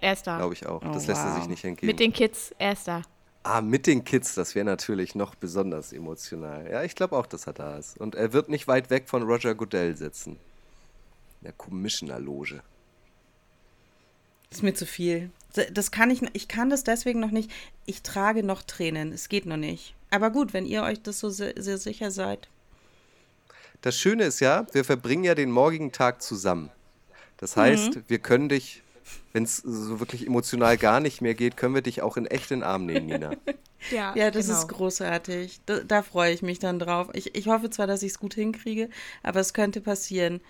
Er 0.00 0.12
ist 0.12 0.26
da. 0.26 0.36
Glaube 0.38 0.54
ich 0.54 0.66
auch. 0.66 0.82
Oh, 0.82 0.92
das 0.92 1.06
lässt 1.06 1.22
wow. 1.22 1.30
er 1.30 1.40
sich 1.40 1.48
nicht 1.48 1.64
entgehen. 1.64 1.86
Mit 1.86 2.00
den 2.00 2.12
Kids, 2.12 2.54
er 2.58 2.72
ist 2.72 2.86
da. 2.86 3.02
Ah, 3.48 3.60
mit 3.60 3.86
den 3.86 4.02
Kids, 4.02 4.34
das 4.34 4.56
wäre 4.56 4.64
natürlich 4.64 5.14
noch 5.14 5.36
besonders 5.36 5.92
emotional. 5.92 6.68
Ja, 6.68 6.82
ich 6.82 6.96
glaube 6.96 7.16
auch, 7.16 7.26
dass 7.26 7.46
er 7.46 7.52
da 7.52 7.76
ist. 7.78 7.96
Und 7.96 8.16
er 8.16 8.32
wird 8.32 8.48
nicht 8.48 8.66
weit 8.66 8.90
weg 8.90 9.08
von 9.08 9.22
Roger 9.22 9.54
Goodell 9.54 9.96
sitzen. 9.96 10.32
In 10.32 11.44
der 11.44 11.52
Commissioner-Loge. 11.52 12.60
Ist 14.50 14.64
mir 14.64 14.74
zu 14.74 14.84
viel. 14.84 15.30
Das 15.72 15.92
kann 15.92 16.10
ich, 16.10 16.22
ich 16.32 16.48
kann 16.48 16.70
das 16.70 16.82
deswegen 16.82 17.20
noch 17.20 17.30
nicht. 17.30 17.52
Ich 17.84 18.02
trage 18.02 18.42
noch 18.42 18.64
Tränen. 18.64 19.12
Es 19.12 19.28
geht 19.28 19.46
noch 19.46 19.56
nicht. 19.56 19.94
Aber 20.10 20.30
gut, 20.30 20.52
wenn 20.52 20.66
ihr 20.66 20.82
euch 20.82 21.00
das 21.00 21.20
so 21.20 21.30
sehr, 21.30 21.54
sehr 21.56 21.78
sicher 21.78 22.10
seid. 22.10 22.48
Das 23.80 23.96
Schöne 23.96 24.24
ist 24.24 24.40
ja, 24.40 24.66
wir 24.72 24.84
verbringen 24.84 25.22
ja 25.22 25.36
den 25.36 25.52
morgigen 25.52 25.92
Tag 25.92 26.20
zusammen. 26.20 26.72
Das 27.36 27.56
heißt, 27.56 27.94
mhm. 27.94 28.04
wir 28.08 28.18
können 28.18 28.48
dich 28.48 28.82
wenn 29.32 29.44
es 29.44 29.58
so 29.58 30.00
wirklich 30.00 30.26
emotional 30.26 30.76
gar 30.76 31.00
nicht 31.00 31.20
mehr 31.20 31.34
geht, 31.34 31.56
können 31.56 31.74
wir 31.74 31.82
dich 31.82 32.02
auch 32.02 32.16
in 32.16 32.26
echt 32.26 32.50
in 32.50 32.60
den 32.60 32.64
Arm 32.64 32.86
nehmen, 32.86 33.06
Nina. 33.06 33.32
ja, 33.90 34.14
ja, 34.16 34.30
das 34.30 34.46
genau. 34.46 34.58
ist 34.58 34.68
großartig. 34.68 35.60
Da, 35.66 35.80
da, 35.80 36.02
freue 36.02 36.32
ich 36.32 36.42
mich 36.42 36.58
dann 36.58 36.78
drauf. 36.78 37.08
Ich, 37.12 37.34
ich 37.34 37.46
hoffe 37.46 37.70
zwar, 37.70 37.86
dass 37.86 38.02
ich 38.02 38.12
es 38.12 38.18
gut 38.18 38.34
hinkriege, 38.34 38.88
aber 39.22 39.40
es 39.40 39.52
könnte 39.52 39.80
passieren. 39.80 40.40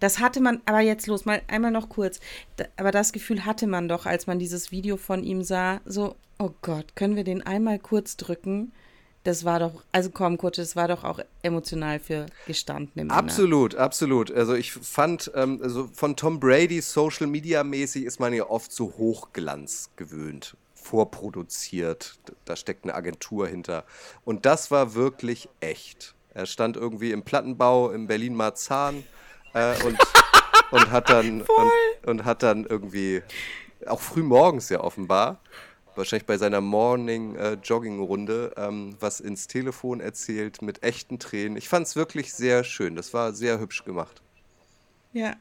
Das 0.00 0.18
hatte 0.18 0.40
man, 0.40 0.60
aber 0.64 0.80
jetzt 0.80 1.06
los, 1.06 1.24
mal 1.24 1.42
einmal 1.48 1.70
noch 1.70 1.88
kurz. 1.88 2.20
Da, 2.56 2.64
aber 2.76 2.90
das 2.90 3.12
Gefühl 3.12 3.44
hatte 3.44 3.66
man 3.66 3.88
doch, 3.88 4.06
als 4.06 4.26
man 4.26 4.38
dieses 4.38 4.70
Video 4.70 4.96
von 4.96 5.22
ihm 5.22 5.42
sah, 5.42 5.80
so, 5.84 6.16
oh 6.38 6.50
Gott, 6.62 6.96
können 6.96 7.16
wir 7.16 7.24
den 7.24 7.42
einmal 7.42 7.78
kurz 7.78 8.16
drücken? 8.16 8.72
Das 9.24 9.44
war 9.44 9.58
doch, 9.58 9.82
also 9.92 10.10
komm, 10.10 10.38
Kurt, 10.38 10.56
das 10.56 10.76
war 10.76 10.88
doch 10.88 11.04
auch 11.04 11.20
emotional 11.42 11.98
für 11.98 12.26
gestandene 12.46 13.04
Männer. 13.04 13.14
Absolut, 13.14 13.74
absolut. 13.74 14.32
Also 14.32 14.54
ich 14.54 14.72
fand, 14.72 15.30
ähm, 15.34 15.60
also 15.62 15.88
von 15.92 16.16
Tom 16.16 16.40
Brady 16.40 16.80
Social 16.80 17.26
Media 17.26 17.62
mäßig 17.62 18.04
ist 18.04 18.18
man 18.18 18.32
ja 18.32 18.48
oft 18.48 18.72
so 18.72 18.94
Hochglanz 18.96 19.90
gewöhnt, 19.96 20.56
vorproduziert. 20.74 22.18
Da 22.46 22.56
steckt 22.56 22.84
eine 22.84 22.94
Agentur 22.94 23.46
hinter. 23.46 23.84
Und 24.24 24.46
das 24.46 24.70
war 24.70 24.94
wirklich 24.94 25.48
echt. 25.60 26.14
Er 26.32 26.46
stand 26.46 26.76
irgendwie 26.76 27.10
im 27.10 27.22
Plattenbau 27.22 27.90
in 27.90 28.06
Berlin-Marzahn 28.06 29.04
äh, 29.52 29.74
und, 29.84 29.98
und, 30.70 30.90
hat 30.90 31.10
dann, 31.10 31.42
und, 31.42 31.70
und 32.06 32.24
hat 32.24 32.42
dann 32.42 32.64
irgendwie, 32.64 33.22
auch 33.86 34.00
früh 34.00 34.22
morgens 34.22 34.70
ja 34.70 34.80
offenbar, 34.80 35.40
wahrscheinlich 36.00 36.26
bei 36.26 36.38
seiner 36.38 36.60
Morning-Jogging-Runde 36.60 38.54
äh, 38.56 38.66
ähm, 38.66 38.96
was 38.98 39.20
ins 39.20 39.46
Telefon 39.46 40.00
erzählt 40.00 40.62
mit 40.62 40.82
echten 40.82 41.18
Tränen. 41.18 41.56
Ich 41.56 41.68
fand 41.68 41.86
es 41.86 41.94
wirklich 41.94 42.32
sehr 42.32 42.64
schön. 42.64 42.96
Das 42.96 43.14
war 43.14 43.32
sehr 43.32 43.60
hübsch 43.60 43.84
gemacht. 43.84 44.20
Ja. 45.12 45.36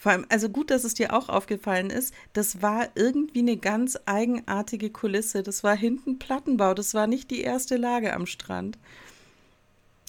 Vor 0.00 0.12
allem, 0.12 0.26
also 0.28 0.48
gut, 0.48 0.70
dass 0.70 0.84
es 0.84 0.94
dir 0.94 1.12
auch 1.12 1.28
aufgefallen 1.28 1.90
ist, 1.90 2.14
das 2.32 2.62
war 2.62 2.88
irgendwie 2.94 3.40
eine 3.40 3.56
ganz 3.56 3.98
eigenartige 4.06 4.90
Kulisse. 4.90 5.42
Das 5.42 5.64
war 5.64 5.76
hinten 5.76 6.20
Plattenbau, 6.20 6.72
das 6.72 6.94
war 6.94 7.08
nicht 7.08 7.32
die 7.32 7.40
erste 7.40 7.76
Lage 7.76 8.12
am 8.12 8.26
Strand. 8.26 8.78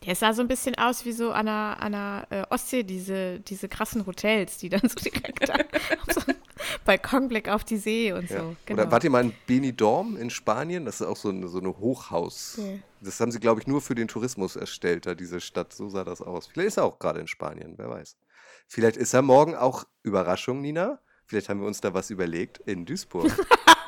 Der 0.06 0.16
sah 0.16 0.34
so 0.34 0.42
ein 0.42 0.48
bisschen 0.48 0.76
aus 0.76 1.04
wie 1.06 1.12
so 1.12 1.32
an 1.32 1.46
der, 1.46 1.78
an 1.82 1.92
der 1.92 2.28
äh, 2.30 2.44
Ostsee, 2.54 2.84
diese, 2.84 3.40
diese 3.42 3.68
krassen 3.68 4.06
Hotels, 4.06 4.58
die 4.58 4.70
dann 4.70 4.82
so 4.84 4.96
direkt 4.96 5.52
auf 5.52 6.14
so 6.14 6.22
Balkonblick 6.86 7.50
auf 7.50 7.64
die 7.64 7.78
See 7.78 8.14
und 8.14 8.30
so. 8.30 8.36
Ja. 8.36 8.56
Genau. 8.66 8.82
Oder 8.82 8.92
wart 8.92 9.04
ihr 9.04 9.10
mal 9.10 9.24
in 9.24 9.34
Benidorm 9.46 10.18
in 10.18 10.30
Spanien? 10.30 10.86
Das 10.86 11.02
ist 11.02 11.08
auch 11.08 11.18
so 11.18 11.30
eine, 11.30 11.48
so 11.48 11.60
eine 11.60 11.78
Hochhaus. 11.78 12.56
Nee. 12.58 12.82
Das 13.02 13.20
haben 13.20 13.32
sie, 13.32 13.40
glaube 13.40 13.62
ich, 13.62 13.68
nur 13.68 13.82
für 13.82 13.96
den 13.96 14.08
Tourismus 14.08 14.56
erstellt, 14.56 15.06
da 15.06 15.16
diese 15.16 15.42
Stadt. 15.42 15.74
So 15.74 15.90
sah 15.90 16.04
das 16.04 16.22
aus. 16.22 16.48
Vielleicht 16.48 16.70
ist 16.70 16.78
er 16.78 16.86
auch 16.86 17.00
gerade 17.00 17.20
in 17.20 17.28
Spanien, 17.28 17.74
wer 17.78 17.90
weiß. 17.90 18.18
Vielleicht 18.68 18.98
ist 18.98 19.14
er 19.14 19.22
morgen 19.22 19.56
auch, 19.56 19.86
Überraschung, 20.04 20.62
Nina, 20.62 21.00
vielleicht 21.26 21.50
haben 21.50 21.60
wir 21.60 21.68
uns 21.68 21.82
da 21.82 21.94
was 21.94 22.10
überlegt, 22.10 22.60
in 22.60 22.86
Duisburg. 22.86 23.32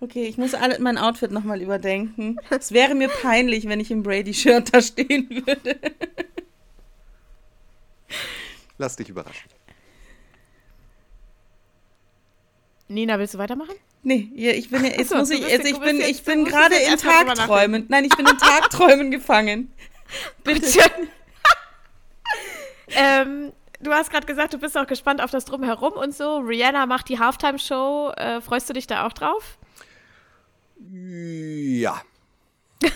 Okay, 0.00 0.26
ich 0.26 0.38
muss 0.38 0.54
alle, 0.54 0.78
mein 0.78 0.96
Outfit 0.96 1.32
nochmal 1.32 1.60
überdenken. 1.60 2.36
Es 2.50 2.70
wäre 2.72 2.94
mir 2.94 3.08
peinlich, 3.08 3.66
wenn 3.68 3.80
ich 3.80 3.90
im 3.90 4.04
Brady-Shirt 4.04 4.72
da 4.72 4.80
stehen 4.80 5.28
würde. 5.28 5.76
Lass 8.78 8.96
dich 8.96 9.08
überraschen. 9.08 9.50
Nina, 12.88 13.18
willst 13.18 13.34
du 13.34 13.38
weitermachen? 13.38 13.74
Nee, 14.02 14.30
ich 14.32 14.70
bin 14.70 14.84
ja, 14.84 14.90
jetzt 14.92 15.10
so, 15.10 15.16
muss 15.16 15.30
ich, 15.30 15.44
also 15.44 15.62
du 15.62 15.68
ich 15.68 15.78
bin, 15.80 15.96
jetzt- 15.98 16.08
ich 16.10 16.22
bin 16.22 16.44
gerade 16.44 16.76
jetzt 16.76 17.04
in 17.04 17.10
Tagträumen. 17.10 17.86
Nein, 17.88 18.04
ich 18.04 18.16
bin 18.16 18.26
in 18.26 18.38
Tagträumen 18.38 19.10
gefangen. 19.10 19.72
Bitte. 20.44 20.78
ähm, 22.90 23.52
du 23.80 23.92
hast 23.92 24.10
gerade 24.10 24.26
gesagt, 24.26 24.54
du 24.54 24.58
bist 24.58 24.78
auch 24.78 24.86
gespannt 24.86 25.20
auf 25.20 25.30
das 25.32 25.44
Drumherum 25.44 25.92
und 25.94 26.14
so. 26.14 26.38
Rihanna 26.38 26.86
macht 26.86 27.08
die 27.08 27.18
Halftime-Show. 27.18 28.12
Äh, 28.16 28.40
freust 28.40 28.68
du 28.70 28.72
dich 28.72 28.86
da 28.86 29.04
auch 29.06 29.12
drauf? 29.12 29.57
Ja. 30.78 32.02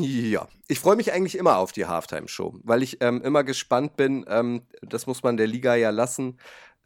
ja. 0.00 0.48
Ich 0.68 0.80
freue 0.80 0.96
mich 0.96 1.12
eigentlich 1.12 1.36
immer 1.36 1.56
auf 1.56 1.72
die 1.72 1.86
Halftime-Show, 1.86 2.60
weil 2.62 2.82
ich 2.82 2.98
ähm, 3.00 3.20
immer 3.22 3.44
gespannt 3.44 3.96
bin, 3.96 4.24
ähm, 4.28 4.62
das 4.80 5.06
muss 5.06 5.22
man 5.22 5.36
der 5.36 5.46
Liga 5.46 5.74
ja 5.74 5.90
lassen, 5.90 6.38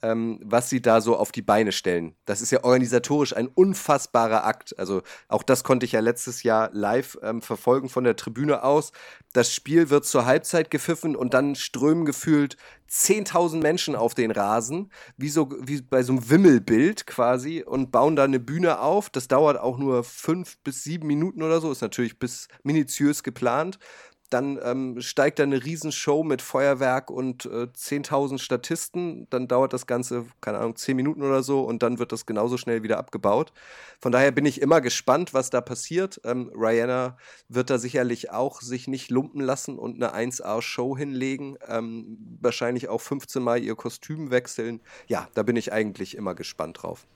ähm, 0.02 0.40
was 0.42 0.68
sie 0.68 0.82
da 0.82 1.00
so 1.00 1.16
auf 1.16 1.32
die 1.32 1.42
Beine 1.42 1.72
stellen. 1.72 2.14
Das 2.24 2.42
ist 2.42 2.50
ja 2.50 2.64
organisatorisch 2.64 3.34
ein 3.34 3.48
unfassbarer 3.48 4.44
Akt. 4.44 4.78
Also 4.78 5.02
auch 5.28 5.42
das 5.42 5.64
konnte 5.64 5.86
ich 5.86 5.92
ja 5.92 6.00
letztes 6.00 6.42
Jahr 6.42 6.70
live 6.72 7.18
ähm, 7.22 7.42
verfolgen 7.42 7.88
von 7.88 8.04
der 8.04 8.16
Tribüne 8.16 8.62
aus. 8.62 8.92
Das 9.32 9.52
Spiel 9.52 9.90
wird 9.90 10.04
zur 10.04 10.26
Halbzeit 10.26 10.70
gepfiffen 10.70 11.16
und 11.16 11.34
dann 11.34 11.54
strömen 11.54 12.04
gefühlt 12.04 12.56
10.000 12.90 13.60
Menschen 13.60 13.96
auf 13.96 14.14
den 14.14 14.30
Rasen, 14.30 14.90
wie, 15.16 15.28
so, 15.28 15.50
wie 15.60 15.82
bei 15.82 16.02
so 16.02 16.12
einem 16.12 16.30
Wimmelbild 16.30 17.06
quasi 17.06 17.62
und 17.62 17.90
bauen 17.90 18.16
da 18.16 18.24
eine 18.24 18.40
Bühne 18.40 18.80
auf. 18.80 19.10
Das 19.10 19.28
dauert 19.28 19.58
auch 19.58 19.78
nur 19.78 20.04
fünf 20.04 20.58
bis 20.58 20.84
sieben 20.84 21.06
Minuten 21.06 21.42
oder 21.42 21.60
so, 21.60 21.72
ist 21.72 21.80
natürlich 21.80 22.18
bis 22.18 22.48
minutiös 22.62 23.22
geplant. 23.22 23.78
Dann 24.30 24.58
ähm, 24.62 25.00
steigt 25.00 25.38
da 25.38 25.44
eine 25.44 25.64
Riesenshow 25.64 26.24
mit 26.24 26.42
Feuerwerk 26.42 27.10
und 27.10 27.46
äh, 27.46 27.68
10.000 27.74 28.38
Statisten. 28.38 29.28
Dann 29.30 29.46
dauert 29.46 29.72
das 29.72 29.86
Ganze, 29.86 30.26
keine 30.40 30.58
Ahnung, 30.58 30.76
10 30.76 30.96
Minuten 30.96 31.22
oder 31.22 31.42
so 31.42 31.62
und 31.62 31.82
dann 31.82 31.98
wird 31.98 32.12
das 32.12 32.26
genauso 32.26 32.56
schnell 32.56 32.82
wieder 32.82 32.98
abgebaut. 32.98 33.52
Von 34.00 34.12
daher 34.12 34.32
bin 34.32 34.44
ich 34.44 34.60
immer 34.60 34.80
gespannt, 34.80 35.32
was 35.32 35.50
da 35.50 35.60
passiert. 35.60 36.20
Ähm, 36.24 36.50
Rihanna 36.54 37.16
wird 37.48 37.70
da 37.70 37.78
sicherlich 37.78 38.30
auch 38.30 38.60
sich 38.60 38.88
nicht 38.88 39.10
lumpen 39.10 39.40
lassen 39.40 39.78
und 39.78 40.02
eine 40.02 40.14
1A-Show 40.14 40.96
hinlegen. 40.96 41.56
Ähm, 41.68 42.18
wahrscheinlich 42.40 42.88
auch 42.88 43.00
15 43.00 43.42
Mal 43.42 43.62
ihr 43.62 43.76
Kostüm 43.76 44.30
wechseln. 44.30 44.80
Ja, 45.06 45.28
da 45.34 45.42
bin 45.42 45.56
ich 45.56 45.72
eigentlich 45.72 46.16
immer 46.16 46.34
gespannt 46.34 46.82
drauf. 46.82 47.06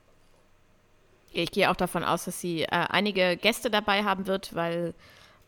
Ich 1.33 1.51
gehe 1.51 1.69
auch 1.71 1.75
davon 1.75 2.03
aus, 2.03 2.25
dass 2.25 2.41
sie 2.41 2.63
äh, 2.63 2.67
einige 2.69 3.37
Gäste 3.37 3.69
dabei 3.69 4.03
haben 4.03 4.27
wird, 4.27 4.53
weil 4.53 4.93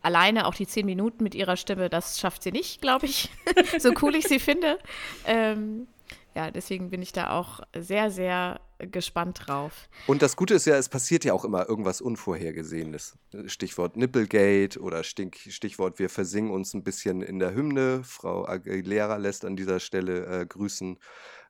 alleine 0.04 0.46
auch 0.46 0.54
die 0.54 0.66
zehn 0.66 0.86
Minuten 0.86 1.22
mit 1.22 1.34
ihrer 1.34 1.56
Stimme, 1.56 1.88
das 1.88 2.20
schafft 2.20 2.42
sie 2.42 2.52
nicht, 2.52 2.80
glaube 2.80 3.06
ich. 3.06 3.30
so 3.78 3.92
cool 4.02 4.14
ich 4.14 4.26
sie 4.26 4.38
finde. 4.38 4.78
Ähm, 5.26 5.86
ja, 6.34 6.50
deswegen 6.50 6.90
bin 6.90 7.00
ich 7.00 7.12
da 7.12 7.30
auch 7.30 7.60
sehr, 7.76 8.10
sehr 8.10 8.60
gespannt 8.78 9.42
drauf. 9.46 9.88
Und 10.06 10.20
das 10.20 10.36
Gute 10.36 10.54
ist 10.54 10.66
ja, 10.66 10.76
es 10.76 10.88
passiert 10.88 11.24
ja 11.24 11.32
auch 11.32 11.44
immer 11.44 11.68
irgendwas 11.68 12.00
Unvorhergesehenes. 12.00 13.16
Stichwort 13.46 13.96
Nipplegate 13.96 14.80
oder 14.80 15.04
Stichwort 15.04 15.98
wir 15.98 16.10
versingen 16.10 16.50
uns 16.50 16.74
ein 16.74 16.82
bisschen 16.82 17.22
in 17.22 17.38
der 17.38 17.54
Hymne. 17.54 18.02
Frau 18.04 18.46
Aguilera 18.46 19.16
lässt 19.16 19.44
an 19.44 19.56
dieser 19.56 19.78
Stelle 19.78 20.26
äh, 20.26 20.46
grüßen. 20.46 20.98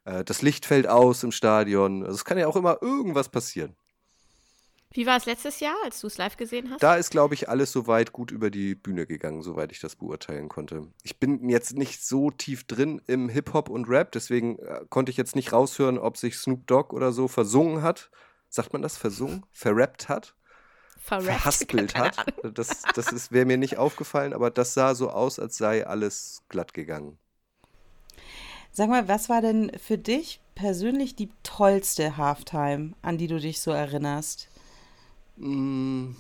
Äh, 0.05 0.25
das 0.25 0.43
Licht 0.43 0.67
fällt 0.67 0.87
aus 0.87 1.23
im 1.23 1.33
Stadion. 1.33 2.03
Also 2.03 2.17
es 2.17 2.25
kann 2.25 2.39
ja 2.39 2.47
auch 2.47 2.57
immer 2.57 2.79
irgendwas 2.83 3.31
passieren. 3.31 3.75
Wie 4.95 5.07
war 5.07 5.17
es 5.17 5.27
letztes 5.27 5.59
Jahr, 5.59 5.75
als 5.85 6.01
du 6.01 6.07
es 6.07 6.19
live 6.19 6.37
gesehen 6.37 6.71
hast? 6.71 6.81
Da 6.81 6.95
ist, 6.95 7.11
glaube 7.11 7.35
ich, 7.35 7.49
alles 7.49 7.73
soweit 7.73 8.13
gut 8.13 8.31
über 8.31 8.49
die 8.49 8.77
Bühne 8.77 9.07
gegangen, 9.07 9.43
soweit 9.43 9.73
ich 9.73 9.81
das 9.81 9.97
beurteilen 9.97 10.49
konnte. 10.49 10.87
Ich 11.03 11.19
bin 11.19 11.49
jetzt 11.49 11.77
nicht 11.77 12.07
so 12.07 12.31
tief 12.31 12.63
drin 12.63 13.03
im 13.09 13.29
Hip-Hop 13.29 13.69
und 13.69 13.89
Rap, 13.89 14.13
deswegen 14.13 14.61
äh, 14.61 14.83
konnte 14.91 15.11
ich 15.11 15.17
jetzt 15.17 15.35
nicht 15.35 15.53
raushören, 15.53 15.99
ob 15.99 16.17
sich 16.17 16.37
Snoop 16.37 16.69
Dogg 16.69 16.95
oder 16.95 17.11
so 17.11 17.27
versungen 17.27 17.83
hat. 17.83 18.09
Sagt 18.49 18.73
man 18.73 18.83
das? 18.83 18.97
Versungen? 18.97 19.45
Verrappt 19.51 20.09
hat? 20.09 20.37
Verrappt? 21.01 21.25
verhaspelt 21.25 21.97
hat. 21.97 22.15
Das, 22.55 22.83
das 22.95 23.33
wäre 23.33 23.47
mir 23.47 23.57
nicht 23.57 23.79
aufgefallen, 23.79 24.33
aber 24.33 24.51
das 24.51 24.75
sah 24.75 24.95
so 24.95 25.11
aus, 25.11 25.41
als 25.41 25.57
sei 25.57 25.85
alles 25.85 26.43
glatt 26.49 26.73
gegangen. 26.73 27.19
Sag 28.71 28.89
mal, 28.89 29.09
was 29.09 29.29
war 29.29 29.43
denn 29.43 29.73
für 29.77 29.99
dich 29.99 30.41
persönlich 30.55 31.17
die 31.17 31.31
tollste 31.43 32.17
Halftime, 32.17 32.93
an 33.03 33.19
die 33.19 33.27
du 33.27 33.41
dich 33.41 33.61
so 33.61 33.73
erinnerst? 33.73 34.49
Mm, 35.39 36.15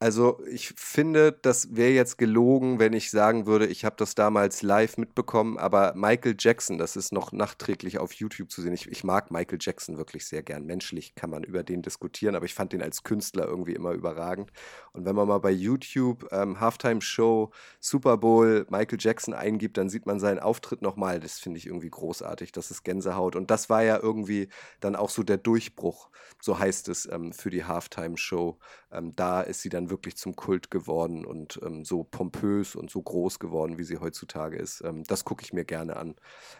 Also 0.00 0.40
ich 0.46 0.68
finde, 0.76 1.32
das 1.32 1.74
wäre 1.74 1.90
jetzt 1.90 2.18
gelogen, 2.18 2.78
wenn 2.78 2.92
ich 2.92 3.10
sagen 3.10 3.46
würde, 3.46 3.66
ich 3.66 3.84
habe 3.84 3.96
das 3.98 4.14
damals 4.14 4.62
live 4.62 4.96
mitbekommen, 4.96 5.58
aber 5.58 5.92
Michael 5.96 6.36
Jackson, 6.38 6.78
das 6.78 6.94
ist 6.94 7.10
noch 7.12 7.32
nachträglich 7.32 7.98
auf 7.98 8.12
YouTube 8.12 8.48
zu 8.52 8.62
sehen. 8.62 8.72
Ich, 8.74 8.86
ich 8.86 9.02
mag 9.02 9.32
Michael 9.32 9.58
Jackson 9.60 9.96
wirklich 9.98 10.24
sehr 10.24 10.44
gern. 10.44 10.66
Menschlich 10.66 11.16
kann 11.16 11.30
man 11.30 11.42
über 11.42 11.64
den 11.64 11.82
diskutieren, 11.82 12.36
aber 12.36 12.44
ich 12.46 12.54
fand 12.54 12.72
den 12.72 12.82
als 12.82 13.02
Künstler 13.02 13.46
irgendwie 13.48 13.74
immer 13.74 13.90
überragend. 13.90 14.52
Und 14.98 15.04
wenn 15.04 15.14
man 15.14 15.28
mal 15.28 15.38
bei 15.38 15.52
YouTube 15.52 16.26
ähm, 16.32 16.58
Halftime 16.58 17.00
Show, 17.00 17.52
Super 17.78 18.16
Bowl, 18.16 18.66
Michael 18.68 18.98
Jackson 19.00 19.32
eingibt, 19.32 19.76
dann 19.76 19.88
sieht 19.88 20.06
man 20.06 20.18
seinen 20.18 20.40
Auftritt 20.40 20.82
nochmal. 20.82 21.20
Das 21.20 21.38
finde 21.38 21.58
ich 21.58 21.66
irgendwie 21.66 21.88
großartig. 21.88 22.50
Das 22.50 22.72
ist 22.72 22.82
Gänsehaut. 22.82 23.36
Und 23.36 23.52
das 23.52 23.70
war 23.70 23.84
ja 23.84 23.96
irgendwie 23.96 24.48
dann 24.80 24.96
auch 24.96 25.10
so 25.10 25.22
der 25.22 25.36
Durchbruch, 25.36 26.10
so 26.42 26.58
heißt 26.58 26.88
es, 26.88 27.06
ähm, 27.06 27.32
für 27.32 27.50
die 27.50 27.64
Halftime 27.64 28.16
Show. 28.16 28.58
Ähm, 28.90 29.14
da 29.14 29.40
ist 29.40 29.62
sie 29.62 29.68
dann 29.68 29.88
wirklich 29.88 30.16
zum 30.16 30.34
Kult 30.34 30.68
geworden 30.68 31.24
und 31.24 31.60
ähm, 31.64 31.84
so 31.84 32.02
pompös 32.02 32.74
und 32.74 32.90
so 32.90 33.00
groß 33.00 33.38
geworden, 33.38 33.78
wie 33.78 33.84
sie 33.84 33.98
heutzutage 33.98 34.56
ist. 34.56 34.82
Ähm, 34.84 35.04
das 35.04 35.24
gucke 35.24 35.44
ich 35.44 35.52
mir 35.52 35.64
gerne 35.64 35.96
an. 35.96 36.16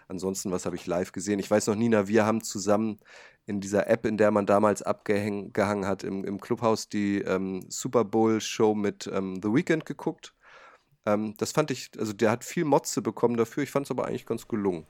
Ansonsten, 0.07 0.53
was 0.53 0.65
habe 0.65 0.77
ich 0.77 0.87
live 0.87 1.11
gesehen? 1.11 1.41
Ich 1.41 1.51
weiß 1.51 1.67
noch, 1.67 1.75
Nina, 1.75 2.07
wir 2.07 2.25
haben 2.25 2.41
zusammen 2.45 3.01
in 3.49 3.61
dieser 3.61 3.89
App, 3.89 4.05
in 4.05 4.19
der 4.19 4.31
man 4.31 4.45
damals 4.47 4.83
abgehangen 4.83 5.53
gehangen 5.55 5.87
hat, 5.87 6.05
im, 6.05 6.23
im 6.25 6.39
Clubhaus 6.41 6.89
die 6.89 7.19
ähm, 7.23 7.65
Super 7.69 8.05
Bowl-Show 8.05 8.75
mit 8.75 9.11
ähm, 9.13 9.41
The 9.43 9.49
Weeknd 9.49 9.87
geguckt. 9.87 10.35
Ähm, 11.07 11.35
das 11.39 11.53
fand 11.53 11.71
ich, 11.71 11.91
also 11.99 12.13
der 12.13 12.31
hat 12.31 12.45
viel 12.45 12.65
Motze 12.67 13.01
bekommen 13.01 13.37
dafür. 13.39 13.63
Ich 13.63 13.71
fand 13.71 13.87
es 13.87 13.91
aber 13.91 14.07
eigentlich 14.07 14.27
ganz 14.27 14.47
gelungen. 14.49 14.87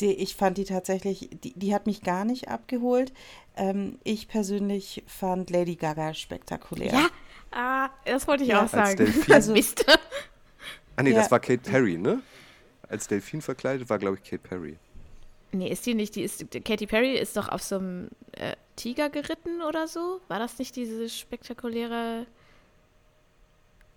Die, 0.00 0.12
ich 0.14 0.34
fand 0.34 0.56
die 0.56 0.64
tatsächlich, 0.64 1.28
die, 1.44 1.52
die 1.52 1.74
hat 1.74 1.84
mich 1.86 2.00
gar 2.02 2.24
nicht 2.24 2.48
abgeholt. 2.48 3.12
Ähm, 3.56 3.98
ich 4.04 4.26
persönlich 4.28 5.04
fand 5.06 5.50
Lady 5.50 5.76
Gaga 5.76 6.14
spektakulär. 6.14 6.92
Ja, 6.92 7.08
ah, 7.50 7.90
das 8.06 8.26
wollte 8.26 8.44
ich 8.44 8.48
Ja. 8.50 8.60
auch 8.60 8.72
Als 8.72 8.96
sagen. 8.96 9.14
Also- 9.30 9.52
Mist. 9.52 9.84
Ah 10.96 11.02
nee, 11.02 11.10
Ja. 11.10 11.16
das 11.20 11.30
war 11.30 11.40
Kate 11.40 11.58
Perry, 11.70 11.96
ne? 11.96 12.20
Als 12.86 13.08
Delfin 13.08 13.40
verkleidet 13.40 13.88
war, 13.88 13.98
glaube 13.98 14.18
ich, 14.22 14.22
Kate 14.30 14.42
Perry. 14.46 14.76
Nee, 15.52 15.68
ist 15.68 15.84
die 15.86 15.94
nicht, 15.94 16.16
die 16.16 16.22
ist, 16.22 16.46
Katy 16.64 16.86
Perry 16.86 17.16
ist 17.18 17.36
doch 17.36 17.48
auf 17.48 17.62
so 17.62 17.76
einem 17.76 18.08
äh, 18.32 18.56
Tiger 18.76 19.10
geritten 19.10 19.60
oder 19.62 19.86
so? 19.86 20.20
War 20.28 20.38
das 20.38 20.58
nicht 20.58 20.74
diese 20.76 21.08
spektakuläre 21.08 22.26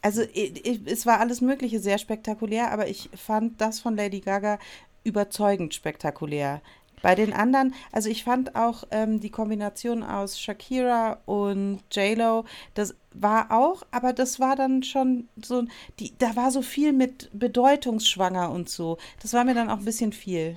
Also 0.02 0.22
i- 0.22 0.54
i- 0.64 0.82
es 0.86 1.06
war 1.06 1.20
alles 1.20 1.42
Mögliche 1.42 1.80
sehr 1.80 1.98
spektakulär, 1.98 2.72
aber 2.72 2.88
ich 2.88 3.10
fand 3.16 3.60
das 3.62 3.80
von 3.80 3.96
Lady 3.96 4.20
Gaga 4.20 4.60
überzeugend 5.04 5.74
spektakulär. 5.74 6.62
Bei 7.02 7.14
den 7.16 7.34
anderen, 7.34 7.74
also 7.92 8.10
ich 8.10 8.24
fand 8.24 8.56
auch 8.56 8.84
ähm, 8.92 9.20
die 9.20 9.30
Kombination 9.30 10.02
aus 10.04 10.40
Shakira 10.40 11.20
und 11.26 11.82
J-Lo, 11.92 12.46
das 12.74 12.96
war 13.14 13.52
auch, 13.52 13.84
aber 13.92 14.12
das 14.14 14.40
war 14.40 14.56
dann 14.56 14.82
schon 14.84 15.28
so, 15.42 15.66
die, 16.00 16.14
da 16.18 16.36
war 16.36 16.50
so 16.52 16.62
viel 16.64 16.94
mit 16.94 17.30
bedeutungsschwanger 17.34 18.50
und 18.52 18.70
so. 18.70 18.98
Das 19.22 19.34
war 19.34 19.44
mir 19.44 19.54
dann 19.54 19.70
auch 19.70 19.78
ein 19.80 19.86
bisschen 19.86 20.14
viel. 20.14 20.56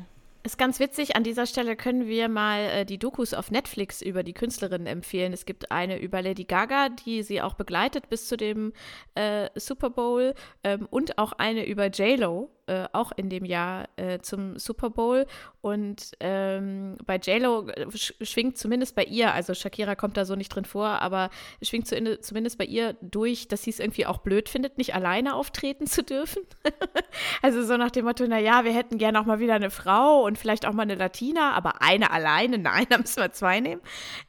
Ist 0.49 0.57
ganz 0.57 0.81
witzig, 0.81 1.15
an 1.15 1.25
dieser 1.25 1.45
Stelle 1.45 1.77
können 1.77 2.07
wir 2.07 2.31
mal 2.31 2.61
äh, 2.61 2.87
die 2.87 2.97
Dokus 2.97 3.35
auf 3.35 3.51
Netflix 3.51 4.01
über 4.01 4.23
die 4.23 4.33
Künstlerin 4.33 4.87
empfehlen. 4.87 5.35
Es 5.35 5.45
gibt 5.45 5.71
eine 5.71 5.99
über 6.01 6.23
Lady 6.23 6.45
Gaga, 6.45 6.89
die 6.89 7.23
sie 7.23 7.43
auch 7.43 7.53
begleitet 7.53 8.09
bis 8.09 8.29
zu 8.29 8.39
dem 8.39 8.73
äh, 9.15 9.51
Super 9.57 9.91
Bowl 9.91 10.35
ähm, 10.65 10.89
und 10.91 11.19
auch 11.19 11.33
eine 11.33 11.67
über 11.67 11.89
J-Lo. 11.89 12.51
Äh, 12.69 12.87
auch 12.93 13.13
in 13.17 13.31
dem 13.31 13.45
Jahr 13.45 13.89
äh, 13.97 14.19
zum 14.21 14.59
Super 14.59 14.91
Bowl 14.91 15.27
und 15.61 16.13
ähm, 16.21 16.97
bei 17.07 17.17
JLo 17.17 17.69
äh, 17.69 17.87
schwingt 17.93 18.59
zumindest 18.59 18.95
bei 18.95 19.05
ihr, 19.05 19.33
also 19.33 19.55
Shakira 19.55 19.95
kommt 19.95 20.17
da 20.17 20.25
so 20.25 20.37
nicht 20.37 20.51
drin 20.51 20.65
vor, 20.65 20.87
aber 20.87 21.31
schwingt 21.63 21.87
zu, 21.87 22.21
zumindest 22.21 22.59
bei 22.59 22.65
ihr 22.65 22.95
durch, 23.01 23.49
dass 23.49 23.63
sie 23.63 23.71
es 23.71 23.81
irgendwie 23.81 24.07
auch 24.07 24.19
blöd 24.19 24.49
findet, 24.49 24.79
nicht 24.79 24.95
alleine 24.95 25.35
auftreten 25.35 25.87
zu 25.87 26.03
dürfen. 26.03 26.43
also 27.43 27.63
so 27.65 27.77
nach 27.77 27.91
dem 27.91 28.05
Motto, 28.05 28.27
naja, 28.27 28.65
wir 28.65 28.73
hätten 28.73 28.99
gerne 28.99 29.21
auch 29.21 29.27
mal 29.27 29.41
wieder 29.41 29.55
eine 29.55 29.71
Frau 29.71 30.25
und 30.25 30.39
vielleicht 30.39 30.67
auch 30.67 30.73
mal 30.73 30.83
eine 30.83 30.95
Latina, 30.95 31.53
aber 31.53 31.83
eine 31.83 32.11
alleine, 32.11 32.59
nein, 32.59 32.87
da 32.89 32.99
müssen 32.99 33.23
wir 33.23 33.33
zwei 33.33 33.61
nehmen. 33.61 33.81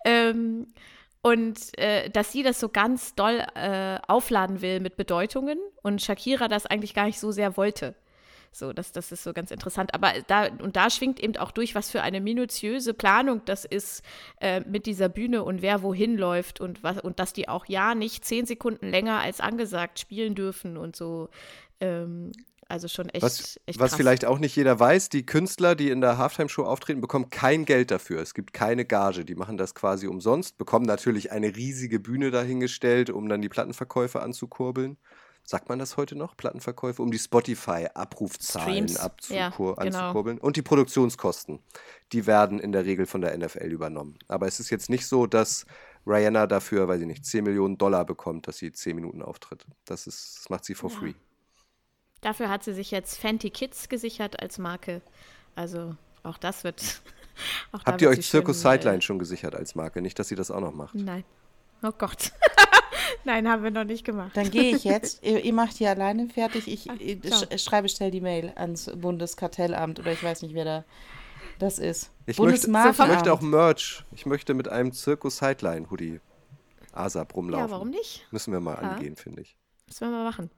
Ähm, 0.06 0.68
und 1.22 1.78
äh, 1.78 2.10
dass 2.10 2.32
sie 2.32 2.44
das 2.44 2.60
so 2.60 2.70
ganz 2.70 3.14
doll 3.14 3.44
äh, 3.56 3.98
aufladen 4.08 4.62
will 4.62 4.80
mit 4.80 4.96
Bedeutungen 4.96 5.60
und 5.84 6.02
Shakira 6.02 6.48
das 6.48 6.66
eigentlich 6.66 6.94
gar 6.94 7.06
nicht 7.06 7.20
so 7.20 7.32
sehr 7.32 7.58
wollte. 7.58 7.96
So, 8.52 8.74
das, 8.74 8.92
das 8.92 9.12
ist 9.12 9.24
so 9.24 9.34
ganz 9.34 9.52
interessant. 9.52 9.94
Aber 9.94 10.14
da, 10.28 10.48
und 10.48 10.76
da 10.76 10.90
schwingt 10.90 11.20
eben 11.20 11.38
auch 11.38 11.52
durch, 11.52 11.76
was 11.76 11.92
für 11.92 12.02
eine 12.02 12.22
minutiöse 12.22 12.94
Planung 12.94 13.42
das 13.46 13.66
ist 13.66 14.04
äh, 14.42 14.62
mit 14.62 14.86
dieser 14.86 15.10
Bühne 15.10 15.44
und 15.44 15.62
wer 15.62 15.82
wohin 15.82 16.18
läuft 16.18 16.60
und 16.60 16.84
was, 16.84 17.00
und 17.00 17.20
dass 17.20 17.34
die 17.34 17.48
auch 17.48 17.66
ja 17.68 17.96
nicht 17.96 18.26
zehn 18.26 18.46
Sekunden 18.46 18.90
länger 18.90 19.20
als 19.20 19.40
angesagt 19.40 20.00
spielen 20.00 20.36
dürfen 20.36 20.78
und 20.78 20.96
so. 20.96 21.30
Ähm, 21.80 22.32
also 22.70 22.88
schon 22.88 23.10
echt, 23.10 23.24
was, 23.24 23.60
echt 23.66 23.80
was 23.80 23.96
vielleicht 23.96 24.26
auch 24.26 24.38
nicht 24.38 24.56
jeder 24.56 24.80
weiß, 24.80 25.10
die 25.10 25.26
Künstler, 25.26 25.76
die 25.76 25.90
in 25.90 26.02
der 26.02 26.20
Halftime-Show 26.20 26.64
auftreten, 26.64 27.02
bekommen 27.02 27.32
kein 27.32 27.66
Geld 27.66 27.90
dafür. 27.90 28.22
Es 28.22 28.36
gibt 28.36 28.54
keine 28.54 28.86
Gage. 28.86 29.26
Die 29.26 29.34
machen 29.34 29.58
das 29.58 29.74
quasi 29.74 30.06
umsonst, 30.06 30.60
bekommen 30.60 30.86
natürlich 30.86 31.32
eine 31.32 31.56
riesige 31.56 32.00
Bühne 32.00 32.30
dahingestellt, 32.30 33.10
um 33.10 33.28
dann 33.28 33.42
die 33.42 33.50
Plattenverkäufe 33.50 34.22
anzukurbeln. 34.22 34.98
Sagt 35.50 35.68
man 35.68 35.80
das 35.80 35.98
heute 35.98 36.16
noch? 36.16 36.38
Plattenverkäufe, 36.38 37.02
um 37.02 37.10
die 37.10 37.18
Spotify-Abrufzahlen 37.18 38.86
ja, 39.30 39.50
genau. 39.50 39.74
anzukurbeln. 39.74 40.38
Und 40.38 40.58
die 40.58 40.62
Produktionskosten, 40.62 41.58
die 42.12 42.28
werden 42.28 42.60
in 42.60 42.72
der 42.72 42.86
Regel 42.86 43.08
von 43.08 43.22
der 43.22 43.36
NFL 43.36 43.66
übernommen. 43.66 44.20
Aber 44.28 44.46
es 44.46 44.60
ist 44.60 44.70
jetzt 44.70 44.92
nicht 44.92 45.08
so, 45.08 45.26
dass 45.26 45.66
Rihanna 46.06 46.46
dafür, 46.46 46.88
weiß 46.88 47.02
ich 47.02 47.08
nicht, 47.08 47.26
10 47.26 47.46
Millionen 47.46 47.80
Dollar 47.80 48.06
bekommt, 48.06 48.48
dass 48.48 48.58
sie 48.58 48.72
10 48.72 48.96
Minuten 48.96 49.24
auftritt. 49.24 49.66
Das, 49.86 50.06
ist, 50.06 50.38
das 50.38 50.50
macht 50.52 50.66
sie 50.66 50.76
for 50.76 50.92
ja. 50.92 51.00
free. 51.00 51.14
Dafür 52.22 52.50
hat 52.50 52.64
sie 52.64 52.74
sich 52.74 52.92
jetzt 52.92 53.18
Fenty 53.18 53.50
Kids 53.50 53.90
gesichert 53.90 54.40
als 54.40 54.60
Marke. 54.60 55.02
Also 55.56 55.96
auch 56.22 56.38
das 56.38 56.64
wird. 56.64 57.02
Auch 57.72 57.84
Habt 57.86 58.02
ihr 58.04 58.10
euch 58.10 58.28
Circus 58.28 58.62
Sideline 58.62 58.98
äh, 58.98 59.02
schon 59.02 59.18
gesichert 59.18 59.56
als 59.56 59.74
Marke? 59.74 60.02
Nicht, 60.02 60.20
dass 60.20 60.28
sie 60.28 60.36
das 60.36 60.52
auch 60.52 60.60
noch 60.60 60.74
macht. 60.74 60.94
Nein. 60.94 61.24
Oh 61.82 61.92
Gott. 61.98 62.34
Nein, 63.26 63.50
haben 63.50 63.64
wir 63.64 63.72
noch 63.72 63.84
nicht 63.84 64.06
gemacht. 64.06 64.32
Dann 64.36 64.50
gehe 64.50 64.76
ich 64.76 64.84
jetzt. 64.84 65.24
ihr, 65.26 65.44
ihr, 65.44 65.54
macht 65.54 65.78
hier 65.78 65.90
alleine 65.90 66.28
fertig. 66.28 66.68
Ich, 66.68 66.90
ich 66.90 67.20
sch 67.34 67.62
schreibe 67.62 67.90
schnell 67.90 68.12
die 68.12 68.22
Mail 68.22 68.54
ans 68.56 68.92
Bundeskartellamt 68.96 70.00
oder 70.00 70.12
ich 70.12 70.24
weiß 70.24 70.42
nicht, 70.42 70.54
wer 70.54 70.66
da 70.66 70.86
das 71.60 71.78
ist. 71.78 72.12
Ich 72.26 72.40
möchte, 72.40 72.68
ich 72.68 72.98
möchte 72.98 73.34
auch 73.34 73.42
Merch. 73.42 74.04
Ich 74.12 74.26
möchte 74.26 74.54
mit 74.54 74.70
einem 74.70 74.94
Circus 74.94 75.38
Sideline 75.38 75.90
Hoodie 75.90 76.22
ASAP 76.94 77.36
rumlaufen. 77.36 77.68
Ja, 77.68 77.72
warum 77.72 77.90
nicht? 77.90 78.26
Müssen 78.32 78.54
wir 78.54 78.60
mal 78.60 78.76
ja. 78.82 78.92
angehen, 78.92 79.16
finde 79.16 79.42
ich. 79.42 79.58
Müssen 79.88 80.10
wir 80.10 80.18
mal 80.18 80.24
machen. 80.24 80.50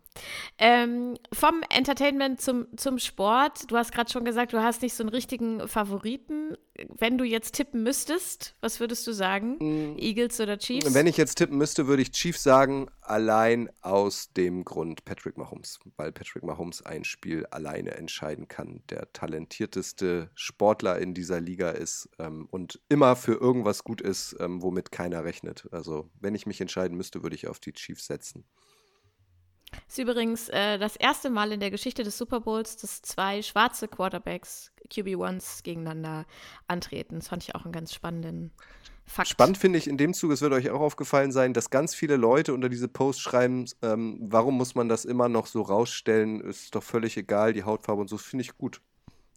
Ähm, 0.57 1.17
vom 1.33 1.61
Entertainment 1.69 2.41
zum, 2.41 2.67
zum 2.77 2.99
Sport. 2.99 3.71
Du 3.71 3.77
hast 3.77 3.91
gerade 3.91 4.11
schon 4.11 4.25
gesagt, 4.25 4.53
du 4.53 4.61
hast 4.61 4.81
nicht 4.81 4.93
so 4.93 5.03
einen 5.03 5.09
richtigen 5.09 5.67
Favoriten. 5.67 6.55
Wenn 6.97 7.17
du 7.17 7.23
jetzt 7.23 7.55
tippen 7.55 7.83
müsstest, 7.83 8.55
was 8.61 8.79
würdest 8.79 9.05
du 9.07 9.11
sagen? 9.11 9.57
Mhm. 9.59 9.97
Eagles 9.97 10.39
oder 10.39 10.57
Chiefs? 10.57 10.93
Wenn 10.93 11.07
ich 11.07 11.17
jetzt 11.17 11.35
tippen 11.35 11.57
müsste, 11.57 11.87
würde 11.87 12.01
ich 12.01 12.11
Chiefs 12.11 12.43
sagen, 12.43 12.87
allein 13.01 13.69
aus 13.81 14.33
dem 14.33 14.63
Grund 14.63 15.05
Patrick 15.05 15.37
Mahomes. 15.37 15.79
Weil 15.97 16.11
Patrick 16.11 16.43
Mahomes 16.43 16.85
ein 16.85 17.03
Spiel 17.03 17.45
alleine 17.47 17.91
entscheiden 17.91 18.47
kann. 18.47 18.83
Der 18.89 19.11
talentierteste 19.13 20.29
Sportler 20.35 20.99
in 20.99 21.13
dieser 21.13 21.39
Liga 21.41 21.71
ist 21.71 22.09
ähm, 22.19 22.47
und 22.51 22.79
immer 22.89 23.15
für 23.15 23.33
irgendwas 23.33 23.83
gut 23.83 24.01
ist, 24.01 24.35
ähm, 24.39 24.61
womit 24.61 24.91
keiner 24.91 25.23
rechnet. 25.23 25.67
Also, 25.71 26.09
wenn 26.19 26.35
ich 26.35 26.45
mich 26.45 26.61
entscheiden 26.61 26.97
müsste, 26.97 27.23
würde 27.23 27.35
ich 27.35 27.47
auf 27.47 27.59
die 27.59 27.73
Chiefs 27.73 28.07
setzen. 28.07 28.45
Ist 29.87 29.99
übrigens 29.99 30.49
äh, 30.49 30.77
das 30.77 30.95
erste 30.95 31.29
Mal 31.29 31.51
in 31.51 31.59
der 31.59 31.71
Geschichte 31.71 32.03
des 32.03 32.17
Super 32.17 32.41
Bowls, 32.41 32.77
dass 32.77 33.01
zwei 33.01 33.41
schwarze 33.41 33.87
Quarterbacks, 33.87 34.71
QB1s, 34.89 35.63
gegeneinander 35.63 36.25
antreten. 36.67 37.15
Das 37.19 37.27
fand 37.27 37.43
ich 37.43 37.55
auch 37.55 37.63
einen 37.63 37.71
ganz 37.71 37.93
spannenden 37.93 38.51
Fakt. 39.05 39.29
Spannend 39.29 39.57
finde 39.57 39.77
ich 39.77 39.87
in 39.87 39.97
dem 39.97 40.13
Zug, 40.13 40.31
es 40.31 40.41
wird 40.41 40.53
euch 40.53 40.69
auch 40.69 40.79
aufgefallen 40.79 41.31
sein, 41.31 41.53
dass 41.53 41.69
ganz 41.69 41.93
viele 41.93 42.15
Leute 42.15 42.53
unter 42.53 42.69
diese 42.69 42.87
Posts 42.87 43.21
schreiben, 43.21 43.65
ähm, 43.81 44.17
warum 44.21 44.55
muss 44.55 44.75
man 44.75 44.87
das 44.87 45.03
immer 45.03 45.27
noch 45.27 45.47
so 45.47 45.61
rausstellen? 45.61 46.39
Ist 46.39 46.75
doch 46.75 46.83
völlig 46.83 47.17
egal, 47.17 47.51
die 47.51 47.63
Hautfarbe 47.63 48.01
und 48.01 48.07
so. 48.07 48.17
Finde 48.17 48.43
ich 48.43 48.57
gut. 48.57 48.81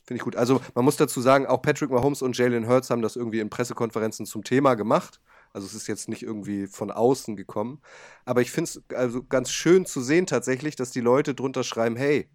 Finde 0.05 0.19
ich 0.19 0.25
gut. 0.25 0.37
Also 0.37 0.61
man 0.75 0.85
muss 0.85 0.97
dazu 0.97 1.21
sagen, 1.21 1.47
auch 1.47 1.63
Patrick 1.63 1.91
Mahomes 1.91 2.23
und 2.23 2.37
Jalen 2.37 2.69
Hurts 2.69 2.91
haben 2.91 3.03
das 3.03 3.17
irgendwie 3.17 3.41
in 3.41 3.51
Pressekonferenzen 3.51 4.27
zum 4.27 4.45
Thema 4.45 4.75
gemacht. 4.75 5.21
Also 5.55 5.69
es 5.69 5.75
ist 5.75 5.87
jetzt 5.87 6.09
nicht 6.09 6.23
irgendwie 6.23 6.67
von 6.67 6.91
außen 6.91 7.37
gekommen. 7.37 7.81
Aber 8.25 8.43
ich 8.43 8.51
finde 8.51 8.71
es 8.71 8.83
also 8.95 9.23
ganz 9.23 9.51
schön 9.51 9.87
zu 9.87 10.03
sehen 10.03 10.27
tatsächlich, 10.27 10.75
dass 10.75 10.91
die 10.91 11.01
Leute 11.01 11.33
drunter 11.33 11.63
schreiben, 11.63 11.95
hey, 11.95 12.29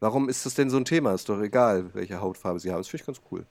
warum 0.00 0.28
ist 0.28 0.44
das 0.44 0.54
denn 0.54 0.68
so 0.68 0.76
ein 0.76 0.84
Thema? 0.84 1.14
Ist 1.14 1.30
doch 1.30 1.40
egal, 1.40 1.94
welche 1.94 2.20
Hautfarbe 2.20 2.60
sie 2.60 2.70
haben. 2.70 2.78
Das 2.78 2.88
finde 2.88 3.02
ich 3.02 3.06
ganz 3.06 3.22
cool. 3.30 3.46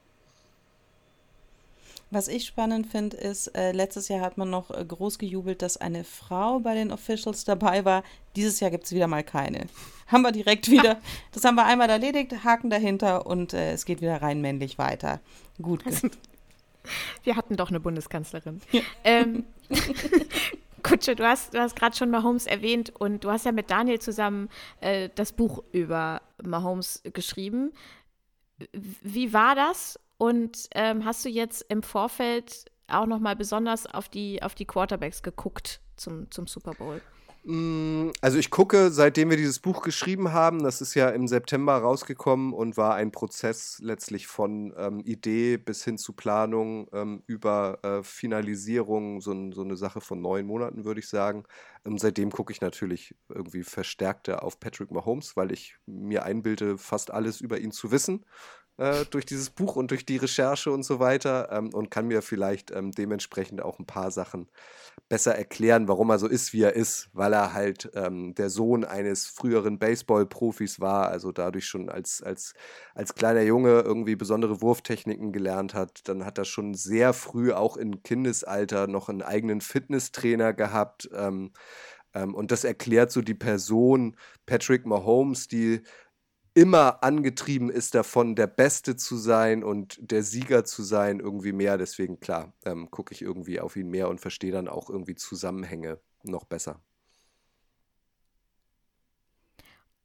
Was 2.12 2.28
ich 2.28 2.46
spannend 2.46 2.88
finde, 2.88 3.18
ist, 3.18 3.48
äh, 3.58 3.72
letztes 3.72 4.10
Jahr 4.10 4.22
hat 4.22 4.38
man 4.38 4.50
noch 4.50 4.70
äh, 4.70 4.86
groß 4.86 5.18
gejubelt, 5.18 5.62
dass 5.62 5.78
eine 5.78 6.04
Frau 6.04 6.60
bei 6.60 6.76
den 6.76 6.92
Officials 6.92 7.46
dabei 7.46 7.86
war. 7.86 8.04
Dieses 8.36 8.60
Jahr 8.60 8.70
gibt 8.70 8.84
es 8.84 8.92
wieder 8.92 9.08
mal 9.08 9.24
keine. 9.24 9.66
Haben 10.08 10.22
wir 10.22 10.32
direkt 10.32 10.70
wieder. 10.70 11.00
Das 11.32 11.46
haben 11.46 11.56
wir 11.56 11.66
einmal 11.66 11.90
erledigt, 11.90 12.44
Haken 12.44 12.70
dahinter 12.70 13.26
und 13.26 13.54
äh, 13.54 13.72
es 13.72 13.86
geht 13.86 14.02
wieder 14.02 14.22
rein 14.22 14.42
männlich 14.42 14.78
weiter. 14.78 15.22
Gut. 15.62 15.84
Wir 17.24 17.36
hatten 17.36 17.56
doch 17.58 17.70
eine 17.70 17.80
Bundeskanzlerin. 17.80 18.62
Ja. 18.72 18.82
Ähm, 19.04 19.46
Kutsche, 20.84 21.16
du 21.16 21.28
hast, 21.28 21.54
du 21.54 21.60
hast 21.60 21.76
gerade 21.76 21.96
schon 21.96 22.10
Mahomes 22.10 22.48
erwähnt 22.48 22.92
und 22.98 23.24
du 23.24 23.32
hast 23.32 23.46
ja 23.46 23.52
mit 23.52 23.70
Daniel 23.70 24.00
zusammen 24.00 24.50
äh, 24.80 25.10
das 25.16 25.32
Buch 25.32 25.64
über 25.72 26.22
Mahomes 26.44 27.02
geschrieben. 27.14 27.72
Wie 28.74 29.34
war 29.34 29.56
das? 29.56 30.00
Und 30.18 30.68
ähm, 30.76 31.06
hast 31.06 31.26
du 31.26 31.30
jetzt 31.30 31.66
im 31.70 31.84
Vorfeld 31.84 32.66
auch 32.88 33.06
noch 33.06 33.20
mal 33.20 33.36
besonders 33.36 33.86
auf 33.88 34.10
die, 34.10 34.44
auf 34.44 34.54
die 34.56 34.66
Quarterbacks 34.66 35.24
geguckt 35.24 35.82
zum, 35.96 36.30
zum 36.30 36.48
Super 36.48 36.74
Bowl? 36.74 37.02
Mm, 37.44 38.12
also 38.22 38.38
ich 38.38 38.52
gucke, 38.52 38.92
seitdem 38.92 39.32
wir 39.32 39.38
dieses 39.38 39.60
Buch 39.60 39.82
geschrieben 39.82 40.32
haben, 40.32 40.62
das 40.62 40.80
ist 40.80 40.94
ja 40.94 41.10
im 41.10 41.28
September 41.28 41.76
rausgekommen 41.78 42.54
und 42.54 42.78
war 42.78 42.94
ein 42.94 43.12
Prozess 43.12 43.80
letztlich 43.82 44.28
von 44.28 44.74
ähm, 44.78 45.00
Idee 45.00 45.58
bis 45.58 45.84
hin 45.84 45.98
zu 45.98 46.14
Planung 46.14 46.88
ähm, 46.94 47.24
über 47.26 47.80
äh, 47.82 48.04
Finalisierung, 48.04 49.22
so, 49.22 49.52
so, 49.52 49.64
eine 49.64 49.76
Sache 49.76 50.02
von 50.02 50.22
neun 50.22 50.46
Monaten, 50.46 50.86
würde 50.86 51.00
ich 51.00 51.10
sagen. 51.10 51.46
Ähm, 51.84 51.98
seitdem 51.98 52.32
gucke 52.32 52.54
ich 52.54 52.62
natürlich 52.62 53.16
irgendwie 53.28 53.64
verstärkter 53.64 54.44
auf 54.44 54.60
Patrick 54.60 54.92
Mahomes, 54.92 55.36
weil 55.36 55.52
ich 55.52 55.78
mir 55.88 56.24
einbilde, 56.24 56.78
fast 56.78 57.10
alles 57.10 57.42
über 57.42 57.60
ihn 57.60 57.72
zu 57.72 57.92
wissen 57.92 58.24
äh, 58.82 59.06
durch 59.12 59.28
dieses 59.28 59.52
Buch 59.52 59.76
und 59.76 59.92
durch 59.92 60.08
die 60.08 60.18
Recherche 60.18 60.72
und 60.72 60.82
so 60.82 61.00
weiter 61.00 61.50
ähm, 61.52 61.72
und 61.72 61.92
kann 61.92 62.08
mir 62.08 62.24
vielleicht 62.24 62.72
ähm, 62.72 62.92
dementsprechend 62.92 63.62
auch 63.62 63.78
ein 63.78 63.86
paar 63.86 64.10
Sachen 64.10 64.50
besser 65.08 65.36
erklären, 65.36 65.88
warum 65.88 66.10
er 66.10 66.18
so 66.18 66.28
ist, 66.28 66.52
wie 66.52 66.64
er 66.64 66.76
ist, 66.76 67.10
weil 67.14 67.34
er 67.34 67.54
halt 67.54 67.92
ähm, 67.94 68.34
der 68.34 68.50
Sohn 68.50 68.84
eines 68.84 69.28
früheren 69.28 69.78
Baseball-Profis 69.78 70.80
war, 70.80 71.10
also 71.10 71.32
dadurch 71.32 71.66
schon 71.66 71.90
als, 71.90 72.24
als, 72.24 72.56
als 72.96 73.14
kleiner 73.14 73.44
Junge 73.44 73.82
irgendwie 73.82 74.16
besondere 74.16 74.62
Wurftechniken 74.62 75.32
gelernt 75.32 75.76
hat. 75.76 76.08
Dann 76.08 76.26
hat 76.26 76.40
er 76.40 76.46
schon 76.46 76.74
sehr 76.74 77.14
früh 77.14 77.54
auch 77.54 77.78
im 77.78 78.02
Kindesalter 78.02 78.88
noch 78.88 79.10
einen 79.10 79.22
eigenen 79.22 79.62
Fitnesstrainer 79.62 80.54
gehabt. 80.54 81.08
Ähm, 81.14 81.52
ähm, 82.14 82.34
und 82.34 82.52
das 82.52 82.64
erklärt 82.64 83.12
so 83.12 83.22
die 83.22 83.36
Person 83.36 84.16
Patrick 84.46 84.86
Mahomes, 84.86 85.48
die 85.48 85.82
immer 86.54 87.04
angetrieben 87.04 87.70
ist 87.70 87.96
davon, 87.96 88.36
der 88.36 88.48
Beste 88.48 88.96
zu 88.96 89.18
sein 89.18 89.64
und 89.64 89.98
der 90.00 90.24
Sieger 90.24 90.66
zu 90.66 90.84
sein, 90.84 91.20
irgendwie 91.20 91.54
mehr. 91.54 91.78
Deswegen, 91.78 92.20
klar, 92.20 92.54
ähm, 92.66 92.92
gucke 92.92 93.14
ich 93.14 93.22
irgendwie 93.22 93.60
auf 93.60 93.76
ihn 93.76 93.90
mehr 93.90 94.10
und 94.10 94.22
verstehe 94.22 94.52
dann 94.52 94.68
auch 94.68 94.90
irgendwie 94.90 95.16
Zusammenhänge 95.16 96.00
noch 96.24 96.46
besser. 96.46 96.82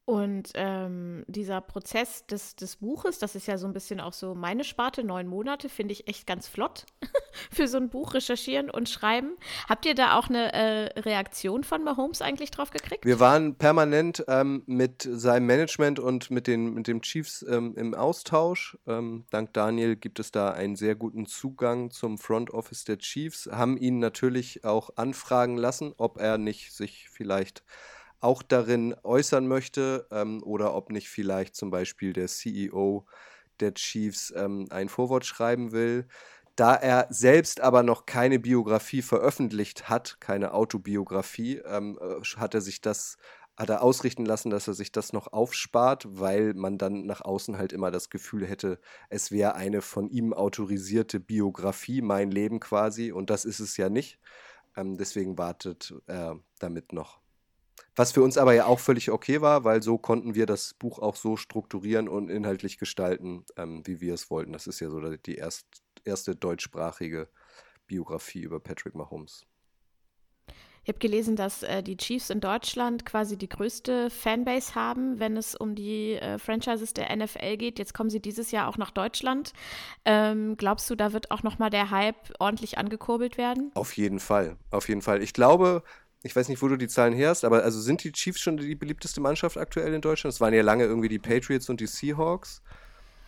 Und 0.06 0.52
ähm, 0.54 1.24
dieser 1.26 1.60
Prozess 1.60 2.24
des, 2.26 2.54
des 2.54 2.76
Buches, 2.76 3.18
das 3.18 3.34
ist 3.34 3.48
ja 3.48 3.58
so 3.58 3.66
ein 3.66 3.72
bisschen 3.72 3.98
auch 3.98 4.12
so 4.12 4.36
meine 4.36 4.62
Sparte, 4.62 5.02
neun 5.02 5.26
Monate, 5.26 5.68
finde 5.68 5.92
ich 5.92 6.06
echt 6.06 6.28
ganz 6.28 6.46
flott 6.46 6.86
für 7.50 7.66
so 7.66 7.76
ein 7.76 7.90
Buch 7.90 8.14
recherchieren 8.14 8.70
und 8.70 8.88
schreiben. 8.88 9.36
Habt 9.68 9.84
ihr 9.84 9.96
da 9.96 10.16
auch 10.16 10.28
eine 10.28 10.52
äh, 10.52 11.00
Reaktion 11.00 11.64
von 11.64 11.82
Mahomes 11.82 12.22
eigentlich 12.22 12.52
drauf 12.52 12.70
gekriegt? 12.70 13.04
Wir 13.04 13.18
waren 13.18 13.56
permanent 13.56 14.24
ähm, 14.28 14.62
mit 14.66 15.08
seinem 15.10 15.46
Management 15.46 15.98
und 15.98 16.30
mit 16.30 16.46
den 16.46 16.72
mit 16.72 16.86
dem 16.86 17.02
Chiefs 17.02 17.44
ähm, 17.48 17.74
im 17.76 17.92
Austausch. 17.92 18.78
Ähm, 18.86 19.24
dank 19.30 19.54
Daniel 19.54 19.96
gibt 19.96 20.20
es 20.20 20.30
da 20.30 20.52
einen 20.52 20.76
sehr 20.76 20.94
guten 20.94 21.26
Zugang 21.26 21.90
zum 21.90 22.16
Front 22.16 22.50
Office 22.50 22.84
der 22.84 22.98
Chiefs, 22.98 23.48
haben 23.50 23.76
ihn 23.76 23.98
natürlich 23.98 24.62
auch 24.62 24.90
anfragen 24.94 25.56
lassen, 25.56 25.94
ob 25.96 26.20
er 26.20 26.38
nicht 26.38 26.72
sich 26.72 27.08
vielleicht 27.10 27.64
auch 28.20 28.42
darin 28.42 28.94
äußern 29.02 29.46
möchte 29.46 30.07
ähm, 30.11 30.42
oder 30.42 30.74
ob 30.74 30.90
nicht 30.90 31.09
vielleicht 31.09 31.55
zum 31.55 31.70
Beispiel 31.70 32.12
der 32.12 32.29
CEO 32.29 33.07
der 33.61 33.74
Chiefs 33.74 34.33
ähm, 34.37 34.66
ein 34.70 34.88
Vorwort 34.88 35.24
schreiben 35.24 35.72
will. 35.72 36.07
Da 36.57 36.74
er 36.74 37.07
selbst 37.11 37.61
aber 37.61 37.83
noch 37.83 38.07
keine 38.07 38.38
Biografie 38.38 39.02
veröffentlicht 39.02 39.88
hat, 39.88 40.16
keine 40.20 40.55
Autobiografie, 40.55 41.59
ähm, 41.66 41.98
äh, 42.00 42.22
hat 42.38 42.55
er 42.55 42.61
sich 42.61 42.81
das 42.81 43.18
hat 43.57 43.70
er 43.70 43.83
ausrichten 43.83 44.26
lassen, 44.26 44.50
dass 44.50 44.68
er 44.68 44.74
sich 44.74 44.92
das 44.92 45.12
noch 45.12 45.33
aufspart, 45.33 46.07
weil 46.09 46.52
man 46.55 46.76
dann 46.76 47.07
nach 47.07 47.22
außen 47.22 47.57
halt 47.57 47.72
immer 47.72 47.90
das 47.90 48.11
Gefühl 48.11 48.46
hätte, 48.46 48.79
es 49.09 49.31
wäre 49.31 49.55
eine 49.55 49.81
von 49.81 50.11
ihm 50.11 50.35
autorisierte 50.35 51.20
Biografie, 51.20 52.03
mein 52.03 52.30
Leben 52.30 52.61
quasi, 52.61 53.12
und 53.12 53.30
das 53.30 53.47
ist 53.47 53.61
es 53.61 53.76
ja 53.78 53.88
nicht. 53.88 54.18
Ähm, 54.76 54.99
deswegen 54.99 55.38
wartet 55.38 55.95
er 56.07 56.38
damit 56.59 56.93
noch. 56.93 57.20
Was 57.97 58.12
für 58.12 58.22
uns 58.22 58.36
aber 58.36 58.53
ja 58.53 58.66
auch 58.66 58.78
völlig 58.78 59.11
okay 59.11 59.40
war, 59.40 59.64
weil 59.64 59.82
so 59.82 59.97
konnten 59.97 60.34
wir 60.34 60.44
das 60.44 60.74
Buch 60.74 60.99
auch 60.99 61.16
so 61.16 61.36
strukturieren 61.36 62.09
und 62.09 62.28
inhaltlich 62.28 62.76
gestalten, 62.76 63.44
ähm, 63.57 63.86
wie 63.86 64.03
wir 64.03 64.12
es 64.12 64.30
wollten. 64.30 64.53
Das 64.53 64.66
ist 64.66 64.80
ja 64.80 64.90
so 64.90 65.01
die 65.01 65.36
erst, 65.36 65.66
erste 66.05 66.36
deutschsprachige 66.36 67.28
Biografie 67.86 68.42
über 68.42 68.61
Patrick 68.61 68.94
Mahomes. 68.94 69.47
Ich 70.86 70.88
habe 70.88 71.01
gelesen, 71.01 71.34
dass 71.34 71.64
äh, 71.64 71.82
die 71.82 71.97
Chiefs 71.97 72.30
in 72.30 72.38
Deutschland 72.38 73.05
quasi 73.05 73.36
die 73.36 73.49
größte 73.49 74.09
Fanbase 74.09 74.76
haben, 74.76 75.18
wenn 75.18 75.36
es 75.36 75.57
um 75.57 75.74
die 75.74 76.12
äh, 76.12 76.38
Franchises 76.38 76.92
der 76.92 77.14
NFL 77.16 77.57
geht. 77.57 77.80
Jetzt 77.80 77.92
kommen 77.92 78.09
sie 78.09 78.20
dieses 78.20 78.53
Jahr 78.53 78.68
auch 78.68 78.76
nach 78.76 78.92
Deutschland. 78.92 79.53
Ähm, 80.05 80.57
glaubst 80.57 80.88
du, 80.88 80.94
da 80.94 81.12
wird 81.12 81.32
auch 81.32 81.42
noch 81.42 81.59
mal 81.59 81.70
der 81.70 81.90
Hype 81.90 82.32
ordentlich 82.38 82.78
angekurbelt 82.78 83.36
werden? 83.36 83.72
Auf 83.74 83.97
jeden 83.97 84.20
Fall, 84.20 84.59
auf 84.70 84.88
jeden 84.88 85.03
Fall. 85.03 85.24
Ich 85.24 85.32
glaube, 85.32 85.82
ich 86.22 86.34
weiß 86.34 86.48
nicht, 86.48 86.60
wo 86.62 86.68
du 86.68 86.76
die 86.76 86.88
Zahlen 86.88 87.14
her 87.14 87.30
hast, 87.30 87.44
aber 87.44 87.62
also 87.62 87.80
sind 87.80 88.02
die 88.04 88.12
Chiefs 88.12 88.40
schon 88.40 88.56
die 88.56 88.74
beliebteste 88.74 89.20
Mannschaft 89.20 89.56
aktuell 89.56 89.94
in 89.94 90.00
Deutschland? 90.00 90.34
Es 90.34 90.40
waren 90.40 90.54
ja 90.54 90.62
lange 90.62 90.84
irgendwie 90.84 91.08
die 91.08 91.18
Patriots 91.18 91.68
und 91.68 91.80
die 91.80 91.86
Seahawks 91.86 92.62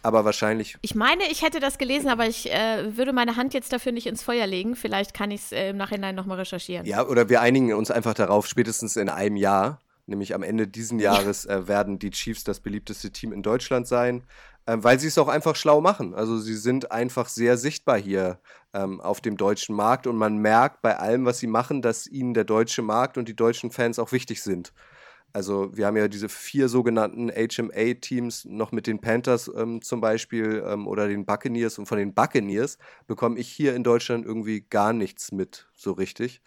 aber 0.03 0.25
wahrscheinlich. 0.25 0.77
Ich 0.81 0.95
meine, 0.95 1.25
ich 1.31 1.43
hätte 1.43 1.61
das 1.61 1.79
gelesen, 1.79 2.09
aber 2.09 2.27
ich 2.27 2.51
äh, 2.51 2.97
würde 2.97 3.13
meine 3.13 3.37
Hand 3.37 3.55
jetzt 3.55 3.73
dafür 3.73 3.93
nicht 3.93 4.07
ins 4.07 4.23
Feuer 4.23 4.47
legen. 4.47 4.77
Vielleicht 4.77 5.15
kann 5.15 5.31
ich 5.31 5.43
es 5.43 5.53
äh, 5.53 5.71
im 5.71 5.77
Nachhinein 5.77 6.15
nochmal 6.15 6.39
recherchieren. 6.39 6.87
Ja, 6.87 7.07
oder 7.07 7.29
wir 7.29 7.41
einigen 7.41 7.75
uns 7.75 7.91
einfach 7.91 8.15
darauf, 8.15 8.47
spätestens 8.47 8.97
in 8.97 9.09
einem 9.09 9.37
Jahr, 9.37 9.81
nämlich 10.09 10.35
am 10.35 10.43
Ende 10.43 10.67
dieses 10.67 11.01
Jahres, 11.01 11.47
äh, 11.47 11.69
werden 11.69 11.99
die 11.99 12.11
Chiefs 12.11 12.45
das 12.45 12.61
beliebteste 12.61 13.11
Team 13.11 13.33
in 13.33 13.43
Deutschland 13.43 13.87
sein, 13.87 14.25
ähm, 14.67 14.83
weil 14.85 14.99
sie 14.99 15.09
es 15.09 15.19
auch 15.19 15.29
einfach 15.29 15.57
schlau 15.57 15.81
machen. 15.81 16.15
Also 16.15 16.39
sie 16.39 16.57
sind 16.57 16.93
einfach 16.93 17.29
sehr 17.29 17.57
sichtbar 17.57 17.99
hier 17.99 18.41
ähm, 18.75 19.01
auf 19.01 19.21
dem 19.21 19.37
deutschen 19.37 19.75
Markt 19.75 20.07
und 20.07 20.17
man 20.17 20.39
merkt 20.39 20.83
bei 20.83 20.99
allem, 20.99 21.25
was 21.25 21.39
sie 21.39 21.47
machen, 21.47 21.83
dass 21.83 22.07
ihnen 22.07 22.35
der 22.35 22.45
deutsche 22.45 22.83
Markt 22.83 23.19
und 23.19 23.29
die 23.29 23.37
deutschen 23.37 23.71
Fans 23.71 23.99
auch 23.99 24.13
wichtig 24.13 24.43
sind. 24.43 24.73
Also 25.33 25.77
wir 25.77 25.87
haben 25.87 25.97
ja 25.97 26.09
diese 26.09 26.29
vier 26.29 26.69
sogenannten 26.69 27.31
HMA-Teams 27.31 28.47
noch 28.47 28.73
mit 28.73 28.87
den 28.87 29.01
Panthers 29.01 29.51
ähm, 29.55 29.83
zum 29.83 30.01
Beispiel 30.01 30.65
ähm, 30.67 30.87
oder 30.87 31.07
den 31.07 31.27
Buccaneers 31.27 31.79
und 31.79 31.87
von 31.87 31.99
den 31.99 32.15
Buccaneers 32.15 32.79
bekomme 33.07 33.39
ich 33.39 33.49
hier 33.49 33.75
in 33.75 33.85
Deutschland 33.85 34.25
irgendwie 34.25 34.63
gar 34.69 34.93
nichts 34.93 35.31
mit, 35.33 35.69
so 35.75 35.93
richtig. 35.93 36.41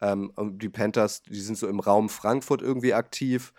Ähm, 0.00 0.32
die 0.36 0.68
Panthers, 0.68 1.22
die 1.22 1.40
sind 1.40 1.58
so 1.58 1.68
im 1.68 1.80
Raum 1.80 2.08
Frankfurt 2.08 2.62
irgendwie 2.62 2.94
aktiv. 2.94 3.52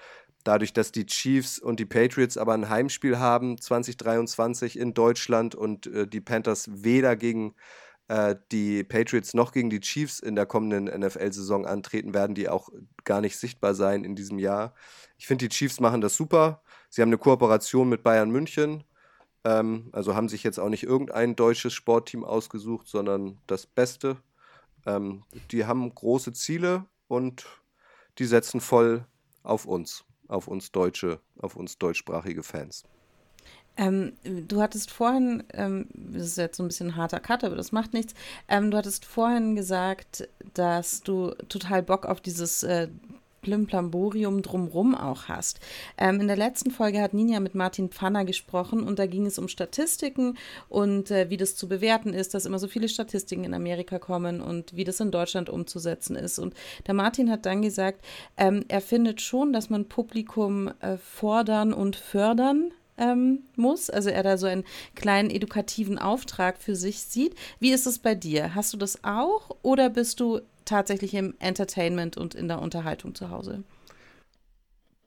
Dadurch, 0.44 0.74
dass 0.74 0.92
die 0.92 1.06
Chiefs 1.06 1.60
und 1.60 1.80
die 1.80 1.86
Patriots 1.86 2.38
aber 2.38 2.54
ein 2.54 2.70
Heimspiel 2.70 3.20
haben 3.20 3.60
2023 3.60 4.80
in 4.80 4.94
Deutschland 4.94 5.54
und 5.54 5.88
äh, 5.88 6.08
die 6.08 6.22
Panthers 6.22 6.70
weder 6.72 7.16
gegen 7.16 7.56
äh, 8.08 8.36
die 8.52 8.84
Patriots 8.84 9.34
noch 9.34 9.52
gegen 9.52 9.70
die 9.70 9.82
Chiefs 9.82 10.20
in 10.20 10.36
der 10.36 10.46
kommenden 10.46 10.86
NFL-Saison 10.86 11.66
antreten, 11.66 12.14
werden 12.14 12.36
die 12.36 12.50
auch 12.50 12.70
gar 13.04 13.22
nicht 13.22 13.38
sichtbar 13.38 13.76
sein 13.76 14.04
in 14.04 14.16
diesem 14.16 14.40
Jahr. 14.40 14.74
Ich 15.18 15.28
finde, 15.28 15.48
die 15.48 15.56
Chiefs 15.56 15.80
machen 15.80 16.02
das 16.02 16.16
super. 16.16 16.62
Sie 16.90 17.02
haben 17.02 17.10
eine 17.10 17.18
Kooperation 17.18 17.88
mit 17.88 18.04
Bayern 18.04 18.32
München. 18.32 18.84
Ähm, 19.44 19.90
also 19.92 20.16
haben 20.16 20.30
sich 20.30 20.44
jetzt 20.44 20.60
auch 20.60 20.70
nicht 20.70 20.84
irgendein 20.84 21.36
deutsches 21.36 21.74
Sportteam 21.74 22.24
ausgesucht, 22.24 22.88
sondern 22.88 23.38
das 23.46 23.68
Beste. 23.68 24.18
Ähm, 24.96 25.24
die 25.52 25.66
haben 25.66 25.94
große 25.94 26.34
Ziele 26.34 26.86
und 27.08 27.46
die 28.18 28.26
setzen 28.26 28.62
voll 28.62 29.06
auf 29.44 29.66
uns, 29.66 30.04
auf 30.28 30.48
uns 30.48 30.72
Deutsche, 30.72 31.20
auf 31.40 31.56
uns 31.56 31.78
deutschsprachige 31.78 32.44
Fans. 32.44 32.84
Ähm, 33.78 34.14
du 34.24 34.62
hattest 34.62 34.92
vorhin, 34.92 35.44
ähm, 35.54 35.88
das 35.94 36.24
ist 36.24 36.38
jetzt 36.38 36.58
so 36.58 36.64
ein 36.64 36.68
bisschen 36.68 36.96
harter 36.98 37.20
Cut, 37.20 37.44
aber 37.44 37.56
das 37.56 37.72
macht 37.72 37.94
nichts. 37.94 38.14
Ähm, 38.50 38.72
du 38.72 38.78
hattest 38.78 39.06
vorhin 39.06 39.56
gesagt, 39.56 40.28
dass 40.54 41.02
du 41.02 41.32
total 41.48 41.82
Bock 41.82 42.06
auf 42.06 42.20
dieses 42.20 42.64
äh, 42.64 42.90
Plimplamborium 43.42 44.42
drumrum 44.42 44.96
auch 44.96 45.28
hast. 45.28 45.60
Ähm, 45.98 46.20
in 46.22 46.28
der 46.28 46.38
letzten 46.38 46.72
Folge 46.72 47.02
hat 47.02 47.14
Ninja 47.14 47.40
mit 47.40 47.56
Martin 47.56 47.90
Pfanner 47.90 48.26
gesprochen 48.26 48.84
und 48.84 49.00
da 49.00 49.06
ging 49.06 49.26
es 49.26 49.40
um 49.40 49.48
Statistiken 49.48 50.38
und 50.68 51.12
äh, 51.12 51.30
wie 51.30 51.38
das 51.38 51.56
zu 51.56 51.68
bewerten 51.68 52.14
ist, 52.14 52.34
dass 52.34 52.46
immer 52.46 52.60
so 52.60 52.68
viele 52.68 52.90
Statistiken 52.90 53.44
in 53.44 53.54
Amerika 53.54 54.00
kommen 54.00 54.42
und 54.42 54.76
wie 54.76 54.84
das 54.84 55.00
in 55.00 55.12
Deutschland 55.12 55.50
umzusetzen 55.50 56.16
ist. 56.16 56.40
Und 56.40 56.54
der 56.88 56.94
Martin 56.94 57.32
hat 57.32 57.46
dann 57.46 57.62
gesagt, 57.62 58.04
ähm, 58.38 58.66
er 58.68 58.82
findet 58.82 59.22
schon, 59.22 59.54
dass 59.54 59.70
man 59.70 59.86
Publikum 59.86 60.72
äh, 60.80 60.98
fordern 60.98 61.74
und 61.74 61.96
fördern 61.96 62.72
ähm, 63.00 63.44
muss. 63.56 63.90
Also 63.90 64.10
er 64.10 64.24
da 64.24 64.38
so 64.38 64.46
einen 64.46 64.64
kleinen 64.96 65.30
edukativen 65.30 65.98
Auftrag 65.98 66.58
für 66.60 66.76
sich 66.76 67.02
sieht. 67.02 67.36
Wie 67.60 67.72
ist 67.72 67.88
es 67.88 68.00
bei 68.00 68.16
dir? 68.16 68.54
Hast 68.56 68.74
du 68.74 68.78
das 68.78 69.04
auch 69.04 69.58
oder 69.62 69.90
bist 69.90 70.20
du 70.20 70.42
tatsächlich 70.66 71.14
im 71.16 71.34
Entertainment 71.40 72.18
und 72.18 72.36
in 72.36 72.48
der 72.48 72.62
Unterhaltung 72.62 73.16
zu 73.16 73.30
Hause? 73.30 73.64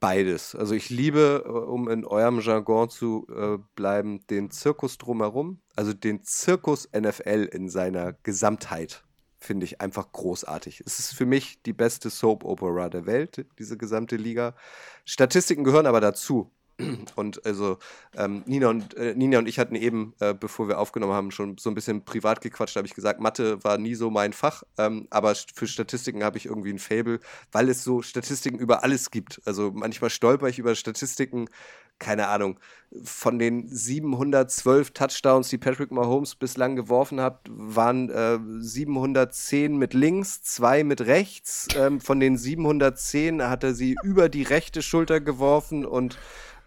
Beides. 0.00 0.56
Also 0.56 0.74
ich 0.74 0.90
liebe, 0.90 1.44
äh, 1.46 1.48
um 1.48 1.88
in 1.88 2.04
eurem 2.04 2.40
Jargon 2.40 2.90
zu 2.90 3.24
äh, 3.30 3.58
bleiben, 3.76 4.26
den 4.26 4.50
Zirkus 4.50 4.98
drumherum. 4.98 5.60
Also 5.76 5.92
den 5.92 6.24
Zirkus 6.24 6.88
NFL 6.92 7.48
in 7.52 7.68
seiner 7.68 8.12
Gesamtheit 8.24 9.04
finde 9.38 9.64
ich 9.64 9.80
einfach 9.80 10.10
großartig. 10.10 10.82
Es 10.84 10.98
ist 10.98 11.14
für 11.14 11.24
mich 11.24 11.62
die 11.62 11.72
beste 11.72 12.10
Soap 12.10 12.44
Opera 12.44 12.88
der 12.88 13.06
Welt, 13.06 13.46
diese 13.60 13.76
gesamte 13.76 14.16
Liga. 14.16 14.56
Statistiken 15.04 15.62
gehören 15.62 15.86
aber 15.86 16.00
dazu. 16.00 16.50
Und 17.16 17.44
also 17.46 17.78
ähm, 18.16 18.42
Nina, 18.46 18.68
und, 18.68 18.94
äh, 18.94 19.14
Nina 19.14 19.38
und 19.38 19.48
ich 19.48 19.58
hatten 19.58 19.74
eben, 19.74 20.14
äh, 20.20 20.34
bevor 20.34 20.68
wir 20.68 20.78
aufgenommen 20.78 21.12
haben, 21.12 21.30
schon 21.30 21.58
so 21.58 21.70
ein 21.70 21.74
bisschen 21.74 22.04
privat 22.04 22.40
gequatscht. 22.40 22.76
Da 22.76 22.78
habe 22.78 22.86
ich 22.86 22.94
gesagt, 22.94 23.20
Mathe 23.20 23.62
war 23.64 23.78
nie 23.78 23.94
so 23.94 24.10
mein 24.10 24.32
Fach, 24.32 24.62
ähm, 24.78 25.06
aber 25.10 25.34
für 25.34 25.66
Statistiken 25.66 26.22
habe 26.22 26.38
ich 26.38 26.46
irgendwie 26.46 26.72
ein 26.72 26.78
Fable, 26.78 27.20
weil 27.50 27.68
es 27.68 27.84
so 27.84 28.02
Statistiken 28.02 28.58
über 28.58 28.82
alles 28.82 29.10
gibt. 29.10 29.40
Also 29.44 29.70
manchmal 29.72 30.10
stolper 30.10 30.48
ich 30.48 30.58
über 30.58 30.74
Statistiken, 30.74 31.48
keine 31.98 32.28
Ahnung, 32.28 32.58
von 33.04 33.38
den 33.38 33.68
712 33.68 34.90
Touchdowns, 34.90 35.48
die 35.48 35.58
Patrick 35.58 35.90
Mahomes 35.92 36.34
bislang 36.34 36.76
geworfen 36.76 37.20
hat, 37.20 37.40
waren 37.48 38.10
äh, 38.10 38.38
710 38.58 39.76
mit 39.76 39.94
links, 39.94 40.42
zwei 40.42 40.84
mit 40.84 41.02
rechts. 41.02 41.68
Ähm, 41.76 42.00
von 42.00 42.20
den 42.20 42.36
710 42.36 43.42
hat 43.42 43.64
er 43.64 43.74
sie 43.74 43.96
über 44.02 44.28
die 44.28 44.42
rechte 44.42 44.82
Schulter 44.82 45.20
geworfen 45.20 45.86
und 45.86 46.18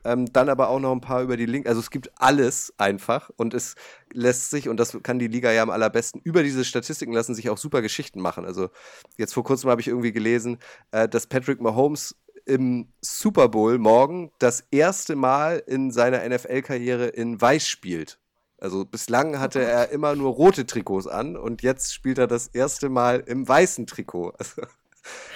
ähm, 0.06 0.32
dann 0.32 0.50
aber 0.50 0.70
auch 0.70 0.80
noch 0.80 0.92
ein 0.92 1.02
paar 1.02 1.22
über 1.24 1.36
die 1.36 1.46
Linke. 1.46 1.68
Also 1.68 1.82
es 1.82 1.90
gibt 1.90 2.12
alles 2.16 2.74
einfach 2.78 3.30
und 3.36 3.54
es 3.54 3.76
lässt 4.14 4.52
sich, 4.52 4.70
und 4.70 4.80
das 4.80 4.98
kann 5.04 5.20
die 5.20 5.28
Liga 5.28 5.52
ja 5.52 5.64
am 5.64 5.70
allerbesten, 5.70 6.22
über 6.24 6.44
diese 6.44 6.64
Statistiken 6.64 7.12
lassen 7.12 7.36
sich 7.36 7.50
auch 7.50 7.58
super 7.58 7.82
Geschichten 7.82 8.22
machen. 8.22 8.46
Also 8.46 8.70
jetzt 9.18 9.34
vor 9.34 9.44
kurzem 9.44 9.70
habe 9.70 9.82
ich 9.82 9.88
irgendwie 9.88 10.14
gelesen, 10.14 10.60
äh, 10.92 11.10
dass 11.10 11.28
Patrick 11.28 11.60
Mahomes 11.60 12.16
im 12.46 12.88
Super 13.02 13.50
Bowl 13.50 13.80
morgen 13.80 14.32
das 14.38 14.64
erste 14.72 15.16
Mal 15.16 15.64
in 15.66 15.92
seiner 15.92 16.28
NFL-Karriere 16.28 17.08
in 17.08 17.42
Weiß 17.42 17.68
spielt. 17.68 18.20
Also 18.60 18.86
bislang 18.86 19.40
hatte 19.40 19.60
oh 19.60 19.64
er 19.64 19.90
immer 19.90 20.16
nur 20.16 20.32
rote 20.32 20.66
Trikots 20.66 21.08
an 21.08 21.36
und 21.36 21.62
jetzt 21.62 21.94
spielt 21.94 22.18
er 22.18 22.28
das 22.28 22.48
erste 22.48 22.90
Mal 22.90 23.22
im 23.26 23.48
weißen 23.48 23.88
Trikot. 23.88 24.34
Also 24.40 24.62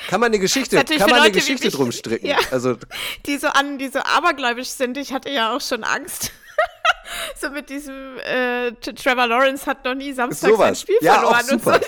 kann 0.08 0.20
man 0.20 0.28
eine 0.28 0.40
Geschichte, 0.40 0.84
kann 0.84 1.10
man 1.10 1.22
eine 1.22 1.32
Geschichte 1.32 1.70
drum 1.70 1.92
stricken. 1.92 2.28
Ja, 2.28 2.38
also, 2.52 2.78
die 3.26 3.38
so 3.38 3.48
an, 3.48 3.78
die 3.78 3.90
so 3.90 4.00
abergläubisch 4.00 4.70
sind. 4.70 4.98
Ich 4.98 5.14
hatte 5.14 5.30
ja 5.30 5.56
auch 5.56 5.62
schon 5.62 5.84
Angst. 5.84 6.32
so 7.36 7.50
mit 7.50 7.70
diesem 7.70 8.18
äh, 8.20 8.72
Trevor 8.72 9.28
Lawrence 9.28 9.66
hat 9.66 9.84
noch 9.86 9.96
nie 9.96 10.14
Samstag 10.14 10.56
sein 10.56 10.76
Spiel 10.76 10.98
ja, 11.02 11.16
verloren 11.16 11.46
und 11.52 11.64
so. 11.64 11.72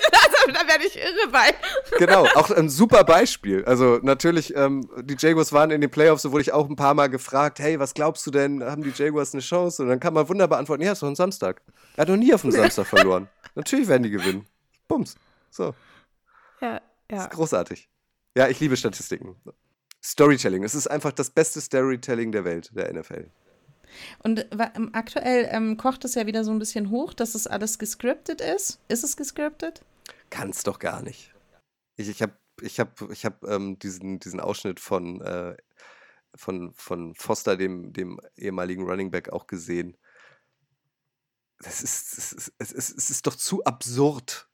Also, 0.44 0.54
da 0.54 0.68
werde 0.68 0.86
ich 0.86 0.98
irre 0.98 1.28
bei. 1.32 1.54
genau, 2.00 2.26
auch 2.36 2.50
ein 2.50 2.68
super 2.68 3.04
Beispiel. 3.04 3.64
Also 3.66 4.00
natürlich, 4.02 4.56
ähm, 4.56 4.90
die 5.04 5.16
Jaguars 5.18 5.54
waren 5.54 5.70
in 5.70 5.82
den 5.82 5.92
Playoffs, 5.92 6.24
so 6.24 6.32
wurde 6.32 6.42
ich 6.42 6.52
auch 6.52 6.68
ein 6.68 6.76
paar 6.76 6.96
Mal 6.96 7.10
gefragt, 7.10 7.60
hey, 7.60 7.80
was 7.80 7.94
glaubst 7.94 8.26
du 8.26 8.32
denn, 8.32 8.64
haben 8.64 8.82
die 8.82 8.92
Jaguars 8.96 9.34
eine 9.34 9.42
Chance? 9.42 9.84
Und 9.84 9.90
dann 9.90 10.00
kann 10.00 10.16
man 10.16 10.28
wunderbar 10.28 10.58
antworten, 10.58 10.82
ja, 10.84 10.94
ist 10.94 11.04
doch 11.04 11.08
ein 11.08 11.16
Samstag. 11.16 11.62
Er 11.96 12.02
hat 12.02 12.10
noch 12.10 12.18
nie 12.18 12.34
auf 12.34 12.42
dem 12.42 12.52
Samstag 12.52 12.88
verloren. 12.88 13.28
Natürlich 13.54 13.88
werden 13.88 14.04
die 14.04 14.10
gewinnen. 14.10 14.48
Bums. 14.88 15.16
So. 15.52 15.76
Ja, 16.60 16.82
ja. 17.12 17.24
ist 17.26 17.32
großartig. 17.32 17.90
Ja, 18.36 18.48
ich 18.48 18.60
liebe 18.60 18.78
Statistiken. 18.78 19.36
Storytelling. 20.04 20.64
Es 20.64 20.74
ist 20.74 20.88
einfach 20.88 21.12
das 21.12 21.30
beste 21.30 21.62
Storytelling 21.62 22.32
der 22.32 22.44
Welt, 22.46 22.72
der 22.74 22.92
NFL. 22.92 23.30
Und 24.24 24.48
ähm, 24.52 24.90
aktuell 24.94 25.50
ähm, 25.52 25.78
kocht 25.78 26.06
es 26.06 26.16
ja 26.16 26.26
wieder 26.26 26.44
so 26.44 26.52
ein 26.52 26.60
bisschen 26.60 26.90
hoch, 26.90 27.14
dass 27.14 27.36
es 27.36 27.46
alles 27.46 27.78
gescriptet 27.78 28.42
ist. 28.42 28.80
Ist 28.88 29.04
es 29.04 29.18
gescriptet? 29.18 29.84
Kann 30.30 30.50
es 30.50 30.64
doch 30.64 30.80
gar 30.80 31.02
nicht. 31.02 31.34
Ich, 31.98 32.10
ich 32.10 32.22
habe 32.22 32.34
ich 32.62 32.80
hab, 32.80 33.02
ich 33.12 33.26
hab, 33.26 33.44
ähm, 33.44 33.80
diesen, 33.80 34.20
diesen 34.20 34.40
Ausschnitt 34.40 34.80
von, 34.80 35.22
äh, 35.22 35.56
von, 36.36 36.72
von 36.74 37.16
Foster, 37.16 37.58
dem, 37.58 37.92
dem 37.92 38.20
ehemaligen 38.38 38.84
Running 38.84 39.12
Back, 39.12 39.30
auch 39.30 39.48
gesehen. 39.48 39.98
Das 41.60 41.84
ist, 41.84 42.18
das 42.18 42.34
ist, 42.34 42.54
es, 42.58 42.72
ist, 42.72 42.98
es 42.98 43.10
ist 43.10 43.28
doch 43.28 43.36
zu 43.36 43.64
absurd. 43.66 44.48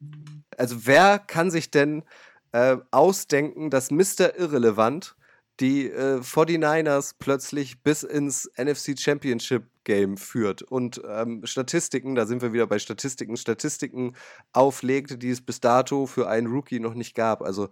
Also 0.58 0.86
wer 0.86 1.20
kann 1.20 1.52
sich 1.52 1.72
denn 1.72 2.04
äh, 2.52 2.78
ausdenken, 2.92 3.70
dass 3.70 3.92
Mr. 3.92 4.38
Irrelevant 4.38 5.16
die 5.60 5.90
äh, 5.90 6.20
49ers 6.20 7.16
plötzlich 7.18 7.82
bis 7.82 8.04
ins 8.04 8.50
NFC 8.58 9.00
Championship 9.00 9.66
Game 9.84 10.18
führt 10.18 10.62
und 10.62 11.02
ähm, 11.08 11.46
Statistiken, 11.46 12.14
da 12.14 12.26
sind 12.26 12.42
wir 12.42 12.54
wieder 12.54 12.68
bei 12.68 12.78
Statistiken, 12.78 13.38
Statistiken 13.38 14.16
auflegt, 14.52 15.24
die 15.24 15.30
es 15.30 15.42
bis 15.42 15.62
dato 15.62 16.06
für 16.06 16.28
einen 16.28 16.48
Rookie 16.48 16.80
noch 16.80 16.94
nicht 16.94 17.16
gab. 17.16 17.42
Also 17.42 17.70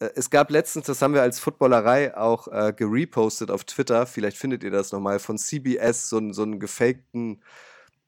äh, 0.00 0.08
es 0.16 0.30
gab 0.30 0.50
letztens, 0.50 0.86
das 0.86 1.02
haben 1.02 1.14
wir 1.14 1.22
als 1.22 1.38
Footballerei 1.38 2.16
auch 2.16 2.48
äh, 2.48 2.72
gerepostet 2.74 3.50
auf 3.50 3.64
Twitter, 3.64 4.06
vielleicht 4.06 4.38
findet 4.38 4.64
ihr 4.64 4.70
das 4.70 4.92
nochmal, 4.92 5.18
von 5.18 5.38
CBS 5.38 6.08
so, 6.08 6.32
so 6.32 6.42
einen 6.42 6.58
gefakten 6.58 7.42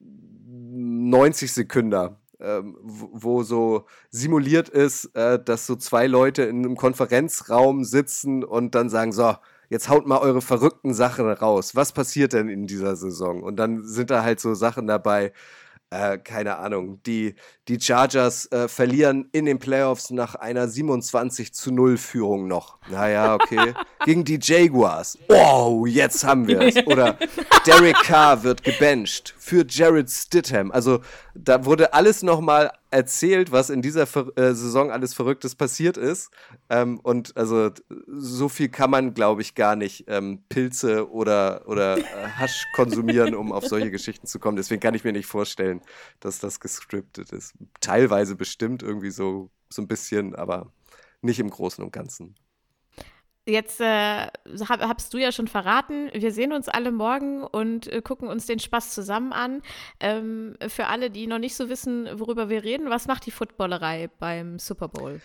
90 0.01 1.53
Sekünder, 1.53 2.21
ähm, 2.41 2.77
wo 2.83 3.43
so 3.43 3.87
simuliert 4.11 4.69
ist, 4.69 5.15
äh, 5.15 5.43
dass 5.43 5.67
so 5.67 5.77
zwei 5.77 6.07
Leute 6.07 6.43
in 6.43 6.65
einem 6.65 6.77
Konferenzraum 6.77 7.85
sitzen 7.85 8.45
und 8.45 8.75
dann 8.75 8.89
sagen, 8.89 9.13
so, 9.13 9.35
jetzt 9.69 9.89
haut 9.89 10.07
mal 10.07 10.19
eure 10.19 10.41
verrückten 10.41 10.95
Sachen 10.95 11.29
raus. 11.29 11.75
Was 11.75 11.93
passiert 11.93 12.33
denn 12.33 12.49
in 12.49 12.67
dieser 12.67 12.97
Saison? 12.97 13.43
Und 13.43 13.57
dann 13.57 13.83
sind 13.83 14.11
da 14.11 14.23
halt 14.23 14.41
so 14.41 14.55
Sachen 14.55 14.87
dabei, 14.87 15.33
äh, 15.91 16.19
keine 16.19 16.59
Ahnung, 16.59 17.01
die, 17.05 17.35
die 17.69 17.81
Chargers 17.81 18.51
äh, 18.51 18.69
verlieren 18.69 19.29
in 19.33 19.45
den 19.45 19.59
Playoffs 19.59 20.11
nach 20.11 20.35
einer 20.35 20.67
27 20.67 21.55
zu 21.55 21.73
0 21.73 21.99
Führung 21.99 22.49
noch. 22.49 22.79
Naja, 22.91 23.35
okay. 23.35 23.75
Gegen 24.05 24.25
die 24.25 24.39
Jaguars. 24.41 25.19
Wow, 25.29 25.87
jetzt 25.87 26.25
haben 26.25 26.49
wir 26.49 26.61
es. 26.63 26.77
Oder 26.87 27.17
Derek 27.67 27.97
Carr 28.03 28.43
wird 28.43 28.65
gebencht 28.65 29.35
für 29.45 29.67
Jared 29.69 30.09
Stidham. 30.09 30.73
Also 30.73 31.03
da 31.35 31.67
wurde 31.67 31.93
alles 31.93 32.23
nochmal 32.23 32.73
erzählt, 32.91 33.53
was 33.53 33.69
in 33.69 33.83
dieser 33.83 34.07
Ver 34.07 34.33
äh, 34.37 34.55
Saison 34.55 34.91
alles 34.91 35.13
Verrücktes 35.13 35.55
passiert 35.55 35.99
ist. 35.99 36.31
Ähm, 36.71 36.99
und 37.01 37.37
also 37.37 37.71
so 38.07 38.49
viel 38.49 38.71
kann 38.71 38.89
man, 38.89 39.13
glaube 39.13 39.43
ich, 39.43 39.55
gar 39.55 39.77
nicht 39.77 40.07
ähm, 40.09 40.43
Pilze 40.49 41.11
oder, 41.11 41.69
oder 41.69 41.99
äh, 41.99 42.05
Hasch 42.39 42.65
konsumieren, 42.75 43.35
um 43.35 43.53
auf 43.53 43.67
solche 43.67 43.91
Geschichten 43.91 44.27
zu 44.27 44.39
kommen. 44.39 44.57
Deswegen 44.57 44.81
kann 44.81 44.95
ich 44.95 45.05
mir 45.05 45.13
nicht 45.13 45.27
vorstellen, 45.27 45.83
dass 46.21 46.39
das 46.39 46.59
gescriptet 46.59 47.31
ist. 47.31 47.53
Teilweise 47.83 48.37
bestimmt 48.37 48.83
irgendwie 48.83 49.11
so, 49.11 49.51
so 49.69 49.83
ein 49.83 49.89
bisschen, 49.89 50.35
aber 50.35 50.73
nicht 51.21 51.39
im 51.39 51.51
Großen 51.51 51.85
und 51.85 51.93
Ganzen. 51.93 52.35
Jetzt 53.47 53.81
äh, 53.81 54.27
hab, 54.69 54.81
hast 54.81 55.13
du 55.13 55.19
ja 55.19 55.31
schon 55.31 55.49
verraten, 55.49 56.11
wir 56.15 56.33
sehen 56.33 56.53
uns 56.53 56.69
alle 56.69 56.91
morgen 56.91 57.45
und 57.45 57.93
äh, 57.93 58.01
gucken 58.01 58.29
uns 58.29 58.47
den 58.47 58.59
Spaß 58.59 58.95
zusammen 58.95 59.35
an. 59.35 59.61
Ähm, 60.01 60.57
für 60.69 60.87
alle, 60.87 61.11
die 61.11 61.27
noch 61.27 61.39
nicht 61.39 61.55
so 61.55 61.69
wissen, 61.69 62.09
worüber 62.15 62.49
wir 62.49 62.65
reden, 62.65 62.89
was 62.89 63.07
macht 63.07 63.27
die 63.27 63.31
Footballerei 63.31 64.09
beim 64.19 64.59
Super 64.59 64.89
Bowl? 64.89 65.21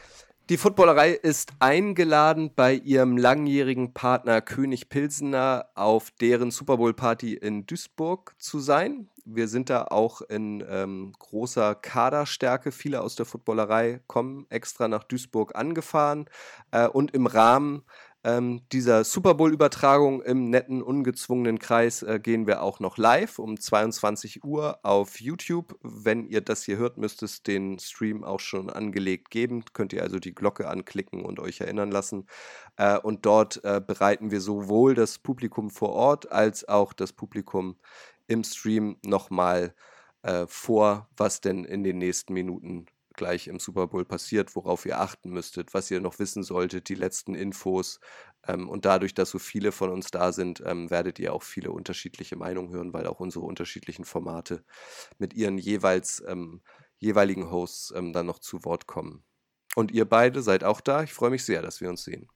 Die 0.50 0.58
Footballerei 0.58 1.12
ist 1.12 1.52
eingeladen, 1.60 2.52
bei 2.56 2.74
ihrem 2.74 3.18
langjährigen 3.18 3.94
Partner 3.94 4.42
König 4.42 4.90
Pilsener 4.90 5.68
auf 5.76 6.10
deren 6.10 6.50
Super 6.50 6.78
Bowl 6.78 6.96
Party 6.96 7.36
in 7.36 7.68
Duisburg 7.68 8.34
zu 8.40 8.60
sein. 8.60 9.10
Wir 9.26 9.48
sind 9.48 9.70
da 9.70 9.84
auch 9.84 10.22
in 10.22 10.66
ähm, 10.68 11.14
großer 11.20 11.76
Kaderstärke. 11.76 12.72
Viele 12.72 13.02
aus 13.02 13.16
der 13.16 13.28
Footballerei 13.28 14.02
kommen 14.08 14.48
extra 14.50 14.88
nach 14.88 15.04
Duisburg 15.04 15.56
angefahren. 15.56 16.26
Äh, 16.72 16.88
und 16.88 17.14
im 17.14 17.28
Rahmen 17.28 17.84
ähm, 18.24 18.62
dieser 18.74 19.06
Super 19.06 19.34
Bowl-Übertragung 19.34 20.22
im 20.22 20.50
netten, 20.50 20.82
ungezwungenen 20.82 21.58
Kreis 21.58 22.04
äh, 22.04 22.20
gehen 22.22 22.48
wir 22.48 22.62
auch 22.62 22.82
noch 22.82 22.98
live 22.98 23.40
um 23.40 23.58
22 23.58 24.44
Uhr 24.44 24.80
auf 24.84 25.22
YouTube. 25.22 25.80
Wenn 25.82 26.26
ihr 26.26 26.42
das 26.42 26.64
hier 26.64 26.78
hört, 26.78 26.98
müsste 26.98 27.24
es 27.26 27.44
den 27.44 27.80
Stream 27.80 28.26
auch 28.26 28.42
schon 28.42 28.70
angelegt 28.70 29.30
geben. 29.32 29.64
Könnt 29.72 29.94
ihr 29.94 30.04
also 30.04 30.20
die 30.20 30.36
Glocke 30.36 30.68
anklicken 30.68 31.24
und 31.24 31.40
euch 31.40 31.62
erinnern 31.62 31.92
lassen. 31.92 32.28
Äh, 32.76 32.98
und 33.00 33.26
dort 33.26 33.64
äh, 33.64 33.82
bereiten 33.86 34.32
wir 34.32 34.42
sowohl 34.42 34.96
das 34.96 35.20
Publikum 35.20 35.70
vor 35.70 35.94
Ort 35.94 36.30
als 36.30 36.68
auch 36.68 36.92
das 36.92 37.14
Publikum 37.14 37.78
im 38.28 38.44
Stream 38.44 38.98
nochmal 39.06 39.74
äh, 40.24 40.46
vor, 40.48 41.08
was 41.16 41.40
denn 41.40 41.64
in 41.64 41.86
den 41.86 41.98
nächsten 41.98 42.34
Minuten 42.34 42.88
gleich 43.20 43.48
im 43.48 43.60
Super 43.60 43.86
Bowl 43.86 44.06
passiert, 44.06 44.56
worauf 44.56 44.86
ihr 44.88 45.00
achten 45.00 45.30
müsstet, 45.30 45.76
was 45.76 45.92
ihr 45.92 46.00
noch 46.02 46.18
wissen 46.18 46.42
solltet, 46.42 46.90
die 46.90 46.96
letzten 46.96 47.36
Infos. 47.36 48.00
Ähm, 48.48 48.68
und 48.68 48.86
dadurch, 48.86 49.14
dass 49.14 49.30
so 49.30 49.38
viele 49.38 49.72
von 49.72 49.92
uns 49.92 50.10
da 50.10 50.32
sind, 50.32 50.64
ähm, 50.66 50.90
werdet 50.90 51.20
ihr 51.20 51.34
auch 51.34 51.44
viele 51.44 51.72
unterschiedliche 51.72 52.36
Meinungen 52.36 52.72
hören, 52.72 52.94
weil 52.94 53.06
auch 53.06 53.20
unsere 53.20 53.46
unterschiedlichen 53.46 54.06
Formate 54.06 54.64
mit 55.20 55.36
ihren 55.36 55.60
jeweils 55.60 56.24
ähm, 56.28 56.62
jeweiligen 56.98 57.52
Hosts 57.52 57.94
ähm, 57.96 58.14
dann 58.14 58.26
noch 58.26 58.40
zu 58.40 58.66
Wort 58.66 58.88
kommen. 58.88 59.24
Und 59.76 59.92
ihr 59.92 60.06
beide 60.06 60.42
seid 60.42 60.64
auch 60.64 60.82
da. 60.82 61.04
Ich 61.04 61.14
freue 61.14 61.30
mich 61.30 61.44
sehr, 61.44 61.62
dass 61.62 61.82
wir 61.82 61.90
uns 61.90 62.04
sehen. 62.04 62.28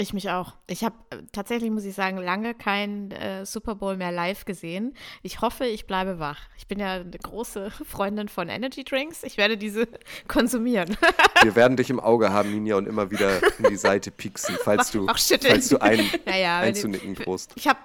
Ich 0.00 0.12
mich 0.12 0.30
auch. 0.30 0.54
Ich 0.68 0.84
habe 0.84 0.94
äh, 1.10 1.16
tatsächlich, 1.32 1.72
muss 1.72 1.84
ich 1.84 1.94
sagen, 1.94 2.18
lange 2.18 2.54
kein 2.54 3.10
äh, 3.10 3.44
Super 3.44 3.74
Bowl 3.74 3.96
mehr 3.96 4.12
live 4.12 4.44
gesehen. 4.44 4.94
Ich 5.22 5.40
hoffe, 5.40 5.66
ich 5.66 5.88
bleibe 5.88 6.20
wach. 6.20 6.38
Ich 6.56 6.68
bin 6.68 6.78
ja 6.78 6.94
eine 6.94 7.10
große 7.10 7.70
Freundin 7.84 8.28
von 8.28 8.48
Energy 8.48 8.84
Drinks. 8.84 9.24
Ich 9.24 9.36
werde 9.36 9.58
diese 9.58 9.88
konsumieren. 10.28 10.96
Wir 11.42 11.56
werden 11.56 11.76
dich 11.76 11.90
im 11.90 11.98
Auge 11.98 12.32
haben, 12.32 12.52
Ninja, 12.52 12.76
und 12.76 12.86
immer 12.86 13.10
wieder 13.10 13.40
in 13.58 13.70
die 13.70 13.76
Seite 13.76 14.12
pieksen, 14.12 14.56
falls 14.62 14.92
du, 14.92 15.06
falls 15.06 15.68
du 15.68 15.78
ein, 15.78 16.08
naja, 16.24 16.58
einzunicken 16.60 17.16
drohst. 17.16 17.52
Ich 17.56 17.66
habe 17.66 17.80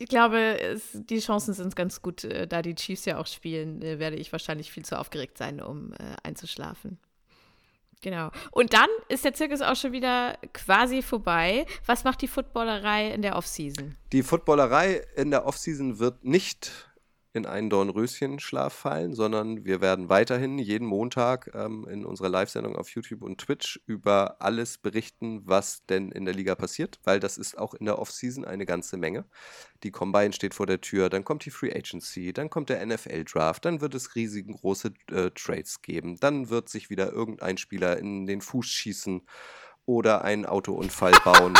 ich 0.00 0.08
glaube, 0.08 0.60
es, 0.60 0.92
die 0.92 1.18
Chancen 1.18 1.54
sind 1.54 1.74
ganz 1.74 2.02
gut, 2.02 2.22
äh, 2.22 2.46
da 2.46 2.62
die 2.62 2.76
Chiefs 2.76 3.04
ja 3.04 3.18
auch 3.18 3.26
spielen, 3.26 3.82
äh, 3.82 3.98
werde 3.98 4.14
ich 4.14 4.30
wahrscheinlich 4.30 4.70
viel 4.70 4.84
zu 4.84 4.96
aufgeregt 4.96 5.36
sein, 5.36 5.60
um 5.60 5.92
äh, 5.94 5.96
einzuschlafen. 6.22 6.98
Genau. 8.00 8.30
Und 8.52 8.74
dann 8.74 8.88
ist 9.08 9.24
der 9.24 9.34
Zirkus 9.34 9.60
auch 9.60 9.74
schon 9.74 9.92
wieder 9.92 10.38
quasi 10.52 11.02
vorbei. 11.02 11.66
Was 11.84 12.04
macht 12.04 12.22
die 12.22 12.28
Footballerei 12.28 13.10
in 13.10 13.22
der 13.22 13.36
Offseason? 13.36 13.96
Die 14.12 14.22
Footballerei 14.22 15.04
in 15.16 15.30
der 15.30 15.46
Offseason 15.46 15.98
wird 15.98 16.24
nicht 16.24 16.87
in 17.32 17.46
einen 17.46 17.68
Dornröschenschlaf 17.70 18.72
fallen, 18.72 19.14
sondern 19.14 19.64
wir 19.64 19.80
werden 19.80 20.08
weiterhin 20.08 20.58
jeden 20.58 20.86
Montag 20.86 21.50
ähm, 21.54 21.86
in 21.88 22.04
unserer 22.04 22.28
Live-Sendung 22.28 22.74
auf 22.74 22.88
YouTube 22.90 23.22
und 23.22 23.38
Twitch 23.38 23.80
über 23.86 24.36
alles 24.40 24.78
berichten, 24.78 25.42
was 25.44 25.84
denn 25.86 26.10
in 26.10 26.24
der 26.24 26.34
Liga 26.34 26.54
passiert, 26.54 26.98
weil 27.04 27.20
das 27.20 27.36
ist 27.36 27.58
auch 27.58 27.74
in 27.74 27.86
der 27.86 27.98
Offseason 27.98 28.44
eine 28.44 28.64
ganze 28.64 28.96
Menge. 28.96 29.26
Die 29.82 29.90
Combine 29.90 30.32
steht 30.32 30.54
vor 30.54 30.66
der 30.66 30.80
Tür, 30.80 31.10
dann 31.10 31.24
kommt 31.24 31.44
die 31.44 31.50
Free 31.50 31.72
Agency, 31.72 32.32
dann 32.32 32.50
kommt 32.50 32.70
der 32.70 32.84
NFL-Draft, 32.84 33.64
dann 33.64 33.80
wird 33.80 33.94
es 33.94 34.14
riesengroße 34.14 34.92
äh, 35.10 35.30
Trades 35.30 35.82
geben, 35.82 36.18
dann 36.18 36.48
wird 36.48 36.68
sich 36.68 36.88
wieder 36.88 37.12
irgendein 37.12 37.58
Spieler 37.58 37.98
in 37.98 38.26
den 38.26 38.40
Fuß 38.40 38.66
schießen 38.66 39.22
oder 39.84 40.22
einen 40.24 40.46
Autounfall 40.46 41.12
bauen. 41.24 41.54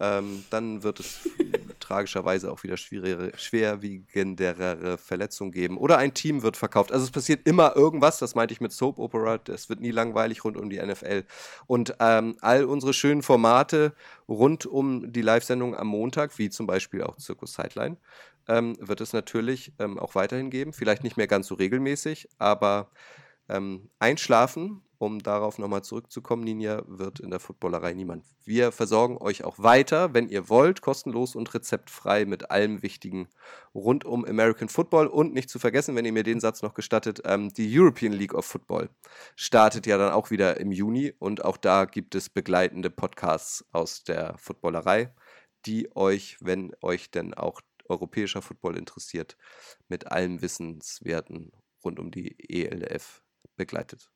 Ähm, 0.00 0.44
dann 0.50 0.82
wird 0.82 1.00
es 1.00 1.28
tragischerweise 1.80 2.52
auch 2.52 2.62
wieder 2.62 2.76
schwerwiegendere 2.76 4.98
Verletzungen 4.98 5.52
geben. 5.52 5.78
Oder 5.78 5.98
ein 5.98 6.14
Team 6.14 6.42
wird 6.42 6.56
verkauft. 6.56 6.92
Also 6.92 7.04
es 7.04 7.10
passiert 7.10 7.46
immer 7.46 7.76
irgendwas, 7.76 8.18
das 8.18 8.34
meinte 8.34 8.52
ich 8.52 8.60
mit 8.60 8.72
Soap 8.72 8.98
Opera. 8.98 9.38
Es 9.48 9.68
wird 9.68 9.80
nie 9.80 9.90
langweilig 9.90 10.44
rund 10.44 10.56
um 10.56 10.70
die 10.70 10.80
NFL. 10.80 11.24
Und 11.66 11.94
ähm, 12.00 12.36
all 12.40 12.64
unsere 12.64 12.92
schönen 12.92 13.22
Formate 13.22 13.92
rund 14.28 14.66
um 14.66 15.12
die 15.12 15.22
Live-Sendung 15.22 15.76
am 15.76 15.88
Montag, 15.88 16.38
wie 16.38 16.50
zum 16.50 16.66
Beispiel 16.66 17.02
auch 17.02 17.16
Zirkus 17.16 17.54
Sideline, 17.54 17.96
ähm, 18.48 18.76
wird 18.80 19.00
es 19.00 19.12
natürlich 19.12 19.72
ähm, 19.78 19.98
auch 19.98 20.14
weiterhin 20.14 20.50
geben. 20.50 20.72
Vielleicht 20.72 21.04
nicht 21.04 21.16
mehr 21.16 21.26
ganz 21.26 21.46
so 21.46 21.54
regelmäßig, 21.54 22.28
aber 22.38 22.90
ähm, 23.48 23.90
einschlafen 23.98 24.82
um 24.98 25.20
darauf 25.22 25.58
nochmal 25.58 25.82
zurückzukommen, 25.82 26.42
Ninja, 26.42 26.82
wird 26.86 27.20
in 27.20 27.30
der 27.30 27.38
Footballerei 27.38 27.94
niemand. 27.94 28.24
Wir 28.44 28.72
versorgen 28.72 29.16
euch 29.18 29.44
auch 29.44 29.58
weiter, 29.58 30.12
wenn 30.12 30.28
ihr 30.28 30.48
wollt, 30.48 30.80
kostenlos 30.80 31.36
und 31.36 31.54
rezeptfrei 31.54 32.24
mit 32.24 32.50
allem 32.50 32.82
Wichtigen 32.82 33.28
rund 33.74 34.04
um 34.04 34.24
American 34.24 34.68
Football. 34.68 35.06
Und 35.06 35.34
nicht 35.34 35.50
zu 35.50 35.60
vergessen, 35.60 35.94
wenn 35.94 36.04
ihr 36.04 36.12
mir 36.12 36.24
den 36.24 36.40
Satz 36.40 36.62
noch 36.62 36.74
gestattet, 36.74 37.22
ähm, 37.24 37.52
die 37.52 37.78
European 37.78 38.12
League 38.12 38.34
of 38.34 38.44
Football 38.44 38.90
startet 39.36 39.86
ja 39.86 39.98
dann 39.98 40.12
auch 40.12 40.30
wieder 40.32 40.58
im 40.58 40.72
Juni 40.72 41.12
und 41.18 41.44
auch 41.44 41.56
da 41.56 41.84
gibt 41.84 42.16
es 42.16 42.28
begleitende 42.28 42.90
Podcasts 42.90 43.64
aus 43.72 44.02
der 44.02 44.36
Footballerei, 44.36 45.14
die 45.64 45.94
euch, 45.94 46.38
wenn 46.40 46.72
euch 46.82 47.12
denn 47.12 47.34
auch 47.34 47.60
europäischer 47.88 48.42
Football 48.42 48.76
interessiert, 48.76 49.36
mit 49.88 50.10
allem 50.10 50.42
Wissenswerten 50.42 51.52
rund 51.84 52.00
um 52.00 52.10
die 52.10 52.36
ELF 52.50 53.22
begleitet. 53.58 54.08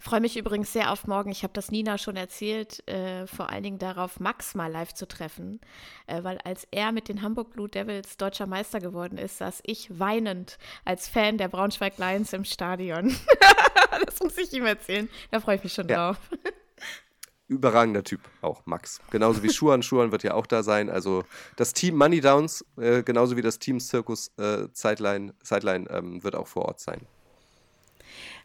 Freue 0.00 0.20
mich 0.20 0.36
übrigens 0.36 0.72
sehr 0.72 0.92
auf 0.92 1.08
morgen. 1.08 1.30
Ich 1.30 1.42
habe 1.42 1.52
das 1.52 1.72
Nina 1.72 1.98
schon 1.98 2.16
erzählt, 2.16 2.86
äh, 2.88 3.26
vor 3.26 3.50
allen 3.50 3.64
Dingen 3.64 3.78
darauf, 3.78 4.20
Max 4.20 4.54
mal 4.54 4.70
live 4.70 4.94
zu 4.94 5.08
treffen, 5.08 5.60
äh, 6.06 6.22
weil 6.22 6.38
als 6.44 6.68
er 6.70 6.92
mit 6.92 7.08
den 7.08 7.20
Hamburg 7.20 7.50
Blue 7.50 7.68
Devils 7.68 8.16
deutscher 8.16 8.46
Meister 8.46 8.78
geworden 8.78 9.18
ist, 9.18 9.38
saß 9.38 9.60
ich 9.64 9.98
weinend 9.98 10.58
als 10.84 11.08
Fan 11.08 11.36
der 11.36 11.48
Braunschweig 11.48 11.98
Lions 11.98 12.32
im 12.32 12.44
Stadion. 12.44 13.12
das 14.06 14.20
muss 14.20 14.38
ich 14.38 14.52
ihm 14.52 14.66
erzählen. 14.66 15.08
Da 15.32 15.40
freue 15.40 15.56
ich 15.56 15.64
mich 15.64 15.72
schon 15.72 15.88
ja. 15.88 16.12
drauf. 16.12 16.18
Überragender 17.48 18.04
Typ, 18.04 18.20
auch 18.40 18.66
Max. 18.66 19.00
Genauso 19.10 19.42
wie 19.42 19.50
Schuan. 19.50 19.82
Schuan 19.82 20.12
wird 20.12 20.22
ja 20.22 20.34
auch 20.34 20.46
da 20.46 20.62
sein. 20.62 20.90
Also 20.90 21.24
das 21.56 21.72
Team 21.72 21.96
Money 21.96 22.20
Downs, 22.20 22.64
äh, 22.76 23.02
genauso 23.02 23.36
wie 23.36 23.42
das 23.42 23.58
Team 23.58 23.80
Circus 23.80 24.30
äh, 24.36 24.68
Sideline, 24.74 25.34
Sideline 25.42 25.90
ähm, 25.90 26.22
wird 26.22 26.36
auch 26.36 26.46
vor 26.46 26.66
Ort 26.66 26.78
sein. 26.78 27.00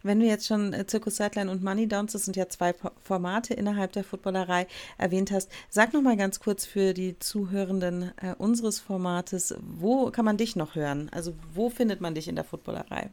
Wenn 0.02 0.20
du 0.20 0.26
jetzt 0.26 0.48
schon 0.48 0.74
äh, 0.74 0.86
Zirkus 0.86 1.18
Sideline 1.18 1.52
und 1.52 1.64
Money 1.64 1.88
Downs, 1.88 2.14
das 2.14 2.26
sind 2.26 2.36
ja 2.36 2.50
zwei 2.50 2.74
Formate 3.02 3.54
innerhalb 3.54 3.92
der 3.94 4.04
Footballerei, 4.04 4.68
erwähnt 4.98 5.32
hast, 5.32 5.52
sag 5.70 5.94
noch 5.94 6.02
mal 6.02 6.18
ganz 6.18 6.40
kurz 6.40 6.66
für 6.66 6.94
die 6.94 7.18
Zuhörenden 7.20 8.12
äh, 8.18 8.36
unseres 8.38 8.80
Formates, 8.80 9.56
wo 9.62 10.12
kann 10.12 10.26
man 10.26 10.38
dich 10.38 10.56
noch 10.56 10.76
hören? 10.76 11.10
Also 11.12 11.34
wo 11.54 11.70
findet 11.70 12.02
man 12.02 12.16
dich 12.16 12.28
in 12.28 12.36
der 12.36 12.46
Footballerei? 12.46 13.12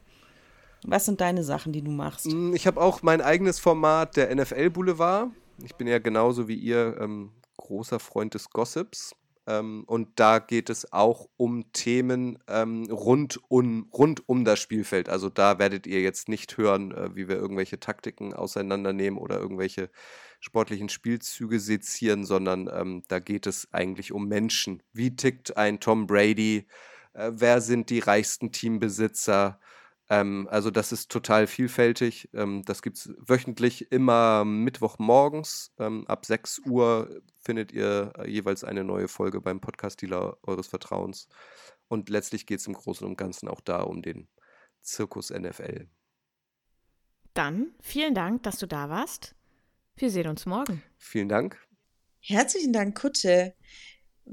Was 0.83 1.05
sind 1.05 1.21
deine 1.21 1.43
Sachen, 1.43 1.73
die 1.73 1.81
du 1.81 1.91
machst? 1.91 2.27
Mm, 2.27 2.53
ich 2.53 2.65
habe 2.65 2.81
auch 2.81 3.03
mein 3.03 3.21
eigenes 3.21 3.59
Format, 3.59 4.17
der 4.17 4.33
NFL 4.33 4.71
Boulevard. 4.71 5.29
Ich 5.63 5.75
bin 5.75 5.87
ja 5.87 5.99
genauso 5.99 6.47
wie 6.47 6.55
ihr 6.55 6.97
ähm, 6.99 7.31
großer 7.57 7.99
Freund 7.99 8.33
des 8.33 8.49
Gossips. 8.49 9.15
Ähm, 9.47 9.83
und 9.87 10.19
da 10.19 10.39
geht 10.39 10.69
es 10.69 10.91
auch 10.93 11.27
um 11.37 11.71
Themen 11.73 12.37
ähm, 12.47 12.83
rund, 12.91 13.39
um, 13.49 13.89
rund 13.93 14.27
um 14.29 14.45
das 14.45 14.59
Spielfeld. 14.59 15.09
Also 15.09 15.29
da 15.29 15.57
werdet 15.57 15.87
ihr 15.87 16.01
jetzt 16.01 16.29
nicht 16.29 16.57
hören, 16.57 16.91
äh, 16.91 17.15
wie 17.15 17.27
wir 17.27 17.37
irgendwelche 17.37 17.79
Taktiken 17.79 18.33
auseinandernehmen 18.33 19.19
oder 19.19 19.39
irgendwelche 19.39 19.89
sportlichen 20.39 20.89
Spielzüge 20.89 21.59
sezieren, 21.59 22.25
sondern 22.25 22.69
ähm, 22.71 23.03
da 23.07 23.19
geht 23.19 23.47
es 23.47 23.67
eigentlich 23.71 24.11
um 24.11 24.27
Menschen. 24.27 24.83
Wie 24.93 25.15
tickt 25.15 25.57
ein 25.57 25.79
Tom 25.79 26.07
Brady? 26.07 26.67
Äh, 27.13 27.31
wer 27.33 27.61
sind 27.61 27.89
die 27.89 27.99
reichsten 27.99 28.51
Teambesitzer? 28.51 29.59
Ähm, 30.11 30.49
also 30.51 30.71
das 30.71 30.91
ist 30.91 31.09
total 31.09 31.47
vielfältig. 31.47 32.29
Ähm, 32.33 32.63
das 32.65 32.81
gibt 32.81 32.97
es 32.97 33.13
wöchentlich 33.17 33.93
immer 33.93 34.43
Mittwochmorgens. 34.43 35.71
Ähm, 35.79 36.05
ab 36.05 36.25
6 36.25 36.63
Uhr 36.65 37.21
findet 37.39 37.71
ihr 37.71 38.11
äh, 38.17 38.29
jeweils 38.29 38.65
eine 38.65 38.83
neue 38.83 39.07
Folge 39.07 39.39
beim 39.39 39.61
Podcast-Dealer 39.61 40.37
eures 40.43 40.67
Vertrauens. 40.67 41.29
Und 41.87 42.09
letztlich 42.09 42.45
geht 42.45 42.59
es 42.59 42.67
im 42.67 42.73
Großen 42.73 43.07
und 43.07 43.15
Ganzen 43.15 43.47
auch 43.47 43.61
da 43.61 43.83
um 43.83 44.01
den 44.01 44.27
Zirkus 44.81 45.29
NFL. 45.29 45.87
Dann 47.33 47.73
vielen 47.79 48.13
Dank, 48.13 48.43
dass 48.43 48.57
du 48.59 48.67
da 48.67 48.89
warst. 48.89 49.33
Wir 49.95 50.09
sehen 50.09 50.27
uns 50.27 50.45
morgen. 50.45 50.83
Vielen 50.97 51.29
Dank. 51.29 51.57
Herzlichen 52.19 52.73
Dank, 52.73 52.99
Kutsche. 52.99 53.55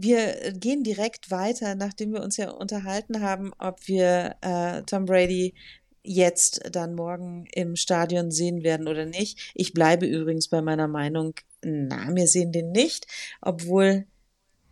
Wir 0.00 0.44
äh, 0.44 0.52
gehen 0.52 0.84
direkt 0.84 1.32
weiter, 1.32 1.74
nachdem 1.74 2.12
wir 2.12 2.22
uns 2.22 2.36
ja 2.36 2.50
unterhalten 2.50 3.20
haben, 3.20 3.52
ob 3.58 3.88
wir 3.88 4.36
äh, 4.42 4.82
Tom 4.82 5.06
Brady 5.06 5.54
jetzt 6.04 6.60
dann 6.70 6.94
morgen 6.94 7.46
im 7.52 7.74
Stadion 7.74 8.30
sehen 8.30 8.62
werden 8.62 8.86
oder 8.86 9.06
nicht. 9.06 9.52
Ich 9.54 9.74
bleibe 9.74 10.06
übrigens 10.06 10.48
bei 10.48 10.62
meiner 10.62 10.86
Meinung, 10.86 11.34
na, 11.62 12.14
wir 12.14 12.28
sehen 12.28 12.52
den 12.52 12.70
nicht, 12.70 13.08
obwohl 13.40 14.06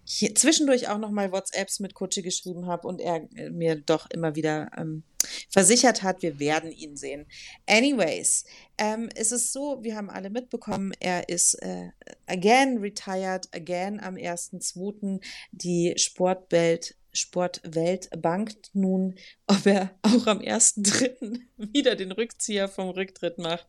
hier 0.04 0.32
zwischendurch 0.36 0.88
auch 0.88 0.98
nochmal 0.98 1.32
WhatsApps 1.32 1.80
mit 1.80 1.94
Kutsche 1.94 2.22
geschrieben 2.22 2.66
habe 2.66 2.86
und 2.86 3.00
er 3.00 3.28
äh, 3.34 3.50
mir 3.50 3.74
doch 3.74 4.08
immer 4.08 4.36
wieder 4.36 4.70
ähm, 4.78 5.02
versichert 5.50 6.02
hat, 6.02 6.22
wir 6.22 6.38
werden 6.38 6.72
ihn 6.72 6.96
sehen. 6.96 7.26
Anyways, 7.66 8.44
ähm, 8.78 9.08
es 9.14 9.32
ist 9.32 9.52
so, 9.52 9.82
wir 9.82 9.96
haben 9.96 10.10
alle 10.10 10.30
mitbekommen, 10.30 10.92
er 11.00 11.28
ist 11.28 11.54
äh, 11.62 11.90
again 12.26 12.78
retired, 12.78 13.48
again 13.54 14.00
am 14.00 14.16
1.2. 14.16 15.20
Die 15.52 15.94
Sportwelt 15.96 16.96
Sportwelt 17.12 18.10
bangt 18.20 18.70
nun, 18.74 19.14
ob 19.46 19.64
er 19.66 19.98
auch 20.02 20.26
am 20.26 20.40
1.3. 20.40 21.40
wieder 21.72 21.96
den 21.96 22.12
Rückzieher 22.12 22.68
vom 22.68 22.90
Rücktritt 22.90 23.38
macht. 23.38 23.66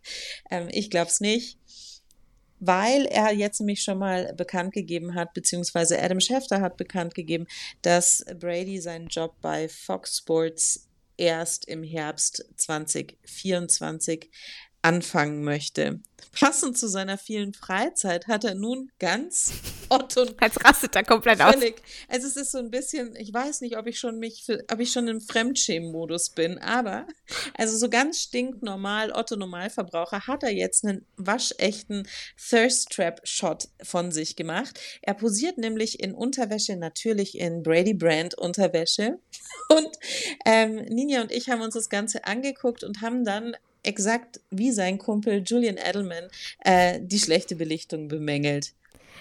Ähm, 0.51 0.67
ich 0.71 0.89
glaube 0.89 1.09
es 1.09 1.21
nicht 1.21 1.57
weil 2.59 3.05
er 3.05 3.33
jetzt 3.33 3.59
nämlich 3.59 3.83
schon 3.83 3.99
mal 3.99 4.33
bekannt 4.33 4.73
gegeben 4.73 5.15
hat, 5.15 5.33
beziehungsweise 5.33 6.01
Adam 6.01 6.19
Schefter 6.19 6.61
hat 6.61 6.77
bekannt 6.77 7.13
gegeben, 7.13 7.45
dass 7.81 8.25
Brady 8.39 8.79
seinen 8.79 9.07
Job 9.07 9.35
bei 9.41 9.69
Fox 9.69 10.17
Sports 10.17 10.86
erst 11.17 11.67
im 11.67 11.83
Herbst 11.83 12.45
2024 12.55 14.29
anfangen 14.81 15.43
möchte. 15.43 15.99
Passend 16.39 16.77
zu 16.77 16.87
seiner 16.87 17.17
vielen 17.17 17.53
Freizeit 17.53 18.27
hat 18.27 18.43
er 18.43 18.53
nun 18.53 18.91
ganz 18.99 19.53
Otto. 19.89 20.25
Als 20.39 20.63
rastet 20.63 20.95
er 20.95 21.03
komplett 21.03 21.41
völlig. 21.41 21.75
aus. 21.75 21.81
Also 22.09 22.27
es 22.27 22.35
ist 22.35 22.51
so 22.51 22.59
ein 22.59 22.69
bisschen, 22.69 23.15
ich 23.15 23.33
weiß 23.33 23.61
nicht, 23.61 23.77
ob 23.77 23.87
ich 23.87 23.99
schon 23.99 24.19
mich, 24.19 24.43
für, 24.45 24.63
ob 24.71 24.79
ich 24.79 24.91
schon 24.91 25.07
im 25.07 25.21
Fremdschämen-Modus 25.21 26.31
bin, 26.31 26.59
aber 26.59 27.07
also 27.55 27.77
so 27.77 27.89
ganz 27.89 28.19
stinknormal, 28.19 29.11
Otto 29.11 29.35
Normalverbraucher, 29.35 30.27
hat 30.27 30.43
er 30.43 30.51
jetzt 30.51 30.85
einen 30.85 31.05
waschechten 31.15 32.07
Thirst 32.37 32.91
Trap 32.91 33.21
Shot 33.23 33.69
von 33.81 34.11
sich 34.11 34.35
gemacht. 34.35 34.79
Er 35.01 35.13
posiert 35.13 35.57
nämlich 35.57 36.01
in 36.01 36.13
Unterwäsche, 36.13 36.75
natürlich 36.75 37.37
in 37.37 37.63
Brady 37.63 37.93
Brand 37.93 38.35
Unterwäsche. 38.35 39.19
Und 39.69 39.89
ähm, 40.45 40.75
Ninja 40.89 41.21
und 41.21 41.31
ich 41.31 41.49
haben 41.49 41.61
uns 41.61 41.73
das 41.73 41.89
Ganze 41.89 42.25
angeguckt 42.25 42.83
und 42.83 43.01
haben 43.01 43.25
dann 43.25 43.55
exakt 43.87 44.39
wie 44.49 44.71
sein 44.71 44.97
Kumpel 44.97 45.43
Julian 45.45 45.77
Edelman 45.77 46.27
äh, 46.63 46.99
die 47.01 47.19
schlechte 47.19 47.55
Belichtung 47.55 48.07
bemängelt. 48.07 48.73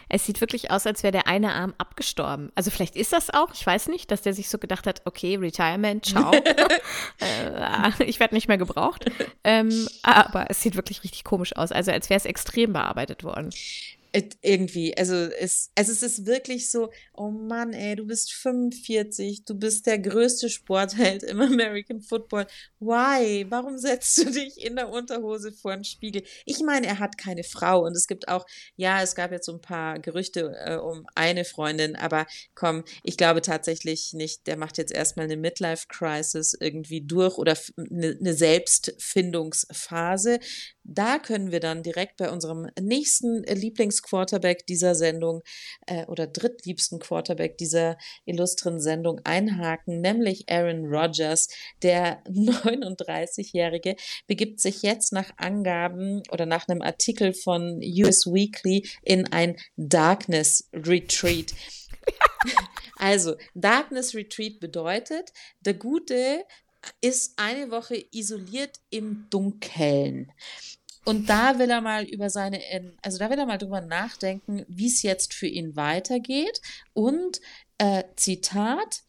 Es 0.08 0.24
sieht 0.24 0.40
wirklich 0.40 0.70
aus, 0.70 0.86
als 0.86 1.02
wäre 1.02 1.10
der 1.10 1.26
eine 1.26 1.52
Arm 1.54 1.74
abgestorben. 1.78 2.52
Also 2.54 2.70
vielleicht 2.70 2.94
ist 2.94 3.12
das 3.12 3.30
auch, 3.30 3.52
ich 3.52 3.66
weiß 3.66 3.88
nicht, 3.88 4.10
dass 4.12 4.22
der 4.22 4.34
sich 4.34 4.48
so 4.48 4.58
gedacht 4.58 4.86
hat, 4.86 5.02
okay, 5.04 5.36
Retirement, 5.36 6.06
ciao. 6.06 6.32
äh, 7.20 8.04
ich 8.04 8.20
werde 8.20 8.34
nicht 8.34 8.46
mehr 8.46 8.58
gebraucht. 8.58 9.10
Ähm, 9.42 9.88
aber 10.02 10.46
es 10.48 10.62
sieht 10.62 10.76
wirklich 10.76 11.02
richtig 11.02 11.24
komisch 11.24 11.56
aus. 11.56 11.72
Also 11.72 11.90
als 11.90 12.08
wäre 12.08 12.18
es 12.18 12.24
extrem 12.24 12.72
bearbeitet 12.72 13.24
worden 13.24 13.50
irgendwie, 14.42 14.96
also 14.96 15.14
es, 15.14 15.70
also 15.74 15.92
es 15.92 16.02
ist 16.02 16.26
wirklich 16.26 16.70
so, 16.70 16.90
oh 17.12 17.30
Mann, 17.30 17.72
ey, 17.72 17.96
du 17.96 18.06
bist 18.06 18.32
45, 18.32 19.44
du 19.44 19.54
bist 19.54 19.86
der 19.86 19.98
größte 19.98 20.48
Sportheld 20.48 21.22
im 21.22 21.40
American 21.56 22.00
Football. 22.00 22.46
Why? 22.80 23.46
Warum 23.48 23.78
setzt 23.78 24.18
du 24.18 24.30
dich 24.30 24.64
in 24.64 24.76
der 24.76 24.88
Unterhose 24.88 25.52
vor 25.52 25.74
den 25.74 25.84
Spiegel? 25.84 26.22
Ich 26.44 26.60
meine, 26.60 26.86
er 26.86 26.98
hat 26.98 27.18
keine 27.18 27.44
Frau 27.44 27.84
und 27.84 27.96
es 27.96 28.06
gibt 28.06 28.28
auch, 28.28 28.46
ja, 28.76 29.02
es 29.02 29.14
gab 29.14 29.32
jetzt 29.32 29.46
so 29.46 29.52
ein 29.52 29.60
paar 29.60 29.98
Gerüchte 29.98 30.54
äh, 30.64 30.76
um 30.76 31.06
eine 31.14 31.44
Freundin, 31.44 31.96
aber 31.96 32.26
komm, 32.54 32.84
ich 33.02 33.16
glaube 33.16 33.42
tatsächlich 33.42 34.12
nicht, 34.12 34.46
der 34.46 34.56
macht 34.56 34.78
jetzt 34.78 34.92
erstmal 34.92 35.24
eine 35.24 35.36
Midlife-Crisis 35.36 36.56
irgendwie 36.58 37.02
durch 37.02 37.38
oder 37.38 37.56
eine, 37.76 38.16
eine 38.18 38.34
Selbstfindungsphase. 38.34 40.38
Da 40.84 41.18
können 41.18 41.50
wir 41.50 41.60
dann 41.60 41.82
direkt 41.82 42.16
bei 42.16 42.30
unserem 42.30 42.68
nächsten 42.80 43.44
Lieblingsquarterback 44.06 44.66
dieser 44.66 44.94
Sendung 44.94 45.42
äh, 45.86 46.04
oder 46.06 46.26
drittliebsten 46.26 46.98
Quarterback 46.98 47.58
dieser 47.58 47.98
illustren 48.24 48.80
Sendung 48.80 49.20
einhaken, 49.24 50.00
nämlich 50.00 50.48
Aaron 50.48 50.86
Rodgers. 50.86 51.48
Der 51.82 52.22
39-Jährige 52.26 53.96
begibt 54.26 54.60
sich 54.60 54.82
jetzt 54.82 55.12
nach 55.12 55.32
Angaben 55.36 56.22
oder 56.30 56.46
nach 56.46 56.68
einem 56.68 56.82
Artikel 56.82 57.32
von 57.34 57.80
US 57.82 58.26
Weekly 58.26 58.86
in 59.02 59.30
ein 59.32 59.56
Darkness 59.76 60.68
Retreat. 60.72 61.52
Also, 62.98 63.34
Darkness 63.54 64.14
Retreat 64.14 64.58
bedeutet, 64.58 65.34
der 65.60 65.74
Gute 65.74 66.44
ist 67.02 67.34
eine 67.36 67.70
Woche 67.70 68.06
isoliert 68.10 68.80
im 68.88 69.26
Dunkeln. 69.28 70.32
Und 71.06 71.28
da 71.28 71.60
will 71.60 71.70
er 71.70 71.80
mal 71.80 72.04
über 72.04 72.30
seine, 72.30 72.60
also 73.00 73.18
da 73.18 73.30
will 73.30 73.38
er 73.38 73.46
mal 73.46 73.58
drüber 73.58 73.80
nachdenken, 73.80 74.64
wie 74.66 74.88
es 74.88 75.02
jetzt 75.02 75.34
für 75.34 75.46
ihn 75.46 75.76
weitergeht. 75.76 76.60
Und 76.94 77.40
äh, 77.78 78.02
Zitat, 78.16 79.02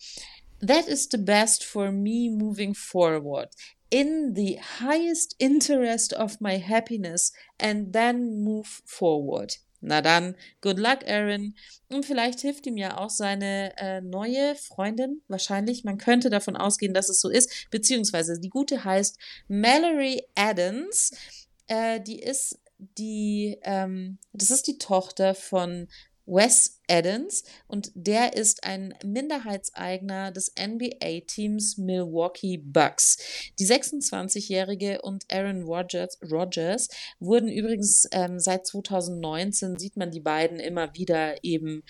That 0.60 0.88
is 0.88 1.08
the 1.12 1.18
best 1.18 1.64
for 1.64 1.92
me 1.92 2.30
moving 2.30 2.76
forward. 2.76 3.50
In 3.90 4.36
the 4.36 4.60
highest 4.80 5.36
interest 5.40 6.14
of 6.14 6.40
my 6.40 6.60
happiness 6.60 7.34
and 7.60 7.94
then 7.94 8.44
move 8.44 8.68
forward. 8.86 9.58
Na 9.82 10.02
dann, 10.02 10.36
good 10.62 10.78
luck, 10.78 11.00
Aaron. 11.08 11.56
Und 11.90 12.06
vielleicht 12.06 12.42
hilft 12.42 12.68
ihm 12.68 12.78
ja 12.78 12.98
auch 12.98 13.10
seine 13.10 13.74
äh, 13.78 14.02
neue 14.02 14.56
Freundin. 14.56 15.22
Wahrscheinlich, 15.28 15.84
man 15.84 15.98
könnte 15.98 16.30
davon 16.30 16.58
ausgehen, 16.58 16.94
dass 16.94 17.10
es 17.10 17.22
so 17.22 17.30
ist. 17.30 17.68
Beziehungsweise 17.72 18.40
die 18.40 18.50
gute 18.50 18.84
heißt 18.84 19.18
Mallory 19.48 20.24
Adams. 20.36 21.12
Äh, 21.68 22.02
die 22.02 22.20
ist 22.20 22.60
die, 22.78 23.58
ähm, 23.64 24.20
das 24.34 24.52
ist 24.52 24.68
die 24.68 24.78
Tochter 24.78 25.34
von 25.34 25.88
Wes 26.28 26.82
Adams 26.90 27.46
und 27.68 27.92
der 27.96 28.36
ist 28.36 28.66
ein 28.66 28.94
Minderheitseigner 29.04 30.32
des 30.32 30.54
NBA-Teams 30.60 31.78
Milwaukee 31.78 32.58
Bucks. 32.58 33.18
Die 33.58 33.66
26-jährige 33.66 35.02
und 35.02 35.24
Aaron 35.32 35.64
Rodgers, 35.64 36.20
Rodgers 36.30 36.90
wurden 37.20 37.48
übrigens 37.48 38.08
ähm, 38.12 38.40
seit 38.40 38.68
2019 38.68 39.80
sieht 39.80 39.96
man 39.96 40.12
die 40.12 40.20
beiden 40.20 40.60
immer 40.60 40.94
wieder 40.96 41.44
eben 41.44 41.84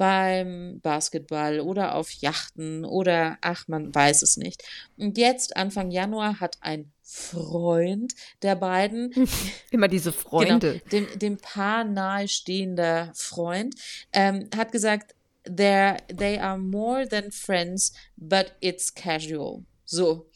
beim 0.00 0.80
Basketball 0.80 1.60
oder 1.60 1.94
auf 1.94 2.10
Yachten 2.10 2.86
oder 2.86 3.36
ach, 3.42 3.68
man 3.68 3.94
weiß 3.94 4.22
es 4.22 4.38
nicht. 4.38 4.64
Und 4.96 5.18
jetzt, 5.18 5.58
Anfang 5.58 5.90
Januar, 5.90 6.40
hat 6.40 6.56
ein 6.62 6.90
Freund 7.02 8.14
der 8.40 8.54
beiden. 8.54 9.12
Immer 9.70 9.88
diese 9.88 10.10
Freunde. 10.14 10.80
Genau, 10.88 11.06
dem, 11.06 11.18
dem 11.18 11.36
Paar 11.36 11.84
nahestehender 11.84 13.12
Freund, 13.14 13.74
ähm, 14.14 14.48
hat 14.56 14.72
gesagt, 14.72 15.14
they 15.44 16.38
are 16.38 16.56
more 16.56 17.06
than 17.06 17.30
friends, 17.30 17.92
but 18.16 18.54
it's 18.62 18.94
casual. 18.94 19.64
So. 19.84 20.30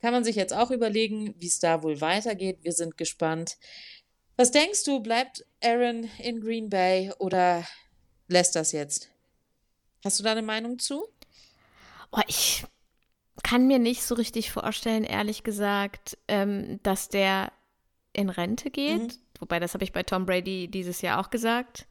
Kann 0.00 0.12
man 0.12 0.22
sich 0.22 0.36
jetzt 0.36 0.54
auch 0.54 0.70
überlegen, 0.70 1.34
wie 1.40 1.48
es 1.48 1.58
da 1.58 1.82
wohl 1.82 2.00
weitergeht. 2.00 2.58
Wir 2.62 2.70
sind 2.70 2.96
gespannt. 2.96 3.56
Was 4.36 4.52
denkst 4.52 4.84
du, 4.84 5.00
bleibt 5.00 5.44
Aaron 5.60 6.08
in 6.22 6.40
Green 6.40 6.68
Bay 6.68 7.10
oder 7.18 7.66
lässt 8.28 8.56
das 8.56 8.72
jetzt? 8.72 9.08
Hast 10.04 10.20
du 10.20 10.24
da 10.24 10.32
eine 10.32 10.42
Meinung 10.42 10.78
zu? 10.78 11.06
Oh, 12.12 12.20
ich 12.26 12.64
kann 13.42 13.66
mir 13.66 13.78
nicht 13.78 14.02
so 14.02 14.14
richtig 14.14 14.50
vorstellen, 14.50 15.04
ehrlich 15.04 15.42
gesagt, 15.42 16.16
ähm, 16.28 16.80
dass 16.82 17.08
der 17.08 17.52
in 18.12 18.30
Rente 18.30 18.70
geht. 18.70 19.02
Mhm. 19.02 19.12
Wobei, 19.40 19.60
das 19.60 19.74
habe 19.74 19.84
ich 19.84 19.92
bei 19.92 20.02
Tom 20.02 20.26
Brady 20.26 20.68
dieses 20.68 21.02
Jahr 21.02 21.20
auch 21.20 21.30
gesagt. 21.30 21.86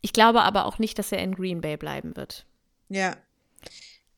Ich 0.00 0.12
glaube 0.12 0.42
aber 0.42 0.66
auch 0.66 0.78
nicht, 0.78 0.98
dass 0.98 1.12
er 1.12 1.18
in 1.18 1.34
Green 1.34 1.60
Bay 1.60 1.76
bleiben 1.76 2.16
wird. 2.16 2.44
Ja. 2.88 3.16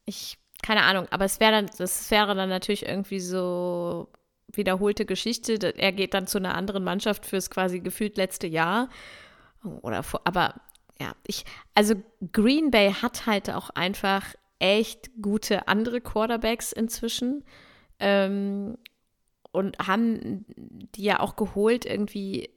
Ich, 0.05 0.39
keine 0.63 0.83
Ahnung, 0.83 1.07
aber 1.11 1.25
es 1.25 1.41
wäre 1.41 1.53
dann, 1.53 1.71
das 1.79 2.11
wäre 2.11 2.35
dann 2.35 2.49
natürlich 2.49 2.85
irgendwie 2.87 3.21
so 3.21 4.09
wiederholte 4.53 5.07
Geschichte. 5.07 5.55
Er 5.77 5.93
geht 5.93 6.15
dann 6.15 6.27
zu 6.27 6.39
einer 6.39 6.55
anderen 6.55 6.85
Mannschaft 6.85 7.27
fürs 7.27 7.51
quasi 7.51 7.81
gefühlt 7.81 8.17
letzte 8.17 8.47
Jahr. 8.47 8.89
Oder 9.83 10.05
aber 10.25 10.55
ja, 11.01 11.15
ich, 11.27 11.45
also 11.75 11.95
Green 12.33 12.71
Bay 12.71 12.93
hat 12.93 13.27
halt 13.27 13.51
auch 13.51 13.71
einfach 13.71 14.35
echt 14.59 15.11
gute 15.21 15.69
andere 15.69 16.01
Quarterbacks 16.01 16.73
inzwischen. 16.73 17.45
Ähm, 17.99 18.77
und 19.53 19.79
haben 19.79 20.45
die 20.95 21.05
ja 21.05 21.21
auch 21.21 21.37
geholt, 21.37 21.87
irgendwie, 21.87 22.51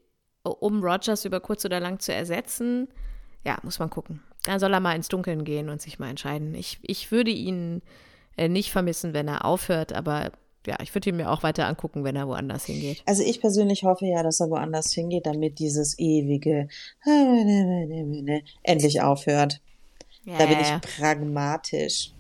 um 0.44 0.84
Rogers 0.84 1.24
über 1.24 1.40
kurz 1.40 1.64
oder 1.64 1.80
lang 1.80 2.00
zu 2.00 2.14
ersetzen. 2.14 2.90
Ja, 3.46 3.58
muss 3.64 3.80
man 3.80 3.90
gucken. 3.90 4.22
Dann 4.44 4.60
soll 4.60 4.74
er 4.74 4.82
mal 4.82 4.96
ins 4.96 5.08
Dunkeln 5.08 5.46
gehen 5.46 5.70
und 5.70 5.82
sich 5.82 6.00
mal 6.00 6.10
entscheiden. 6.10 6.54
Ich, 6.56 6.80
ich 6.82 7.12
würde 7.12 7.32
ihn 7.32 7.82
äh, 8.36 8.50
nicht 8.50 8.72
vermissen, 8.72 9.14
wenn 9.14 9.30
er 9.30 9.46
aufhört, 9.46 9.94
aber 9.94 10.32
ja, 10.70 10.78
ich 10.82 10.94
würde 10.94 11.10
ihn 11.10 11.18
mir 11.18 11.32
auch 11.32 11.42
weiter 11.42 11.66
angucken, 11.66 12.04
wenn 12.04 12.16
er 12.16 12.28
woanders 12.28 12.66
hingeht. 12.66 13.02
Also 13.06 13.24
ich 13.24 13.42
persönlich 13.42 13.84
hoffe 13.84 14.06
ja, 14.06 14.22
dass 14.22 14.40
er 14.40 14.50
woanders 14.52 14.94
hingeht, 14.94 15.26
damit 15.26 15.58
dieses 15.58 15.98
ewige 15.98 16.68
endlich 18.64 19.02
aufhört. 19.02 19.62
Ja, 20.26 20.38
da 20.38 20.46
bin 20.46 20.60
ich 20.60 20.98
pragmatisch. 20.98 22.12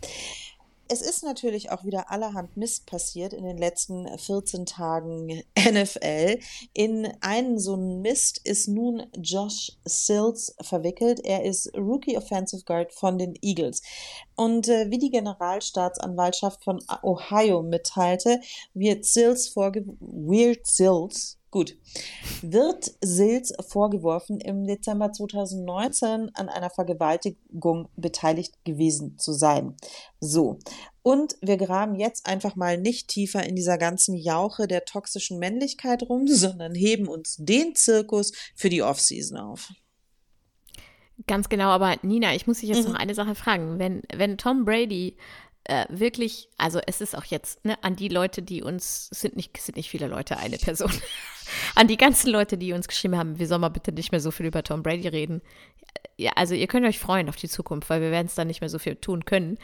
Es 0.92 1.02
ist 1.04 1.24
natürlich 1.24 1.72
auch 1.72 1.86
wieder 1.86 2.10
allerhand 2.10 2.58
Mist 2.58 2.88
passiert 2.88 3.34
in 3.34 3.44
den 3.44 3.60
letzten 3.60 4.08
14 4.18 4.66
Tagen 4.66 5.44
NFL. 5.56 6.40
In 6.74 7.14
einen 7.22 7.60
so 7.60 7.74
einen 7.74 8.02
Mist 8.02 8.42
ist 8.44 8.68
nun 8.68 9.06
Josh 9.16 9.72
Sills 9.86 10.56
verwickelt. 10.62 11.20
Er 11.24 11.46
ist 11.46 11.72
Rookie 11.78 12.18
Offensive 12.18 12.64
Guard 12.66 12.92
von 12.92 13.20
den 13.20 13.36
Eagles. 13.44 13.84
Und 14.36 14.68
äh, 14.68 14.90
wie 14.90 14.98
die 14.98 15.12
Generalstaatsanwaltschaft 15.12 16.64
von 16.64 16.84
Ohio 17.04 17.62
mitteilte, 17.62 18.42
wird 18.74 19.06
Sills 19.06 19.48
vorge 19.48 19.86
Weird 20.00 20.66
Sills 20.66 21.39
Gut. 21.52 21.76
Wird 22.43 22.91
Silz 23.02 23.54
vorgeworfen, 23.68 24.39
im 24.39 24.68
Dezember 24.68 25.12
2019 25.12 26.30
an 26.36 26.47
einer 26.47 26.70
Vergewaltigung 26.70 27.89
beteiligt 27.95 28.54
gewesen 28.66 29.18
zu 29.18 29.34
sein. 29.34 29.76
So. 30.20 30.60
Und 31.02 31.38
wir 31.41 31.58
graben 31.58 31.95
jetzt 31.95 32.28
einfach 32.28 32.56
mal 32.56 32.78
nicht 32.78 33.08
tiefer 33.08 33.43
in 33.43 33.56
dieser 33.56 33.80
ganzen 33.80 34.16
Jauche 34.16 34.68
der 34.68 34.86
toxischen 34.86 35.39
Männlichkeit 35.39 36.04
rum, 36.04 36.28
sondern 36.28 36.76
heben 36.76 37.08
uns 37.08 37.38
den 37.39 37.74
Zirkus 37.74 38.32
für 38.56 38.70
die 38.70 38.84
Offseason 38.84 39.38
auf. 39.38 39.72
Ganz 41.28 41.50
genau, 41.50 41.70
aber 41.70 41.97
Nina, 42.02 42.36
ich 42.36 42.47
muss 42.47 42.60
dich 42.60 42.70
jetzt 42.70 42.86
mhm. 42.86 42.93
noch 42.93 43.00
eine 43.00 43.16
Sache 43.16 43.36
fragen. 43.36 43.80
Wenn, 43.80 44.04
wenn 44.14 44.38
Tom 44.38 44.66
Brady 44.66 45.18
äh, 45.70 45.86
wirklich, 45.89 46.49
also 46.57 46.80
es 46.88 46.99
ist 46.99 47.15
auch 47.15 47.26
jetzt 47.26 47.63
ne, 47.63 47.82
an 47.84 47.95
die 47.95 48.07
Leute, 48.07 48.41
die 48.41 48.63
uns, 48.63 49.07
sind 49.11 49.36
nicht, 49.36 49.55
sind 49.57 49.78
nicht 49.78 49.89
viele 49.89 50.07
Leute, 50.07 50.38
eine 50.38 50.57
Person, 50.57 50.91
an 51.76 51.88
die 51.88 51.97
ganzen 51.97 52.32
Leute, 52.32 52.57
die 52.57 52.74
uns 52.74 52.88
geschrieben 52.88 53.15
haben, 53.15 53.38
wir 53.38 53.47
sollen 53.47 53.61
mal 53.61 53.70
bitte 53.70 53.91
nicht 53.91 54.11
mehr 54.11 54.20
so 54.20 54.32
viel 54.32 54.47
über 54.47 54.63
Tom 54.63 54.82
Brady 54.82 55.07
reden. 55.07 55.41
Ja, 56.17 56.32
also 56.36 56.55
ihr 56.55 56.67
könnt 56.67 56.88
euch 56.88 56.97
freuen 56.97 57.30
auf 57.30 57.36
die 57.36 57.47
Zukunft, 57.47 57.89
weil 57.89 58.01
wir 58.01 58.11
werden 58.11 58.26
es 58.26 58.36
dann 58.36 58.47
nicht 58.47 58.61
mehr 58.61 58.70
so 58.70 58.80
viel 58.80 58.95
tun 58.95 59.26
können. 59.26 59.57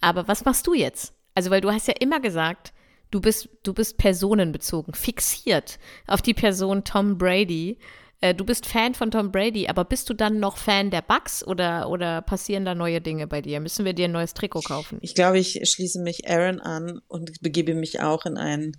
Aber 0.00 0.26
was 0.26 0.44
machst 0.44 0.66
du 0.66 0.74
jetzt? 0.74 1.14
Also, 1.34 1.50
weil 1.50 1.60
du 1.60 1.72
hast 1.72 1.88
ja 1.88 1.94
immer 2.00 2.20
gesagt, 2.20 2.72
du 3.12 3.20
bist, 3.20 3.48
du 3.62 3.72
bist 3.72 3.98
personenbezogen, 3.98 4.94
fixiert 4.94 5.78
auf 6.08 6.22
die 6.22 6.34
Person 6.34 6.84
Tom 6.84 7.18
Brady. 7.18 7.78
Äh, 8.22 8.36
du 8.36 8.44
bist 8.44 8.66
Fan 8.66 8.94
von 8.94 9.10
Tom 9.10 9.32
Brady, 9.32 9.66
aber 9.66 9.84
bist 9.84 10.08
du 10.08 10.14
dann 10.14 10.38
noch 10.38 10.56
Fan 10.56 10.90
der 10.90 11.02
Bucks 11.02 11.44
oder, 11.44 11.90
oder 11.90 12.22
passieren 12.22 12.64
da 12.64 12.74
neue 12.74 13.00
Dinge 13.00 13.26
bei 13.26 13.42
dir? 13.42 13.58
Müssen 13.58 13.84
wir 13.84 13.94
dir 13.94 14.04
ein 14.04 14.12
neues 14.12 14.32
Trikot 14.32 14.62
kaufen? 14.62 14.98
Ich 15.02 15.16
glaube, 15.16 15.40
ich 15.40 15.60
schließe 15.68 16.00
mich 16.00 16.30
Aaron 16.30 16.60
an 16.60 17.00
und 17.08 17.40
begebe 17.42 17.74
mich 17.74 18.00
auch 18.00 18.24
in 18.24 18.38
ein 18.38 18.76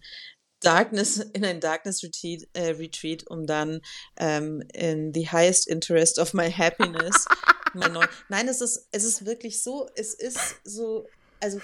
Darkness, 0.62 1.18
in 1.18 1.44
ein 1.44 1.60
Darkness 1.60 2.04
Retreat, 2.04 2.48
äh, 2.54 2.70
Retreat 2.70 3.28
um 3.28 3.46
dann 3.46 3.82
ähm, 4.16 4.64
in 4.74 5.14
the 5.14 5.30
highest 5.30 5.68
interest 5.68 6.20
of 6.20 6.34
my 6.34 6.50
happiness. 6.50 7.26
mein 7.74 7.92
neu 7.92 8.06
Nein, 8.30 8.48
es 8.48 8.62
ist, 8.62 8.88
es 8.92 9.04
ist 9.04 9.26
wirklich 9.26 9.62
so, 9.62 9.90
es 9.96 10.14
ist 10.14 10.56
so, 10.64 11.06
also 11.42 11.60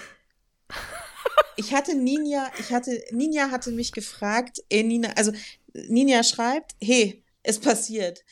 ich 1.56 1.72
hatte 1.72 1.94
Ninja, 1.94 2.50
ich 2.58 2.72
hatte, 2.72 3.02
Ninja 3.10 3.50
hatte 3.50 3.70
mich 3.70 3.92
gefragt, 3.92 4.58
eh 4.68 4.82
Nina, 4.82 5.14
also 5.16 5.32
Ninja 5.72 6.22
schreibt, 6.22 6.72
hey, 6.82 7.24
es 7.42 7.58
passiert. 7.58 8.24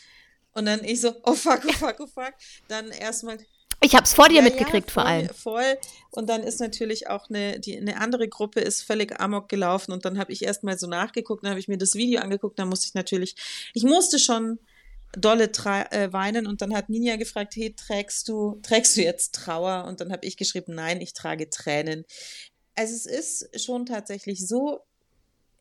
Und 0.53 0.67
dann 0.67 0.83
ich 0.85 1.01
so, 1.01 1.15
oh 1.25 1.35
fuck, 1.35 1.63
oh 1.67 1.73
fuck, 1.73 1.97
oh 2.01 2.07
fuck. 2.07 2.35
Dann 2.69 2.91
erstmal. 2.91 3.39
Ich 3.81 3.95
hab's 3.95 4.13
vor 4.13 4.29
dir 4.29 4.37
ja, 4.37 4.43
mitgekriegt, 4.43 4.89
ja, 4.89 4.93
vor 4.93 5.07
allem. 5.07 5.29
Voll. 5.29 5.79
Und 6.11 6.29
dann 6.29 6.43
ist 6.43 6.59
natürlich 6.59 7.09
auch 7.09 7.31
eine, 7.31 7.61
die, 7.61 7.77
eine 7.77 8.01
andere 8.01 8.29
Gruppe 8.29 8.61
ist 8.61 8.83
völlig 8.83 9.21
amok 9.21 9.49
gelaufen. 9.49 9.93
Und 9.93 10.05
dann 10.05 10.19
habe 10.19 10.33
ich 10.33 10.43
erstmal 10.43 10.77
so 10.79 10.89
nachgeguckt, 10.89 11.45
dann 11.45 11.51
habe 11.51 11.61
ich 11.61 11.69
mir 11.69 11.79
das 11.79 11.95
Video 11.95 12.21
angeguckt, 12.21 12.59
dann 12.59 12.69
musste 12.69 12.87
ich 12.89 12.95
natürlich, 12.95 13.37
ich 13.75 13.85
musste 13.85 14.19
schon 14.19 14.59
dolle 15.13 15.45
äh, 15.45 16.13
weinen 16.13 16.47
und 16.47 16.61
dann 16.61 16.75
hat 16.75 16.89
Ninja 16.89 17.17
gefragt, 17.17 17.55
hey, 17.57 17.75
trägst 17.75 18.29
du, 18.29 18.59
trägst 18.63 18.97
du 18.97 19.03
jetzt 19.03 19.35
Trauer? 19.35 19.85
Und 19.87 20.01
dann 20.01 20.13
habe 20.13 20.27
ich 20.27 20.37
geschrieben, 20.37 20.75
nein, 20.75 21.01
ich 21.01 21.13
trage 21.13 21.49
Tränen. 21.49 22.05
Also 22.75 22.95
es 22.95 23.07
ist 23.07 23.65
schon 23.65 23.87
tatsächlich 23.87 24.47
so, 24.47 24.81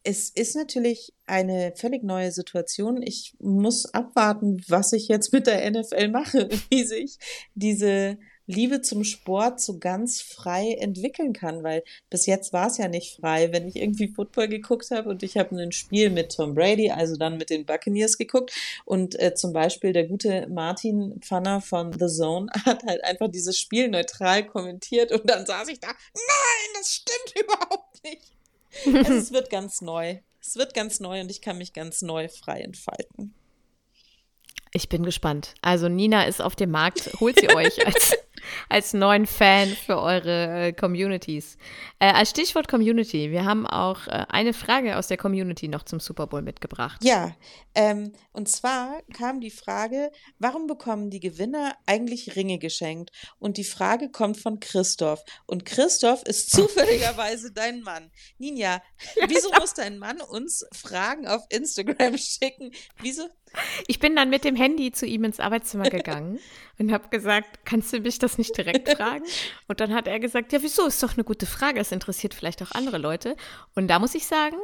es 0.07 0.29
ist 0.29 0.55
natürlich 0.55 1.13
eine 1.25 1.73
völlig 1.75 2.01
neue 2.01 2.31
Situation. 2.31 3.03
Ich 3.03 3.33
muss 3.39 3.93
abwarten, 3.93 4.63
was 4.69 4.93
ich 4.93 5.09
jetzt 5.09 5.33
mit 5.33 5.47
der 5.47 5.69
NFL 5.69 6.07
mache, 6.07 6.47
wie 6.69 6.85
sich 6.85 7.17
diese 7.55 8.17
Liebe 8.45 8.81
zum 8.81 9.03
Sport 9.03 9.59
so 9.59 9.79
ganz 9.79 10.21
frei 10.21 10.77
entwickeln 10.79 11.33
kann, 11.33 11.61
weil 11.61 11.83
bis 12.09 12.25
jetzt 12.25 12.53
war 12.53 12.67
es 12.67 12.77
ja 12.77 12.87
nicht 12.87 13.17
frei. 13.19 13.51
Wenn 13.51 13.67
ich 13.67 13.75
irgendwie 13.75 14.07
Football 14.07 14.47
geguckt 14.47 14.91
habe 14.91 15.09
und 15.09 15.23
ich 15.23 15.35
habe 15.35 15.61
ein 15.61 15.73
Spiel 15.73 16.09
mit 16.09 16.31
Tom 16.33 16.55
Brady, 16.55 16.89
also 16.89 17.17
dann 17.17 17.35
mit 17.35 17.49
den 17.49 17.65
Buccaneers 17.65 18.17
geguckt 18.17 18.53
und 18.85 19.19
äh, 19.19 19.35
zum 19.35 19.51
Beispiel 19.51 19.91
der 19.91 20.05
gute 20.05 20.47
Martin 20.47 21.19
Pfanner 21.19 21.59
von 21.59 21.91
The 21.91 22.07
Zone 22.07 22.47
hat 22.65 22.83
halt 22.83 23.03
einfach 23.03 23.27
dieses 23.27 23.59
Spiel 23.59 23.89
neutral 23.89 24.47
kommentiert 24.47 25.11
und 25.11 25.29
dann 25.29 25.45
saß 25.45 25.67
ich 25.67 25.81
da, 25.81 25.87
nein, 25.87 26.75
das 26.75 26.95
stimmt 26.95 27.43
überhaupt 27.43 28.01
nicht. 28.05 28.36
Also 28.85 29.13
es 29.13 29.31
wird 29.31 29.49
ganz 29.49 29.81
neu. 29.81 30.19
Es 30.41 30.55
wird 30.55 30.73
ganz 30.73 30.99
neu 30.99 31.21
und 31.21 31.31
ich 31.31 31.41
kann 31.41 31.57
mich 31.57 31.73
ganz 31.73 32.01
neu 32.01 32.29
frei 32.29 32.61
entfalten. 32.61 33.33
Ich 34.73 34.89
bin 34.89 35.03
gespannt. 35.03 35.55
Also 35.61 35.89
Nina 35.89 36.25
ist 36.25 36.41
auf 36.41 36.55
dem 36.55 36.71
Markt. 36.71 37.09
Holt 37.19 37.39
sie 37.39 37.49
euch 37.49 37.85
als, 37.85 38.13
als 38.69 38.93
neuen 38.93 39.25
Fan 39.25 39.69
für 39.69 39.99
eure 39.99 40.67
äh, 40.67 40.73
Communities. 40.73 41.57
Äh, 41.99 42.11
als 42.11 42.29
Stichwort 42.29 42.67
Community. 42.67 43.31
Wir 43.31 43.45
haben 43.45 43.65
auch 43.65 44.07
äh, 44.07 44.25
eine 44.29 44.53
Frage 44.53 44.97
aus 44.97 45.07
der 45.07 45.17
Community 45.17 45.67
noch 45.67 45.83
zum 45.83 45.99
Super 45.99 46.27
Bowl 46.27 46.41
mitgebracht. 46.41 47.03
Ja, 47.03 47.35
ähm, 47.75 48.13
und 48.31 48.49
zwar 48.49 49.01
kam 49.13 49.39
die 49.39 49.51
Frage, 49.51 50.11
warum 50.39 50.67
bekommen 50.67 51.09
die 51.09 51.19
Gewinner 51.19 51.75
eigentlich 51.85 52.35
Ringe 52.35 52.59
geschenkt? 52.59 53.11
Und 53.39 53.57
die 53.57 53.63
Frage 53.63 54.09
kommt 54.09 54.37
von 54.37 54.59
Christoph. 54.59 55.23
Und 55.45 55.65
Christoph 55.65 56.23
ist 56.23 56.49
zufälligerweise 56.55 57.51
dein 57.51 57.81
Mann. 57.81 58.11
Ninja, 58.37 58.81
wieso 59.27 59.49
muss 59.59 59.73
dein 59.73 59.97
Mann 59.97 60.21
uns 60.21 60.65
Fragen 60.73 61.27
auf 61.27 61.43
Instagram 61.49 62.17
schicken? 62.17 62.71
Wieso? 62.99 63.29
Ich 63.87 63.99
bin 63.99 64.15
dann 64.15 64.29
mit 64.29 64.43
dem 64.43 64.55
Handy 64.55 64.91
zu 64.91 65.05
ihm 65.05 65.23
ins 65.23 65.39
Arbeitszimmer 65.39 65.89
gegangen 65.89 66.39
und 66.77 66.91
habe 66.91 67.09
gesagt, 67.09 67.59
kannst 67.65 67.91
du 67.93 67.99
mich 67.99 68.19
das 68.19 68.37
nicht 68.37 68.55
direkt 68.57 68.89
fragen? 68.89 69.23
Und 69.67 69.79
dann 69.79 69.93
hat 69.93 70.07
er 70.07 70.19
gesagt, 70.19 70.53
ja, 70.53 70.61
wieso? 70.61 70.85
Ist 70.85 71.01
doch 71.01 71.13
eine 71.13 71.23
gute 71.23 71.45
Frage. 71.45 71.79
Es 71.79 71.91
interessiert 71.91 72.33
vielleicht 72.33 72.61
auch 72.61 72.71
andere 72.71 72.97
Leute. 72.97 73.35
Und 73.75 73.87
da 73.87 73.99
muss 73.99 74.15
ich 74.15 74.27
sagen, 74.27 74.57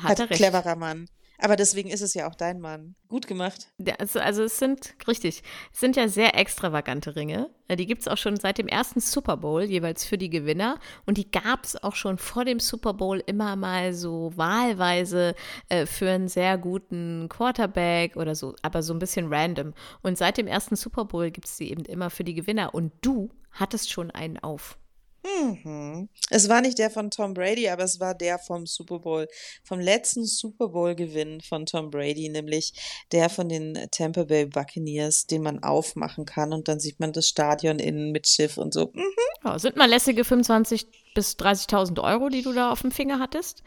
hat, 0.00 0.10
hat 0.10 0.20
er 0.20 0.30
recht. 0.30 0.40
Cleverer 0.40 0.76
Mann. 0.76 1.08
Aber 1.42 1.56
deswegen 1.56 1.90
ist 1.90 2.02
es 2.02 2.14
ja 2.14 2.28
auch 2.28 2.34
dein 2.34 2.60
Mann. 2.60 2.94
Gut 3.08 3.26
gemacht. 3.26 3.68
Also, 3.98 4.20
also 4.20 4.42
es 4.42 4.58
sind, 4.58 4.94
richtig, 5.08 5.42
es 5.72 5.80
sind 5.80 5.96
ja 5.96 6.08
sehr 6.08 6.38
extravagante 6.38 7.16
Ringe. 7.16 7.50
Die 7.70 7.86
gibt 7.86 8.02
es 8.02 8.08
auch 8.08 8.16
schon 8.16 8.36
seit 8.36 8.58
dem 8.58 8.68
ersten 8.68 9.00
Super 9.00 9.36
Bowl, 9.36 9.62
jeweils 9.62 10.04
für 10.04 10.18
die 10.18 10.30
Gewinner. 10.30 10.78
Und 11.06 11.16
die 11.16 11.30
gab 11.30 11.64
es 11.64 11.82
auch 11.82 11.94
schon 11.94 12.18
vor 12.18 12.44
dem 12.44 12.60
Super 12.60 12.94
Bowl 12.94 13.22
immer 13.26 13.56
mal 13.56 13.94
so 13.94 14.32
wahlweise 14.36 15.34
äh, 15.68 15.86
für 15.86 16.10
einen 16.10 16.28
sehr 16.28 16.58
guten 16.58 17.28
Quarterback 17.28 18.16
oder 18.16 18.34
so, 18.34 18.54
aber 18.62 18.82
so 18.82 18.92
ein 18.92 18.98
bisschen 18.98 19.32
random. 19.32 19.72
Und 20.02 20.18
seit 20.18 20.36
dem 20.36 20.46
ersten 20.46 20.76
Super 20.76 21.04
Bowl 21.04 21.30
gibt 21.30 21.46
es 21.46 21.56
sie 21.56 21.70
eben 21.70 21.84
immer 21.84 22.10
für 22.10 22.24
die 22.24 22.34
Gewinner. 22.34 22.74
Und 22.74 22.92
du 23.00 23.30
hattest 23.52 23.90
schon 23.90 24.10
einen 24.10 24.38
auf. 24.38 24.78
Mhm. 25.22 26.08
Es 26.30 26.48
war 26.48 26.60
nicht 26.60 26.78
der 26.78 26.90
von 26.90 27.10
Tom 27.10 27.34
Brady, 27.34 27.68
aber 27.68 27.84
es 27.84 28.00
war 28.00 28.14
der 28.14 28.38
vom 28.38 28.66
Super 28.66 29.00
Bowl, 29.00 29.28
vom 29.64 29.80
letzten 29.80 30.24
Super 30.24 30.68
Bowl-Gewinn 30.68 31.40
von 31.40 31.66
Tom 31.66 31.90
Brady, 31.90 32.28
nämlich 32.28 32.72
der 33.12 33.28
von 33.28 33.48
den 33.48 33.88
Tampa 33.90 34.24
Bay 34.24 34.46
Buccaneers, 34.46 35.26
den 35.26 35.42
man 35.42 35.62
aufmachen 35.62 36.24
kann 36.24 36.52
und 36.52 36.68
dann 36.68 36.80
sieht 36.80 37.00
man 37.00 37.12
das 37.12 37.28
Stadion 37.28 37.78
innen 37.78 38.12
mit 38.12 38.28
Schiff 38.28 38.56
und 38.56 38.72
so. 38.72 38.90
Mhm. 38.94 39.04
Ja, 39.44 39.58
sind 39.58 39.76
mal 39.76 39.88
lässige 39.88 40.22
25.000 40.22 40.86
bis 41.14 41.36
30.000 41.36 42.02
Euro, 42.02 42.28
die 42.28 42.42
du 42.42 42.52
da 42.52 42.70
auf 42.70 42.82
dem 42.82 42.90
Finger 42.90 43.18
hattest. 43.18 43.62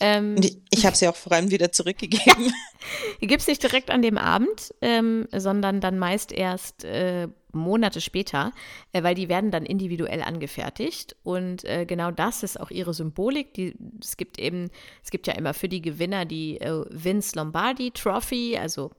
Ähm, 0.00 0.36
ich 0.70 0.86
habe 0.86 0.96
sie 0.96 1.08
auch 1.08 1.16
vor 1.16 1.32
allem 1.32 1.50
wieder 1.50 1.72
zurückgegeben. 1.72 2.52
die 3.20 3.26
gibt 3.26 3.42
es 3.42 3.48
nicht 3.48 3.62
direkt 3.62 3.90
an 3.90 4.02
dem 4.02 4.18
Abend, 4.18 4.74
ähm, 4.80 5.28
sondern 5.32 5.80
dann 5.80 5.98
meist 5.98 6.32
erst 6.32 6.84
äh, 6.84 7.28
Monate 7.52 8.00
später, 8.00 8.52
äh, 8.92 9.02
weil 9.02 9.14
die 9.14 9.28
werden 9.28 9.50
dann 9.50 9.66
individuell 9.66 10.22
angefertigt. 10.22 11.16
Und 11.22 11.64
äh, 11.64 11.86
genau 11.86 12.10
das 12.10 12.42
ist 12.42 12.60
auch 12.60 12.70
ihre 12.70 12.94
Symbolik. 12.94 13.54
Die, 13.54 13.76
es 14.00 14.16
gibt 14.16 14.38
eben, 14.38 14.70
es 15.02 15.10
gibt 15.10 15.26
ja 15.26 15.34
immer 15.34 15.54
für 15.54 15.68
die 15.68 15.82
Gewinner 15.82 16.24
die 16.24 16.60
äh, 16.60 16.84
Vince 16.90 17.36
Lombardi 17.36 17.90
Trophy, 17.92 18.56
also 18.60 18.90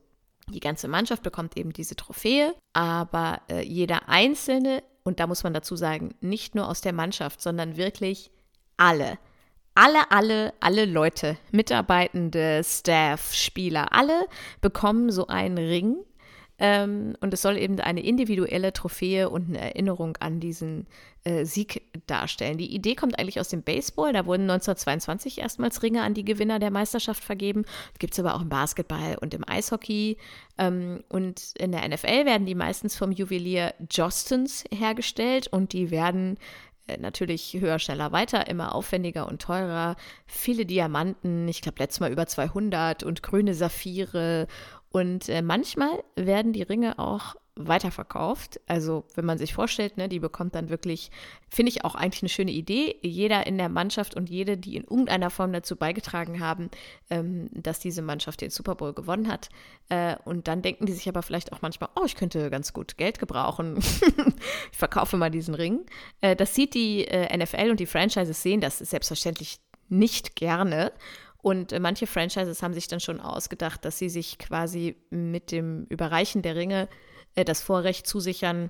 die 0.48 0.60
ganze 0.60 0.88
Mannschaft 0.88 1.22
bekommt 1.22 1.56
eben 1.56 1.72
diese 1.72 1.96
Trophäe, 1.96 2.54
aber 2.72 3.40
äh, 3.50 3.62
jeder 3.62 4.08
Einzelne, 4.08 4.82
und 5.06 5.20
da 5.20 5.26
muss 5.26 5.44
man 5.44 5.54
dazu 5.54 5.76
sagen, 5.76 6.14
nicht 6.20 6.54
nur 6.54 6.68
aus 6.68 6.82
der 6.82 6.92
Mannschaft, 6.92 7.40
sondern 7.40 7.76
wirklich 7.76 8.30
alle 8.76 9.18
alle, 9.76 10.10
alle, 10.10 10.54
alle 10.58 10.86
Leute, 10.86 11.36
Mitarbeitende, 11.52 12.62
Staff, 12.64 13.34
Spieler, 13.34 13.92
alle 13.92 14.26
bekommen 14.62 15.12
so 15.12 15.26
einen 15.26 15.58
Ring. 15.58 15.96
Ähm, 16.58 17.16
und 17.20 17.34
es 17.34 17.42
soll 17.42 17.58
eben 17.58 17.78
eine 17.80 18.02
individuelle 18.02 18.72
Trophäe 18.72 19.28
und 19.28 19.48
eine 19.48 19.60
Erinnerung 19.60 20.16
an 20.20 20.40
diesen 20.40 20.86
äh, 21.24 21.44
Sieg 21.44 21.82
darstellen. 22.06 22.56
Die 22.56 22.74
Idee 22.74 22.94
kommt 22.94 23.18
eigentlich 23.18 23.40
aus 23.40 23.48
dem 23.48 23.62
Baseball. 23.62 24.12
Da 24.12 24.24
wurden 24.24 24.42
1922 24.42 25.38
erstmals 25.38 25.82
Ringe 25.82 26.02
an 26.02 26.14
die 26.14 26.24
Gewinner 26.24 26.58
der 26.58 26.70
Meisterschaft 26.70 27.22
vergeben. 27.22 27.64
Gibt 27.98 28.14
es 28.14 28.20
aber 28.20 28.34
auch 28.34 28.42
im 28.42 28.48
Basketball 28.48 29.18
und 29.20 29.34
im 29.34 29.46
Eishockey. 29.46 30.16
Ähm, 30.56 31.02
und 31.08 31.52
in 31.58 31.72
der 31.72 31.86
NFL 31.86 32.24
werden 32.24 32.46
die 32.46 32.54
meistens 32.54 32.96
vom 32.96 33.12
Juwelier 33.12 33.74
Jostens 33.90 34.64
hergestellt 34.72 35.48
und 35.48 35.74
die 35.74 35.90
werden 35.90 36.38
äh, 36.86 36.98
natürlich 36.98 37.56
höher, 37.58 37.78
schneller, 37.78 38.12
weiter, 38.12 38.46
immer 38.46 38.74
aufwendiger 38.74 39.26
und 39.26 39.42
teurer. 39.42 39.96
Viele 40.26 40.66
Diamanten, 40.66 41.48
ich 41.48 41.60
glaube 41.60 41.78
letztes 41.80 42.00
Mal 42.00 42.12
über 42.12 42.26
200 42.26 43.02
und 43.02 43.22
grüne 43.22 43.54
Saphire. 43.54 44.46
Und 44.96 45.28
äh, 45.28 45.42
manchmal 45.42 46.02
werden 46.14 46.54
die 46.54 46.62
Ringe 46.62 46.98
auch 46.98 47.36
weiterverkauft. 47.54 48.62
Also 48.66 49.04
wenn 49.14 49.26
man 49.26 49.36
sich 49.36 49.52
vorstellt, 49.52 49.98
ne, 49.98 50.08
die 50.08 50.20
bekommt 50.20 50.54
dann 50.54 50.70
wirklich, 50.70 51.10
finde 51.50 51.68
ich 51.68 51.84
auch 51.84 51.94
eigentlich 51.94 52.22
eine 52.22 52.30
schöne 52.30 52.50
Idee. 52.50 52.96
Jeder 53.02 53.46
in 53.46 53.58
der 53.58 53.68
Mannschaft 53.68 54.14
und 54.14 54.30
jede, 54.30 54.56
die 54.56 54.74
in 54.74 54.84
irgendeiner 54.84 55.28
Form 55.28 55.52
dazu 55.52 55.76
beigetragen 55.76 56.40
haben, 56.40 56.70
ähm, 57.10 57.50
dass 57.52 57.78
diese 57.78 58.00
Mannschaft 58.00 58.40
den 58.40 58.48
Super 58.48 58.74
Bowl 58.74 58.94
gewonnen 58.94 59.28
hat. 59.28 59.50
Äh, 59.90 60.16
und 60.24 60.48
dann 60.48 60.62
denken 60.62 60.86
die 60.86 60.94
sich 60.94 61.10
aber 61.10 61.22
vielleicht 61.22 61.52
auch 61.52 61.60
manchmal, 61.60 61.90
oh, 61.96 62.06
ich 62.06 62.16
könnte 62.16 62.48
ganz 62.48 62.72
gut 62.72 62.96
Geld 62.96 63.18
gebrauchen. 63.18 63.76
ich 64.72 64.78
verkaufe 64.78 65.18
mal 65.18 65.30
diesen 65.30 65.54
Ring. 65.54 65.84
Äh, 66.22 66.36
das 66.36 66.54
sieht 66.54 66.72
die 66.72 67.06
äh, 67.06 67.36
NFL 67.36 67.68
und 67.70 67.80
die 67.80 67.84
Franchises 67.84 68.42
sehen 68.42 68.62
das 68.62 68.78
selbstverständlich 68.78 69.58
nicht 69.90 70.36
gerne. 70.36 70.90
Und 71.46 71.70
äh, 71.70 71.78
manche 71.78 72.08
Franchises 72.08 72.60
haben 72.64 72.74
sich 72.74 72.88
dann 72.88 72.98
schon 72.98 73.20
ausgedacht, 73.20 73.84
dass 73.84 73.98
sie 73.98 74.08
sich 74.08 74.36
quasi 74.36 74.96
mit 75.10 75.52
dem 75.52 75.84
Überreichen 75.84 76.42
der 76.42 76.56
Ringe 76.56 76.88
äh, 77.36 77.44
das 77.44 77.60
Vorrecht 77.60 78.08
zusichern, 78.08 78.68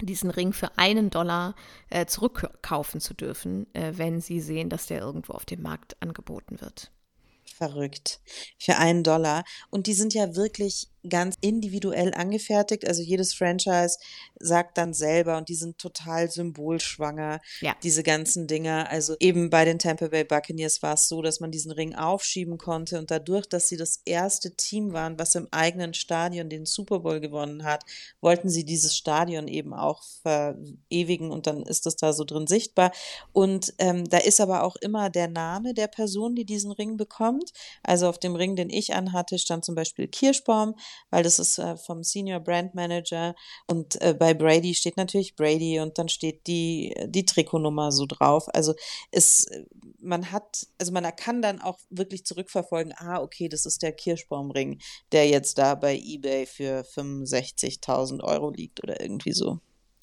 diesen 0.00 0.30
Ring 0.30 0.52
für 0.52 0.78
einen 0.78 1.10
Dollar 1.10 1.56
äh, 1.90 2.06
zurückkaufen 2.06 3.00
zu 3.00 3.14
dürfen, 3.14 3.66
äh, 3.74 3.94
wenn 3.96 4.20
sie 4.20 4.40
sehen, 4.40 4.68
dass 4.68 4.86
der 4.86 5.00
irgendwo 5.00 5.32
auf 5.32 5.44
dem 5.46 5.62
Markt 5.62 6.00
angeboten 6.00 6.60
wird. 6.60 6.92
Verrückt. 7.56 8.20
Für 8.56 8.76
einen 8.76 9.02
Dollar. 9.02 9.42
Und 9.70 9.88
die 9.88 9.94
sind 9.94 10.14
ja 10.14 10.36
wirklich 10.36 10.91
ganz 11.08 11.36
individuell 11.40 12.14
angefertigt. 12.14 12.86
Also 12.86 13.02
jedes 13.02 13.34
Franchise 13.34 13.98
sagt 14.38 14.78
dann 14.78 14.94
selber 14.94 15.36
und 15.36 15.48
die 15.48 15.54
sind 15.54 15.78
total 15.78 16.30
symbolschwanger, 16.30 17.40
ja. 17.60 17.74
diese 17.82 18.02
ganzen 18.02 18.46
Dinger. 18.46 18.88
Also 18.90 19.16
eben 19.20 19.50
bei 19.50 19.64
den 19.64 19.78
Tampa 19.78 20.08
Bay 20.08 20.24
Buccaneers 20.24 20.82
war 20.82 20.94
es 20.94 21.08
so, 21.08 21.22
dass 21.22 21.40
man 21.40 21.50
diesen 21.50 21.72
Ring 21.72 21.94
aufschieben 21.94 22.58
konnte 22.58 22.98
und 22.98 23.10
dadurch, 23.10 23.46
dass 23.46 23.68
sie 23.68 23.76
das 23.76 24.00
erste 24.04 24.54
Team 24.54 24.92
waren, 24.92 25.18
was 25.18 25.34
im 25.34 25.48
eigenen 25.50 25.94
Stadion 25.94 26.48
den 26.48 26.66
Super 26.66 27.00
Bowl 27.00 27.20
gewonnen 27.20 27.64
hat, 27.64 27.84
wollten 28.20 28.48
sie 28.48 28.64
dieses 28.64 28.96
Stadion 28.96 29.48
eben 29.48 29.74
auch 29.74 30.02
verewigen 30.22 31.30
und 31.30 31.46
dann 31.46 31.62
ist 31.62 31.86
das 31.86 31.96
da 31.96 32.12
so 32.12 32.24
drin 32.24 32.46
sichtbar. 32.46 32.92
Und 33.32 33.74
ähm, 33.78 34.08
da 34.08 34.18
ist 34.18 34.40
aber 34.40 34.62
auch 34.62 34.76
immer 34.76 35.10
der 35.10 35.28
Name 35.28 35.74
der 35.74 35.88
Person, 35.88 36.34
die 36.34 36.44
diesen 36.44 36.72
Ring 36.72 36.96
bekommt. 36.96 37.52
Also 37.82 38.08
auf 38.08 38.18
dem 38.18 38.36
Ring, 38.36 38.56
den 38.56 38.70
ich 38.70 38.94
anhatte, 38.94 39.38
stand 39.38 39.64
zum 39.64 39.74
Beispiel 39.74 40.08
Kirschbaum 40.08 40.74
weil 41.10 41.22
das 41.22 41.38
ist 41.38 41.58
äh, 41.58 41.76
vom 41.76 42.02
Senior 42.02 42.40
Brand 42.40 42.74
Manager 42.74 43.34
und 43.66 44.00
äh, 44.00 44.14
bei 44.14 44.34
Brady 44.34 44.74
steht 44.74 44.96
natürlich 44.96 45.36
Brady 45.36 45.80
und 45.80 45.98
dann 45.98 46.08
steht 46.08 46.46
die, 46.46 46.94
die 47.06 47.24
Trikotnummer 47.24 47.92
so 47.92 48.06
drauf. 48.06 48.48
Also 48.54 48.74
es, 49.10 49.46
man 50.00 50.32
hat, 50.32 50.66
also 50.78 50.92
man 50.92 51.04
kann 51.16 51.42
dann 51.42 51.60
auch 51.60 51.78
wirklich 51.90 52.24
zurückverfolgen, 52.24 52.94
ah, 52.96 53.20
okay, 53.20 53.48
das 53.48 53.66
ist 53.66 53.82
der 53.82 53.92
Kirschbaumring, 53.92 54.80
der 55.12 55.28
jetzt 55.28 55.58
da 55.58 55.74
bei 55.74 55.96
eBay 55.96 56.46
für 56.46 56.82
65.000 56.82 58.22
Euro 58.22 58.50
liegt 58.50 58.82
oder 58.82 59.00
irgendwie 59.00 59.32
so. 59.32 59.58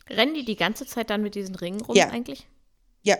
Rennen 0.09 0.33
die 0.33 0.45
die 0.45 0.55
ganze 0.55 0.85
Zeit 0.85 1.09
dann 1.09 1.21
mit 1.21 1.35
diesen 1.35 1.55
Ringen 1.55 1.81
rum 1.81 1.95
ja. 1.95 2.09
eigentlich? 2.09 2.47
Ja, 3.03 3.17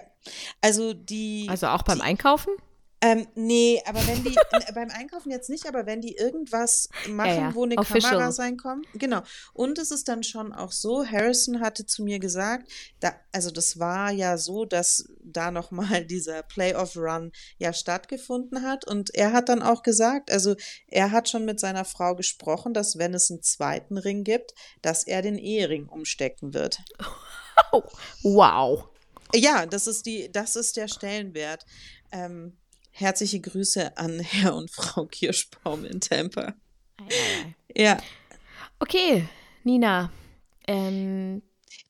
also 0.62 0.94
die. 0.94 1.48
Also 1.50 1.68
auch 1.68 1.84
beim 1.84 2.00
die, 2.00 2.04
Einkaufen? 2.04 2.54
Ähm, 3.02 3.28
nee, 3.36 3.82
aber 3.86 4.06
wenn 4.08 4.24
die, 4.24 4.36
beim 4.74 4.90
Einkaufen 4.90 5.32
jetzt 5.32 5.50
nicht, 5.50 5.68
aber 5.68 5.86
wenn 5.86 6.02
die 6.02 6.16
irgendwas 6.18 6.90
machen, 7.08 7.30
ja, 7.30 7.36
ja. 7.36 7.56
wo 7.56 7.64
eine 7.64 7.78
Official. 7.78 8.14
Kamera 8.14 8.30
reinkommt, 8.30 8.88
genau. 8.94 9.22
Und 9.54 9.78
es 9.80 9.92
ist 9.92 10.10
dann 10.10 10.22
schon 10.24 10.52
auch 10.52 10.74
so, 10.74 11.06
Harrison 11.06 11.62
hatte 11.62 11.86
zu 11.86 12.04
mir 12.04 12.20
gesagt, 12.20 12.70
da, 13.00 13.16
also 13.32 13.52
das 13.52 13.80
war 13.80 14.12
ja 14.12 14.38
so, 14.38 14.66
dass 14.66 15.08
da 15.22 15.50
nochmal 15.50 16.04
dieser 16.06 16.44
Playoff-Run 16.44 17.32
ja 17.58 17.72
stattgefunden 17.72 18.64
hat 18.64 18.86
und 18.86 19.16
er 19.16 19.32
hat 19.32 19.48
dann 19.48 19.62
auch 19.62 19.82
gesagt, 19.82 20.30
also 20.30 20.56
er 20.88 21.12
hat 21.12 21.30
schon 21.30 21.46
mit 21.46 21.60
seiner 21.60 21.86
Frau 21.86 22.16
gesprochen, 22.16 22.74
dass 22.74 22.98
wenn 22.98 23.14
es 23.14 23.32
einen 23.32 23.42
zweiten 23.42 23.98
Ring 23.98 24.26
gibt, 24.26 24.54
dass 24.82 25.06
er 25.06 25.22
den 25.22 25.38
Ehering 25.38 25.88
umstecken 25.88 26.54
wird. 26.54 26.80
Wow. 28.24 28.86
Ja, 29.36 29.66
das 29.66 29.86
ist 29.86 30.06
die, 30.06 30.32
das 30.32 30.56
ist 30.56 30.78
der 30.78 30.88
Stellenwert. 30.88 31.66
Ähm, 32.12 32.58
Herzliche 33.00 33.40
Grüße 33.40 33.98
an 33.98 34.20
Herr 34.20 34.56
und 34.56 34.72
Frau 34.72 35.06
Kirschbaum 35.06 35.86
in 35.86 36.02
Tampa. 36.02 36.54
Ja. 37.76 37.98
Okay, 38.80 39.28
Nina. 39.64 40.12
Ähm, 40.68 41.42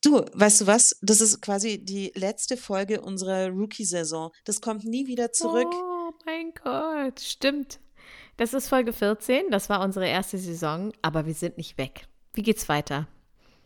Du, 0.01 0.24
weißt 0.34 0.62
du 0.62 0.68
was? 0.68 0.97
Das 1.01 1.20
ist 1.20 1.41
quasi 1.41 1.84
die 1.84 2.12
letzte 2.16 2.55
Folge 2.55 3.01
unserer 3.01 3.49
Rookie-Saison. 3.49 4.32
Das 4.45 4.62
kommt 4.62 4.86
nie 4.86 5.07
wieder 5.07 5.32
zurück. 5.34 5.68
Oh 5.74 6.12
mein 6.26 6.53
Gott, 6.64 7.20
stimmt. 7.20 7.80
Das 8.38 8.53
ist 8.53 8.70
Folge 8.70 8.93
14, 8.93 9.49
das 9.51 9.70
war 9.70 9.82
unsere 9.82 10.07
erste 10.07 10.38
Saison, 10.38 10.93
aber 11.01 11.26
wir 11.26 11.34
sind 11.34 11.57
nicht 11.57 11.78
weg. 11.78 12.07
Wie 12.34 12.41
geht's 12.41 12.70
weiter? 12.70 13.07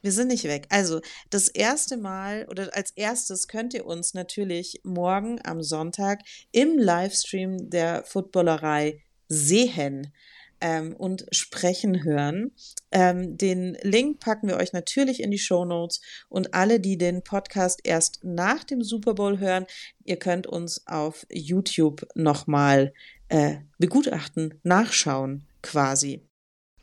Wir 0.03 0.11
sind 0.11 0.27
nicht 0.27 0.43
weg. 0.43 0.67
Also 0.69 0.99
das 1.29 1.47
erste 1.47 1.95
Mal 1.95 2.45
oder 2.49 2.75
als 2.75 2.91
erstes 2.91 3.47
könnt 3.47 3.73
ihr 3.73 3.85
uns 3.85 4.13
natürlich 4.13 4.81
morgen 4.83 5.39
am 5.45 5.63
Sonntag 5.63 6.19
im 6.51 6.77
Livestream 6.77 7.69
der 7.69 8.03
Footballerei 8.03 9.01
sehen 9.29 10.11
ähm, 10.59 10.93
und 10.97 11.25
sprechen 11.31 12.03
hören. 12.03 12.51
Ähm, 12.91 13.37
den 13.37 13.77
Link 13.81 14.19
packen 14.19 14.49
wir 14.49 14.57
euch 14.57 14.73
natürlich 14.73 15.23
in 15.23 15.31
die 15.31 15.39
Show 15.39 15.63
Notes 15.63 16.01
und 16.27 16.53
alle, 16.53 16.81
die 16.81 16.97
den 16.97 17.23
Podcast 17.23 17.79
erst 17.85 18.25
nach 18.25 18.65
dem 18.65 18.83
Super 18.83 19.13
Bowl 19.13 19.39
hören, 19.39 19.65
ihr 20.03 20.17
könnt 20.17 20.47
uns 20.47 20.85
auf 20.85 21.25
YouTube 21.31 22.05
nochmal 22.13 22.93
äh, 23.29 23.55
begutachten, 23.77 24.59
nachschauen 24.63 25.47
quasi. 25.61 26.27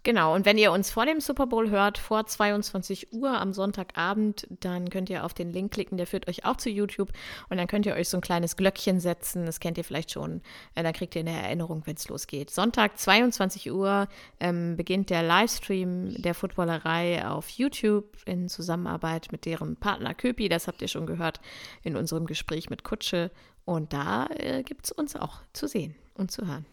Genau, 0.03 0.35
und 0.35 0.47
wenn 0.47 0.57
ihr 0.57 0.73
uns 0.73 0.91
vor 0.91 1.05
dem 1.05 1.21
Super 1.21 1.47
Bowl 1.47 1.69
hört, 1.69 1.99
vor 1.99 2.25
22 2.25 3.13
Uhr 3.13 3.39
am 3.39 3.53
Sonntagabend, 3.53 4.47
dann 4.49 4.89
könnt 4.89 5.11
ihr 5.11 5.27
auf 5.27 5.35
den 5.35 5.53
Link 5.53 5.73
klicken, 5.73 5.99
der 5.99 6.07
führt 6.07 6.27
euch 6.27 6.47
auch 6.47 6.57
zu 6.57 6.71
YouTube 6.71 7.13
und 7.51 7.59
dann 7.59 7.67
könnt 7.67 7.85
ihr 7.85 7.95
euch 7.95 8.09
so 8.09 8.17
ein 8.17 8.23
kleines 8.23 8.57
Glöckchen 8.57 8.99
setzen, 8.99 9.45
das 9.45 9.61
kennt 9.61 9.77
ihr 9.77 9.85
vielleicht 9.85 10.11
schon, 10.11 10.41
äh, 10.75 10.83
dann 10.83 10.95
kriegt 10.95 11.15
ihr 11.17 11.21
eine 11.21 11.39
Erinnerung, 11.39 11.83
wenn 11.85 11.97
es 11.97 12.09
losgeht. 12.09 12.49
Sonntag 12.49 12.99
22 12.99 13.71
Uhr 13.73 14.09
ähm, 14.41 14.75
beginnt 14.79 15.11
der 15.11 15.23
Livestream 15.23 16.23
der 16.23 16.35
Footballerei 16.35 17.29
auf 17.29 17.51
YouTube 17.51 18.17
in 18.25 18.49
Zusammenarbeit 18.49 19.29
mit 19.33 19.45
deren 19.45 19.77
Partner 19.77 20.15
Köpi, 20.15 20.49
das 20.49 20.67
habt 20.67 20.81
ihr 20.81 20.89
schon 20.89 21.05
gehört 21.05 21.43
in 21.83 21.95
unserem 21.95 22.25
Gespräch 22.25 22.71
mit 22.71 22.85
Kutsche 22.85 23.31
und 23.67 23.93
da 23.93 24.29
äh, 24.29 24.63
gibt 24.63 24.87
es 24.87 24.93
uns 24.93 25.15
auch 25.15 25.41
zu 25.53 25.67
sehen 25.67 25.95
und 26.15 26.31
zu 26.31 26.47
hören. 26.47 26.65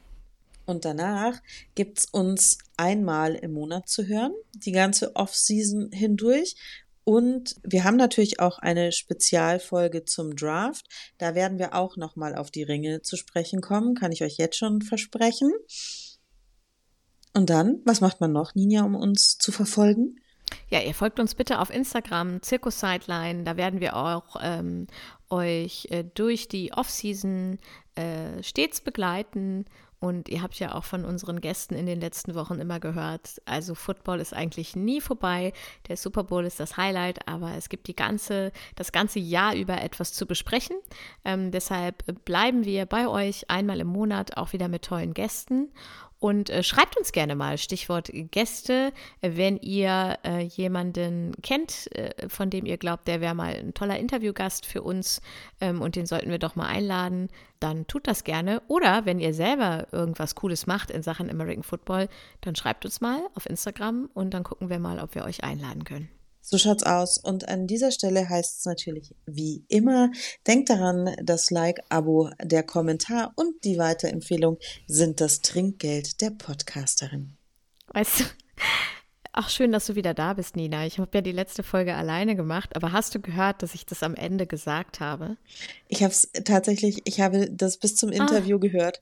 Und 0.68 0.84
danach 0.84 1.42
gibt's 1.76 2.06
uns 2.06 2.58
einmal 2.76 3.36
im 3.36 3.54
Monat 3.54 3.88
zu 3.88 4.06
hören, 4.06 4.34
die 4.54 4.74
ganze 4.74 5.16
Off-Season 5.16 5.92
hindurch. 5.92 6.56
Und 7.06 7.56
wir 7.64 7.86
haben 7.86 7.96
natürlich 7.96 8.42
auch 8.42 8.60
eine 8.60 8.92
Spezialfolge 8.92 10.04
zum 10.04 10.36
Draft. 10.36 10.86
Da 11.18 11.36
werden 11.36 11.58
wir 11.58 11.74
auch 11.74 11.96
nochmal 11.96 12.36
auf 12.36 12.52
die 12.52 12.64
Ringe 12.64 13.02
zu 13.02 13.16
sprechen 13.16 13.62
kommen, 13.62 13.96
kann 13.96 14.12
ich 14.12 14.24
euch 14.24 14.38
jetzt 14.38 14.58
schon 14.58 14.82
versprechen. 14.82 15.54
Und 17.34 17.50
dann, 17.50 17.80
was 17.86 18.02
macht 18.02 18.20
man 18.20 18.34
noch, 18.34 18.54
Ninja, 18.54 18.84
um 18.84 18.96
uns 18.96 19.38
zu 19.38 19.54
verfolgen? 19.54 20.20
Ja, 20.70 20.82
ihr 20.82 20.94
folgt 20.94 21.22
uns 21.22 21.34
bitte 21.34 21.60
auf 21.60 21.70
Instagram, 21.70 22.42
Zirkus 22.42 22.82
Sideline. 22.82 23.46
Da 23.46 23.56
werden 23.56 23.80
wir 23.80 23.96
auch 23.96 24.36
ähm, 24.42 24.88
euch 25.30 25.88
äh, 25.92 26.04
durch 26.04 26.50
die 26.50 26.74
Off-Season 26.74 27.58
äh, 27.96 28.44
stets 28.44 28.82
begleiten 28.82 29.66
und 30.00 30.30
ihr 30.30 30.44
habt 30.44 30.60
ja 30.60 30.76
auch 30.76 30.84
von 30.84 31.06
unseren 31.06 31.42
Gästen 31.42 31.74
in 31.74 31.88
den 31.88 32.00
letzten 32.00 32.36
Wochen 32.36 32.60
immer 32.60 32.80
gehört, 32.80 33.42
also 33.46 33.74
Football 33.74 34.20
ist 34.20 34.34
eigentlich 34.34 34.76
nie 34.76 35.02
vorbei. 35.02 35.54
Der 35.88 35.98
Super 35.98 36.24
Bowl 36.24 36.46
ist 36.46 36.60
das 36.60 36.78
Highlight, 36.78 37.28
aber 37.28 37.56
es 37.56 37.70
gibt 37.70 37.88
die 37.88 37.96
ganze, 37.96 38.52
das 38.76 38.92
ganze 38.92 39.20
Jahr 39.20 39.56
über 39.56 39.82
etwas 39.82 40.14
zu 40.14 40.28
besprechen. 40.28 40.78
Ähm, 41.26 41.52
deshalb 41.52 42.04
bleiben 42.26 42.64
wir 42.64 42.86
bei 42.86 43.08
euch 43.08 43.50
einmal 43.50 43.80
im 43.80 43.88
Monat 43.88 44.38
auch 44.38 44.54
wieder 44.54 44.68
mit 44.68 44.86
tollen 44.86 45.14
Gästen. 45.16 45.72
Und 46.20 46.50
äh, 46.50 46.64
schreibt 46.64 46.98
uns 46.98 47.12
gerne 47.12 47.36
mal, 47.36 47.58
Stichwort 47.58 48.10
Gäste, 48.32 48.92
wenn 49.22 49.58
ihr 49.58 50.18
äh, 50.24 50.42
jemanden 50.42 51.34
kennt, 51.44 51.96
äh, 51.96 52.28
von 52.28 52.50
dem 52.50 52.66
ihr 52.66 52.78
glaubt, 52.78 53.08
der 53.08 53.22
wäre 53.22 53.36
mal 53.36 53.54
ein 53.54 53.74
toller 53.76 54.00
Interviewgast 54.00 54.66
für 54.66 54.82
uns 54.82 55.22
ähm, 55.62 55.82
und 55.82 55.96
den 55.96 56.08
sollten 56.08 56.32
wir 56.32 56.40
doch 56.40 56.56
mal 56.56 56.68
einladen, 56.68 57.30
dann 57.60 57.86
tut 57.86 58.08
das 58.08 58.24
gerne. 58.24 58.62
Oder 58.68 59.06
wenn 59.06 59.20
ihr 59.20 59.34
selber 59.34 59.88
irgendwas 59.92 60.34
Cooles 60.34 60.66
macht 60.66 60.90
in 60.90 61.04
Sachen 61.04 61.30
American 61.30 61.64
Football, 61.64 62.10
dann 62.42 62.56
schreibt 62.56 62.86
uns 62.86 63.00
mal 63.00 63.22
auf 63.36 63.46
Instagram 63.48 64.10
und 64.14 64.34
dann 64.34 64.44
gucken 64.44 64.70
wir 64.70 64.80
mal, 64.80 65.00
ob 65.00 65.14
wir 65.14 65.24
euch 65.24 65.44
einladen 65.44 65.84
können. 65.84 66.10
So 66.50 66.58
schaut's 66.58 66.84
aus. 66.84 67.18
Und 67.18 67.50
an 67.50 67.68
dieser 67.68 67.92
Stelle 67.92 68.30
heißt 68.30 68.60
es 68.60 68.66
natürlich 68.66 69.14
wie 69.26 69.66
immer, 69.68 70.12
denkt 70.48 70.70
daran, 70.70 71.14
das 71.22 71.52
Like, 71.52 71.82
Abo, 71.90 72.30
der 72.42 72.64
Kommentar 72.64 73.34
und 73.36 73.66
die 73.66 73.78
Weiterempfehlung 73.78 74.58
sind 74.88 75.20
das 75.20 75.42
Trinkgeld 75.42 76.22
der 76.22 76.30
Podcasterin. 76.30 77.36
Weißt 77.88 78.22
du, 78.22 78.24
ach 79.34 79.50
schön, 79.50 79.74
dass 79.74 79.88
du 79.88 79.96
wieder 79.96 80.14
da 80.14 80.36
bist, 80.36 80.56
Nina. 80.56 80.86
Ich 80.86 81.00
habe 81.00 81.12
ja 81.16 81.22
die 81.22 81.34
letzte 81.34 81.64
Folge 81.64 81.96
alleine 81.96 82.38
gemacht, 82.38 82.78
aber 82.78 82.94
hast 82.94 83.14
du 83.14 83.20
gehört, 83.20 83.62
dass 83.62 83.76
ich 83.76 83.86
das 83.86 84.02
am 84.02 84.16
Ende 84.16 84.48
gesagt 84.48 85.02
habe? 85.02 85.36
Ich 85.90 86.02
habe 86.02 86.14
es 86.14 86.32
tatsächlich, 86.46 87.02
ich 87.04 87.20
habe 87.20 87.52
das 87.52 87.76
bis 87.76 87.98
zum 87.98 88.14
Interview 88.14 88.56
ah. 88.56 88.60
gehört. 88.60 89.02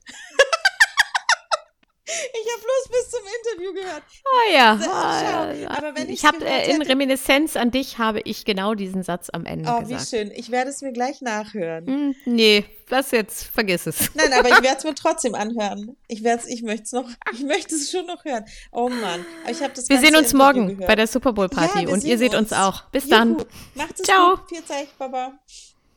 Ich 2.08 2.54
habe 2.54 2.62
bloß 2.62 2.90
bis 2.92 3.10
zum 3.10 3.22
Interview 3.42 3.74
gehört. 3.74 4.04
Oh 4.26 4.54
ja. 4.54 4.80
Schau. 4.80 5.76
Aber 5.76 5.96
wenn 5.96 6.10
ich 6.10 6.24
habe 6.24 6.46
äh, 6.46 6.70
in 6.70 6.82
Reminiszenz 6.82 7.56
an 7.56 7.72
dich 7.72 7.98
habe 7.98 8.22
ich 8.22 8.46
genau 8.46 8.76
diesen 8.76 9.02
Satz 9.02 9.30
am 9.32 9.46
Ende 9.46 9.70
oh, 9.70 9.80
gesagt. 9.80 9.92
Oh, 9.92 9.96
wie 9.96 10.18
schön. 10.18 10.32
Ich 10.36 10.52
werde 10.52 10.70
es 10.70 10.82
mir 10.82 10.92
gleich 10.92 11.22
nachhören. 11.22 11.88
Hm, 11.88 12.16
nee, 12.26 12.66
was 12.90 13.10
jetzt? 13.10 13.46
Vergiss 13.46 13.88
es. 13.88 14.14
Nein, 14.14 14.34
aber 14.34 14.50
ich 14.50 14.56
werde 14.62 14.78
es 14.78 14.84
mir 14.84 14.94
trotzdem 14.94 15.34
anhören. 15.34 15.98
Ich 16.08 16.24
werde 16.24 16.44
ich 16.48 16.62
möchte 16.62 16.84
es 16.84 16.92
noch, 16.92 17.10
ich 17.34 17.44
möchte 17.44 17.74
es 17.74 17.90
schon 17.90 18.06
noch 18.06 18.24
hören. 18.24 18.46
Oh 18.72 18.90
Mann. 18.90 19.26
Aber 19.44 19.52
ich 19.52 19.64
habe 19.64 19.74
das 19.74 19.90
Wir 19.90 20.00
sehen 20.00 20.16
uns 20.16 20.32
Interview 20.32 20.38
morgen 20.38 20.68
gehört. 20.68 20.88
bei 20.88 20.96
der 20.96 21.08
Super 21.08 21.34
Bowl 21.34 21.50
Party 21.50 21.86
ja, 21.86 21.90
und 21.90 22.04
ihr 22.04 22.20
seht 22.20 22.36
uns, 22.36 22.52
uns 22.52 22.54
auch. 22.54 22.84
Bis 22.92 23.06
Juhu. 23.06 23.16
dann. 23.16 23.46
Macht 23.74 24.00
es 24.00 24.06
Ciao. 24.06 24.36
gut. 24.36 24.50
Viel 24.50 24.64
Zeit, 24.64 24.96
Baba. 25.00 25.40